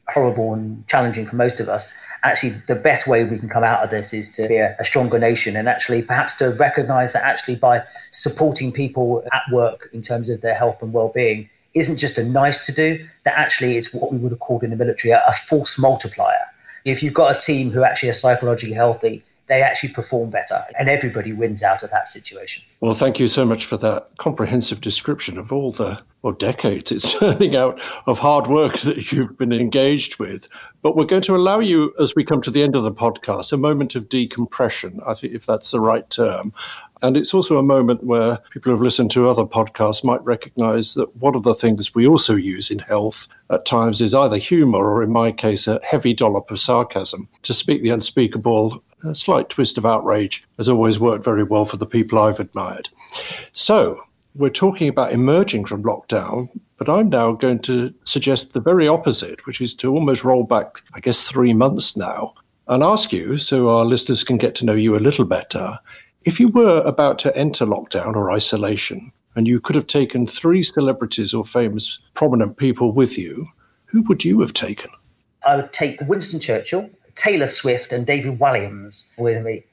horrible 0.10 0.54
and 0.54 0.86
challenging 0.88 1.26
for 1.26 1.36
most 1.36 1.60
of 1.60 1.70
us, 1.70 1.92
actually 2.24 2.56
the 2.68 2.76
best 2.76 3.08
way 3.08 3.24
we 3.24 3.38
can 3.38 3.48
come 3.48 3.64
out 3.64 3.84
of 3.84 3.90
this 3.90 4.12
is 4.12 4.30
to 4.32 4.48
be 4.48 4.58
a, 4.58 4.76
a 4.80 4.86
stronger 4.86 5.20
nation 5.20 5.56
and 5.56 5.70
actually 5.70 6.02
perhaps 6.02 6.34
to 6.36 6.50
recognize 6.50 7.14
that 7.14 7.24
actually 7.24 7.56
by 7.56 7.84
supporting 8.12 8.72
people 8.72 9.24
at 9.32 9.42
work 9.52 9.90
in 9.94 10.02
terms 10.02 10.30
of 10.30 10.42
their 10.42 10.56
health 10.56 10.82
and 10.82 10.94
well-being 10.94 11.48
isn't 11.80 11.98
just 11.98 12.18
a 12.18 12.24
nice 12.24 12.66
to 12.66 12.72
do, 12.72 13.06
that 13.24 13.38
actually 13.38 13.78
it's 13.78 13.94
what 13.94 14.12
we 14.12 14.18
would 14.18 14.32
have 14.32 14.40
called 14.40 14.64
in 14.64 14.70
the 14.70 14.76
military 14.76 15.12
a, 15.12 15.24
a 15.28 15.34
force 15.48 15.78
multiplier. 15.78 16.46
If 16.86 17.04
you've 17.04 17.14
got 17.14 17.36
a 17.36 17.40
team 17.40 17.72
who 17.72 17.84
actually 17.84 18.10
are 18.10 18.14
psychologically 18.14 18.74
healthy, 18.74 19.24
they 19.48 19.62
actually 19.62 19.90
perform 19.90 20.30
better 20.30 20.64
and 20.78 20.90
everybody 20.90 21.34
wins 21.34 21.64
out 21.64 21.82
of 21.82 21.90
that 21.92 22.10
situation. 22.10 22.64
Well, 22.82 22.94
thank 22.94 23.20
you 23.20 23.28
so 23.28 23.46
much 23.46 23.66
for 23.66 23.78
that 23.78 24.10
comprehensive 24.18 24.82
description 24.82 25.38
of 25.38 25.52
all 25.52 25.72
the 25.72 26.00
well, 26.22 26.34
decades 26.34 26.92
it's 26.92 27.14
turning 27.20 27.56
out 27.56 27.82
of 28.06 28.20
hard 28.20 28.48
work 28.48 28.80
that 28.80 29.12
you've 29.12 29.38
been 29.38 29.54
engaged 29.54 30.20
with. 30.20 30.48
But 30.82 30.96
we're 30.96 31.06
going 31.06 31.22
to 31.24 31.36
allow 31.36 31.60
you, 31.60 31.94
as 32.00 32.14
we 32.16 32.24
come 32.24 32.42
to 32.42 32.52
the 32.52 32.64
end 32.64 32.76
of 32.76 32.84
the 32.84 32.92
podcast, 32.92 33.54
a 33.54 33.58
moment 33.58 33.96
of 33.96 34.10
decompression, 34.10 35.00
I 35.06 35.14
think, 35.14 35.34
if 35.34 35.46
that's 35.46 35.72
the 35.72 35.80
right 35.80 36.10
term. 36.10 36.54
And 37.02 37.16
it's 37.16 37.34
also 37.34 37.58
a 37.58 37.64
moment 37.64 38.04
where 38.04 38.40
people 38.52 38.72
who've 38.72 38.82
listened 38.82 39.12
to 39.12 39.28
other 39.28 39.46
podcasts 39.46 40.04
might 40.04 40.24
recognize 40.24 40.94
that 40.96 41.16
one 41.18 41.36
of 41.36 41.44
the 41.44 41.54
things 41.54 41.94
we 41.94 42.08
also 42.08 42.36
use 42.36 42.72
in 42.72 42.80
health 42.80 43.28
at 43.50 43.66
times 43.66 44.02
is 44.02 44.14
either 44.14 44.38
humor 44.38 44.80
or, 44.80 45.04
in 45.04 45.12
my 45.12 45.32
case, 45.32 45.68
a 45.68 45.80
heavy 45.84 46.14
dollop 46.14 46.50
of 46.52 46.60
sarcasm. 46.60 47.28
To 47.44 47.54
speak 47.54 47.84
the 47.84 47.90
unspeakable, 47.90 48.84
a 49.04 49.14
slight 49.14 49.50
twist 49.50 49.78
of 49.78 49.86
outrage 49.86 50.44
has 50.58 50.68
always 50.68 51.00
worked 51.00 51.24
very 51.24 51.44
well 51.44 51.66
for 51.66 51.78
the 51.78 51.86
people 51.86 52.20
I've 52.20 52.40
admired. 52.40 52.90
So, 53.52 54.02
we're 54.36 54.50
talking 54.50 54.88
about 54.88 55.14
emerging 55.14 55.66
from 55.66 55.84
lockdown, 55.84 56.50
but 56.78 56.90
I'm 56.90 57.10
now 57.10 57.32
going 57.32 57.60
to 57.60 57.94
suggest 58.04 58.54
the 58.54 58.62
very 58.62 58.88
opposite, 58.88 59.46
which 59.48 59.62
is 59.62 59.74
to 59.76 59.92
almost 59.92 60.24
roll 60.24 60.44
back, 60.44 60.82
I 60.94 61.00
guess, 61.00 61.24
three 61.24 61.54
months 61.54 61.98
now 61.98 62.34
and 62.68 62.84
ask 62.84 63.12
you, 63.12 63.38
so 63.38 63.70
our 63.70 63.86
listeners 63.86 64.24
can 64.24 64.38
get 64.38 64.54
to 64.56 64.66
know 64.66 64.74
you 64.74 64.96
a 64.96 65.00
little 65.00 65.26
better, 65.26 65.80
if 66.28 66.42
you 66.42 66.50
were 66.50 66.82
about 66.82 67.18
to 67.20 67.36
enter 67.38 67.66
lockdown 67.66 68.14
or 68.14 68.32
isolation, 68.32 69.14
and 69.38 69.48
you 69.48 69.62
could 69.62 69.78
have 69.78 69.88
taken 69.88 70.28
three 70.28 70.62
celebrities 70.62 71.34
or 71.34 71.46
famous 71.46 72.00
prominent 72.16 72.58
people 72.58 72.92
with 72.92 73.18
you, 73.18 73.48
who 73.86 74.02
would 74.04 74.26
you 74.26 74.42
have 74.42 74.52
taken? 74.52 74.90
I 75.46 75.56
would 75.56 75.72
take 75.72 76.02
Winston 76.02 76.42
Churchill, 76.42 76.90
Taylor 77.16 77.48
Swift, 77.48 77.94
and 77.94 78.06
David 78.06 78.40
Walliams 78.40 79.06
with 79.18 79.42
me. 79.42 79.64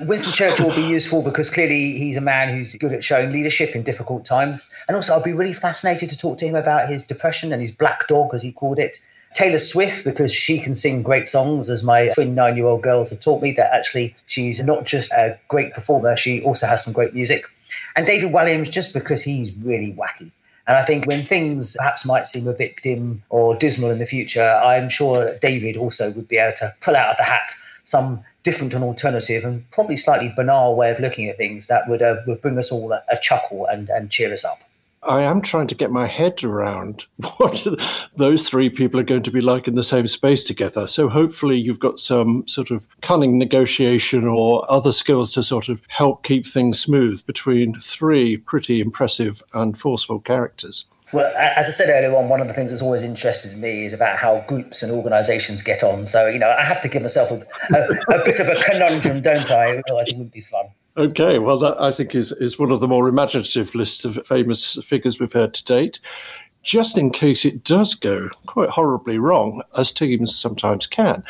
Winston 0.06 0.32
Churchill 0.32 0.68
will 0.68 0.74
be 0.74 0.80
useful 0.80 1.20
because 1.20 1.50
clearly 1.50 1.98
he's 1.98 2.16
a 2.16 2.22
man 2.22 2.48
who's 2.48 2.74
good 2.76 2.94
at 2.94 3.04
showing 3.04 3.32
leadership 3.32 3.76
in 3.76 3.82
difficult 3.82 4.24
times. 4.24 4.64
And 4.88 4.96
also, 4.96 5.14
I'd 5.14 5.24
be 5.24 5.34
really 5.34 5.52
fascinated 5.52 6.08
to 6.08 6.16
talk 6.16 6.38
to 6.38 6.46
him 6.46 6.54
about 6.54 6.88
his 6.88 7.04
depression 7.04 7.52
and 7.52 7.60
his 7.60 7.70
black 7.70 8.08
dog, 8.08 8.30
as 8.32 8.40
he 8.40 8.50
called 8.50 8.78
it, 8.78 8.98
Taylor 9.34 9.58
Swift, 9.58 10.04
because 10.04 10.32
she 10.32 10.60
can 10.60 10.74
sing 10.74 11.02
great 11.02 11.28
songs, 11.28 11.70
as 11.70 11.82
my 11.82 12.08
twin 12.08 12.34
nine 12.34 12.56
year 12.56 12.66
old 12.66 12.82
girls 12.82 13.10
have 13.10 13.20
taught 13.20 13.42
me, 13.42 13.52
that 13.52 13.74
actually 13.74 14.14
she's 14.26 14.60
not 14.60 14.84
just 14.84 15.10
a 15.12 15.38
great 15.48 15.72
performer, 15.72 16.16
she 16.16 16.42
also 16.42 16.66
has 16.66 16.84
some 16.84 16.92
great 16.92 17.14
music. 17.14 17.46
And 17.96 18.06
David 18.06 18.32
Walliams, 18.32 18.70
just 18.70 18.92
because 18.92 19.22
he's 19.22 19.54
really 19.56 19.94
wacky. 19.94 20.30
And 20.66 20.76
I 20.76 20.84
think 20.84 21.06
when 21.06 21.22
things 21.22 21.76
perhaps 21.76 22.04
might 22.04 22.26
seem 22.26 22.46
a 22.46 22.52
bit 22.52 22.80
dim 22.82 23.22
or 23.30 23.56
dismal 23.56 23.90
in 23.90 23.98
the 23.98 24.06
future, 24.06 24.60
I'm 24.62 24.88
sure 24.88 25.36
David 25.38 25.76
also 25.76 26.10
would 26.12 26.28
be 26.28 26.38
able 26.38 26.56
to 26.58 26.74
pull 26.80 26.94
out 26.94 27.10
of 27.10 27.16
the 27.16 27.24
hat 27.24 27.52
some 27.84 28.22
different 28.44 28.74
and 28.74 28.84
alternative 28.84 29.44
and 29.44 29.68
probably 29.70 29.96
slightly 29.96 30.32
banal 30.36 30.76
way 30.76 30.90
of 30.90 31.00
looking 31.00 31.28
at 31.28 31.36
things 31.36 31.66
that 31.66 31.88
would, 31.88 32.02
uh, 32.02 32.16
would 32.26 32.40
bring 32.40 32.58
us 32.58 32.70
all 32.70 32.92
a, 32.92 33.02
a 33.10 33.18
chuckle 33.20 33.66
and, 33.66 33.88
and 33.88 34.10
cheer 34.10 34.32
us 34.32 34.44
up. 34.44 34.60
I 35.04 35.22
am 35.22 35.42
trying 35.42 35.66
to 35.66 35.74
get 35.74 35.90
my 35.90 36.06
head 36.06 36.44
around 36.44 37.06
what 37.36 37.66
those 38.16 38.48
three 38.48 38.70
people 38.70 39.00
are 39.00 39.04
going 39.04 39.24
to 39.24 39.30
be 39.30 39.40
like 39.40 39.66
in 39.66 39.74
the 39.74 39.82
same 39.82 40.06
space 40.06 40.44
together. 40.44 40.86
So 40.86 41.08
hopefully 41.08 41.58
you've 41.58 41.80
got 41.80 41.98
some 41.98 42.46
sort 42.46 42.70
of 42.70 42.86
cunning 43.00 43.36
negotiation 43.36 44.26
or 44.26 44.70
other 44.70 44.92
skills 44.92 45.32
to 45.34 45.42
sort 45.42 45.68
of 45.68 45.82
help 45.88 46.22
keep 46.22 46.46
things 46.46 46.78
smooth 46.78 47.24
between 47.26 47.74
three 47.80 48.36
pretty 48.36 48.80
impressive 48.80 49.42
and 49.54 49.76
forceful 49.76 50.20
characters. 50.20 50.84
Well, 51.12 51.30
as 51.36 51.66
I 51.66 51.72
said 51.72 51.90
earlier 51.90 52.16
on, 52.16 52.30
one 52.30 52.40
of 52.40 52.48
the 52.48 52.54
things 52.54 52.70
that's 52.70 52.80
always 52.80 53.02
interested 53.02 53.56
me 53.58 53.84
is 53.84 53.92
about 53.92 54.16
how 54.16 54.42
groups 54.48 54.82
and 54.82 54.90
organisations 54.90 55.62
get 55.62 55.82
on. 55.82 56.06
So, 56.06 56.26
you 56.26 56.38
know, 56.38 56.48
I 56.48 56.62
have 56.62 56.80
to 56.82 56.88
give 56.88 57.02
myself 57.02 57.30
a, 57.30 57.44
a, 57.76 58.20
a 58.20 58.24
bit 58.24 58.40
of 58.40 58.48
a 58.48 58.54
conundrum, 58.54 59.20
don't 59.20 59.50
I? 59.50 59.82
Otherwise, 59.86 60.08
it 60.08 60.16
wouldn't 60.16 60.32
be 60.32 60.40
fun. 60.40 60.66
Okay, 60.94 61.38
well, 61.38 61.58
that 61.58 61.80
I 61.80 61.90
think 61.90 62.14
is, 62.14 62.32
is 62.32 62.58
one 62.58 62.70
of 62.70 62.80
the 62.80 62.88
more 62.88 63.08
imaginative 63.08 63.74
lists 63.74 64.04
of 64.04 64.26
famous 64.26 64.78
figures 64.84 65.18
we've 65.18 65.32
heard 65.32 65.54
to 65.54 65.64
date. 65.64 65.98
Just 66.62 66.98
in 66.98 67.10
case 67.10 67.46
it 67.46 67.64
does 67.64 67.94
go 67.94 68.28
quite 68.46 68.68
horribly 68.68 69.18
wrong, 69.18 69.62
as 69.76 69.90
teams 69.90 70.36
sometimes 70.36 70.86
can, 70.86 71.24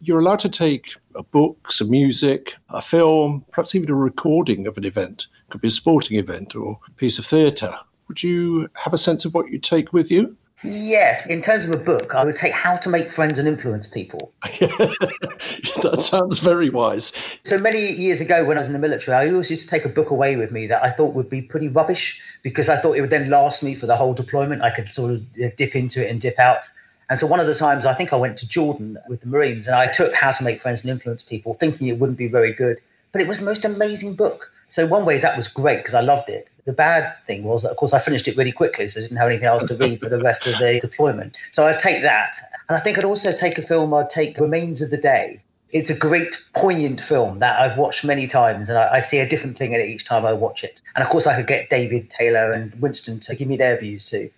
you're 0.00 0.20
allowed 0.20 0.38
to 0.38 0.48
take 0.48 0.94
a 1.16 1.24
book, 1.24 1.72
some 1.72 1.90
music, 1.90 2.54
a 2.70 2.80
film, 2.80 3.44
perhaps 3.50 3.74
even 3.74 3.90
a 3.90 3.94
recording 3.94 4.68
of 4.68 4.78
an 4.78 4.84
event. 4.84 5.26
It 5.46 5.50
could 5.50 5.60
be 5.60 5.68
a 5.68 5.72
sporting 5.72 6.16
event 6.16 6.54
or 6.54 6.78
a 6.86 6.90
piece 6.92 7.18
of 7.18 7.26
theatre. 7.26 7.74
Would 8.06 8.22
you 8.22 8.68
have 8.74 8.94
a 8.94 8.98
sense 8.98 9.24
of 9.24 9.34
what 9.34 9.50
you 9.50 9.58
take 9.58 9.92
with 9.92 10.12
you? 10.12 10.36
Yes, 10.64 11.24
in 11.26 11.40
terms 11.40 11.64
of 11.64 11.70
a 11.70 11.76
book, 11.76 12.16
I 12.16 12.24
would 12.24 12.34
take 12.34 12.52
How 12.52 12.74
to 12.76 12.88
Make 12.88 13.12
Friends 13.12 13.38
and 13.38 13.46
Influence 13.46 13.86
People. 13.86 14.32
that 14.42 15.98
sounds 16.00 16.40
very 16.40 16.68
wise. 16.68 17.12
So 17.44 17.58
many 17.58 17.92
years 17.92 18.20
ago, 18.20 18.44
when 18.44 18.56
I 18.56 18.60
was 18.60 18.66
in 18.66 18.72
the 18.72 18.80
military, 18.80 19.16
I 19.16 19.30
always 19.30 19.50
used 19.50 19.62
to 19.62 19.68
take 19.68 19.84
a 19.84 19.88
book 19.88 20.10
away 20.10 20.34
with 20.34 20.50
me 20.50 20.66
that 20.66 20.82
I 20.82 20.90
thought 20.90 21.14
would 21.14 21.30
be 21.30 21.42
pretty 21.42 21.68
rubbish 21.68 22.20
because 22.42 22.68
I 22.68 22.80
thought 22.80 22.96
it 22.96 23.00
would 23.00 23.10
then 23.10 23.30
last 23.30 23.62
me 23.62 23.76
for 23.76 23.86
the 23.86 23.96
whole 23.96 24.14
deployment. 24.14 24.62
I 24.62 24.70
could 24.70 24.88
sort 24.88 25.12
of 25.12 25.56
dip 25.56 25.76
into 25.76 26.04
it 26.04 26.10
and 26.10 26.20
dip 26.20 26.40
out. 26.40 26.68
And 27.08 27.20
so 27.20 27.26
one 27.26 27.38
of 27.38 27.46
the 27.46 27.54
times 27.54 27.86
I 27.86 27.94
think 27.94 28.12
I 28.12 28.16
went 28.16 28.36
to 28.38 28.48
Jordan 28.48 28.98
with 29.08 29.20
the 29.20 29.28
Marines 29.28 29.68
and 29.68 29.76
I 29.76 29.86
took 29.86 30.12
How 30.12 30.32
to 30.32 30.42
Make 30.42 30.60
Friends 30.60 30.80
and 30.80 30.90
Influence 30.90 31.22
People, 31.22 31.54
thinking 31.54 31.86
it 31.86 32.00
wouldn't 32.00 32.18
be 32.18 32.28
very 32.28 32.52
good. 32.52 32.80
But 33.12 33.22
it 33.22 33.28
was 33.28 33.38
the 33.38 33.44
most 33.44 33.64
amazing 33.64 34.14
book. 34.14 34.50
So 34.68 34.86
one 34.86 35.04
ways 35.04 35.22
that 35.22 35.36
was 35.36 35.48
great 35.48 35.78
because 35.78 35.94
I 35.94 36.00
loved 36.00 36.28
it. 36.28 36.48
The 36.66 36.72
bad 36.72 37.14
thing 37.26 37.44
was, 37.44 37.62
that, 37.62 37.70
of 37.70 37.78
course, 37.78 37.94
I 37.94 37.98
finished 37.98 38.28
it 38.28 38.36
really 38.36 38.52
quickly, 38.52 38.86
so 38.88 39.00
I 39.00 39.02
didn't 39.02 39.16
have 39.16 39.28
anything 39.28 39.46
else 39.46 39.64
to 39.64 39.74
read 39.74 40.00
for 40.00 40.10
the 40.10 40.20
rest 40.20 40.46
of 40.46 40.58
the 40.58 40.78
deployment. 40.80 41.36
So 41.50 41.66
I'd 41.66 41.78
take 41.78 42.02
that, 42.02 42.36
and 42.68 42.76
I 42.76 42.80
think 42.80 42.98
I'd 42.98 43.04
also 43.04 43.32
take 43.32 43.56
a 43.56 43.62
film. 43.62 43.94
I'd 43.94 44.10
take 44.10 44.38
Remains 44.38 44.82
of 44.82 44.90
the 44.90 44.98
Day. 44.98 45.42
It's 45.70 45.88
a 45.88 45.94
great, 45.94 46.38
poignant 46.54 47.00
film 47.00 47.38
that 47.38 47.60
I've 47.60 47.78
watched 47.78 48.04
many 48.04 48.26
times, 48.26 48.68
and 48.68 48.78
I, 48.78 48.96
I 48.96 49.00
see 49.00 49.18
a 49.18 49.28
different 49.28 49.56
thing 49.56 49.72
in 49.72 49.80
it 49.80 49.88
each 49.88 50.04
time 50.04 50.26
I 50.26 50.34
watch 50.34 50.62
it. 50.62 50.82
And 50.94 51.02
of 51.02 51.10
course, 51.10 51.26
I 51.26 51.36
could 51.36 51.46
get 51.46 51.70
David 51.70 52.10
Taylor 52.10 52.52
and 52.52 52.74
Winston 52.80 53.20
to 53.20 53.34
give 53.34 53.48
me 53.48 53.56
their 53.56 53.78
views 53.78 54.04
too. 54.04 54.30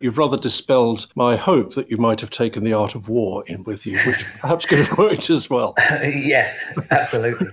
You've 0.00 0.16
rather 0.16 0.36
dispelled 0.36 1.08
my 1.16 1.34
hope 1.34 1.74
that 1.74 1.90
you 1.90 1.96
might 1.96 2.20
have 2.20 2.30
taken 2.30 2.62
the 2.62 2.72
art 2.72 2.94
of 2.94 3.08
war 3.08 3.42
in 3.46 3.64
with 3.64 3.84
you, 3.84 3.98
which 4.00 4.24
perhaps 4.40 4.64
could 4.64 4.78
have 4.78 4.96
worked 4.96 5.28
as 5.28 5.50
well. 5.50 5.74
yes, 5.90 6.56
absolutely. 6.90 7.48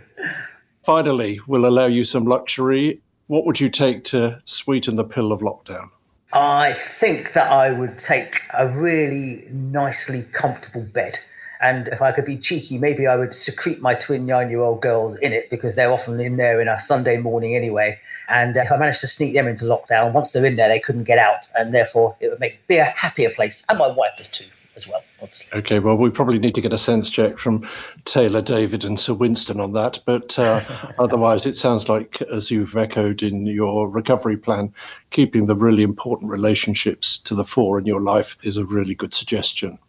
Finally, 0.86 1.40
we'll 1.48 1.66
allow 1.66 1.88
you 1.88 2.04
some 2.04 2.26
luxury. 2.26 3.02
What 3.26 3.44
would 3.48 3.60
you 3.60 3.70
take 3.70 4.04
to 4.06 4.40
sweeten 4.46 4.98
the 4.98 5.04
pill 5.04 5.32
of 5.32 5.42
lockdown? 5.42 5.90
I 6.32 6.74
think 6.74 7.34
that 7.34 7.52
I 7.52 7.72
would 7.72 7.98
take 7.98 8.42
a 8.54 8.68
really 8.68 9.48
nicely 9.50 10.28
comfortable 10.32 10.84
bed. 10.84 11.18
And 11.60 11.88
if 11.88 12.04
I 12.04 12.12
could 12.12 12.26
be 12.26 12.38
cheeky, 12.38 12.78
maybe 12.78 13.08
I 13.08 13.16
would 13.16 13.34
secrete 13.34 13.82
my 13.82 13.96
twin 13.96 14.28
nine 14.28 14.52
year 14.52 14.62
old 14.62 14.84
girls 14.84 15.16
in 15.16 15.34
it 15.34 15.50
because 15.50 15.74
they're 15.74 15.92
often 15.92 16.20
in 16.20 16.38
there 16.38 16.62
in 16.62 16.68
a 16.68 16.80
Sunday 16.80 17.18
morning 17.18 17.56
anyway. 17.56 17.98
And 18.30 18.56
if 18.56 18.72
I 18.72 18.78
managed 18.78 19.02
to 19.02 19.08
sneak 19.08 19.34
them 19.34 19.48
into 19.48 19.66
lockdown, 19.66 20.14
once 20.14 20.30
they're 20.32 20.46
in 20.46 20.56
there, 20.56 20.70
they 20.70 20.80
couldn't 20.80 21.06
get 21.06 21.18
out. 21.18 21.48
And 21.56 21.74
therefore, 21.74 22.16
it 22.20 22.30
would 22.30 22.40
make 22.40 22.60
be 22.68 22.78
a 22.78 22.84
happier 22.84 23.32
place. 23.32 23.64
And 23.70 23.80
my 23.80 23.88
wife 23.88 24.20
is 24.20 24.28
too 24.28 24.46
as 24.76 24.88
well, 24.88 25.04
obviously. 25.22 25.48
Okay, 25.58 25.80
well, 25.80 25.96
we 25.96 26.10
probably 26.10 26.40
need 26.40 26.56
to 26.56 26.62
get 26.62 26.74
a 26.74 26.78
sense 26.78 27.10
check 27.10 27.38
from 27.38 27.68
Taylor, 28.06 28.42
David, 28.42 28.86
and 28.86 29.00
Sir 29.00 29.14
Winston 29.14 29.60
on 29.60 29.74
that. 29.74 30.00
But 30.06 30.38
uh, 30.38 30.64
otherwise, 31.00 31.46
it 31.46 31.56
sounds 31.56 31.90
like, 31.90 32.22
as 32.24 32.52
you've 32.52 32.76
echoed 32.76 33.24
in 33.24 33.46
your 33.46 33.90
recovery 33.90 34.38
plan, 34.38 34.74
keeping 35.12 35.46
the 35.46 35.56
really 35.56 35.84
important 35.84 36.30
relationships 36.30 37.18
to 37.20 37.36
the 37.36 37.46
fore 37.46 37.80
in 37.80 37.86
your 37.86 38.02
life 38.02 38.38
is 38.44 38.58
a 38.58 38.66
really 38.66 38.96
good 38.96 39.14
suggestion. 39.14 39.80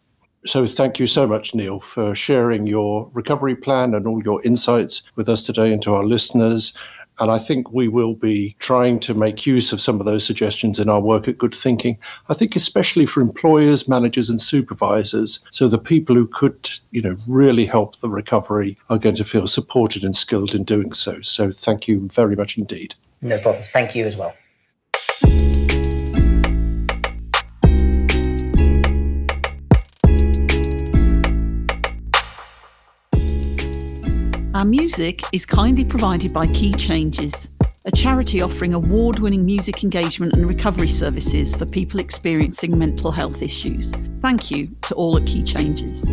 So, 0.45 0.65
thank 0.65 1.01
you 1.01 1.09
so 1.09 1.27
much, 1.27 1.55
Neil, 1.55 1.81
for 1.81 2.15
sharing 2.15 2.69
your 2.69 3.11
recovery 3.13 3.57
plan 3.57 3.95
and 3.95 4.07
all 4.07 4.23
your 4.23 4.41
insights 4.45 5.03
with 5.17 5.29
us 5.29 5.45
today 5.45 5.73
and 5.73 5.83
to 5.83 5.95
our 5.95 6.05
listeners. 6.05 6.73
And 7.19 7.31
I 7.31 7.39
think 7.39 7.73
we 7.73 7.89
will 7.89 8.15
be 8.15 8.57
trying 8.59 9.01
to 9.01 9.15
make 9.15 9.47
use 9.47 9.73
of 9.73 9.81
some 9.81 10.01
of 10.01 10.07
those 10.07 10.25
suggestions 10.25 10.79
in 10.79 10.89
our 10.89 11.01
work 11.01 11.29
at 11.29 11.39
Good 11.39 11.55
Thinking. 11.55 11.99
I 12.29 12.35
think 12.35 12.57
especially 12.57 13.07
for 13.07 13.21
employers, 13.21 13.89
managers, 13.89 14.29
and 14.29 14.41
supervisors. 14.41 15.41
So 15.51 15.69
the 15.69 15.79
people 15.79 16.15
who 16.15 16.27
could, 16.27 16.71
you 16.91 17.03
know, 17.03 17.17
really 17.27 17.67
help 17.67 17.99
the 18.01 18.11
recovery 18.11 18.77
are 18.91 18.99
going 18.99 19.17
to 19.17 19.25
feel 19.25 19.47
supported 19.47 20.05
and 20.05 20.15
skilled 20.15 20.55
in 20.55 20.65
doing 20.65 20.93
so. 20.93 21.21
So 21.23 21.51
thank 21.51 21.89
you 21.89 22.09
very 22.09 22.37
much 22.37 22.59
indeed. 22.59 22.95
No 23.23 23.39
problems. 23.39 23.71
Thank 23.71 23.95
you 23.95 24.07
as 24.07 24.17
well. 24.17 24.35
Our 34.57 34.65
music 34.65 35.21
is 35.35 35.45
kindly 35.45 35.85
provided 35.85 36.33
by 36.33 36.47
Key 36.47 36.73
Changes, 36.73 37.51
a 37.85 37.91
charity 37.91 38.41
offering 38.41 38.73
award 38.73 39.19
winning 39.19 39.45
music 39.45 39.85
engagement 39.85 40.33
and 40.35 40.49
recovery 40.49 40.89
services 40.89 41.55
for 41.55 41.67
people 41.67 42.01
experiencing 42.01 42.79
mental 42.79 43.11
health 43.11 43.43
issues. 43.43 43.93
Thank 44.23 44.51
you 44.51 44.75
to 44.85 44.95
all 44.95 45.19
at 45.19 45.27
Key 45.27 45.43
Changes. 45.43 46.07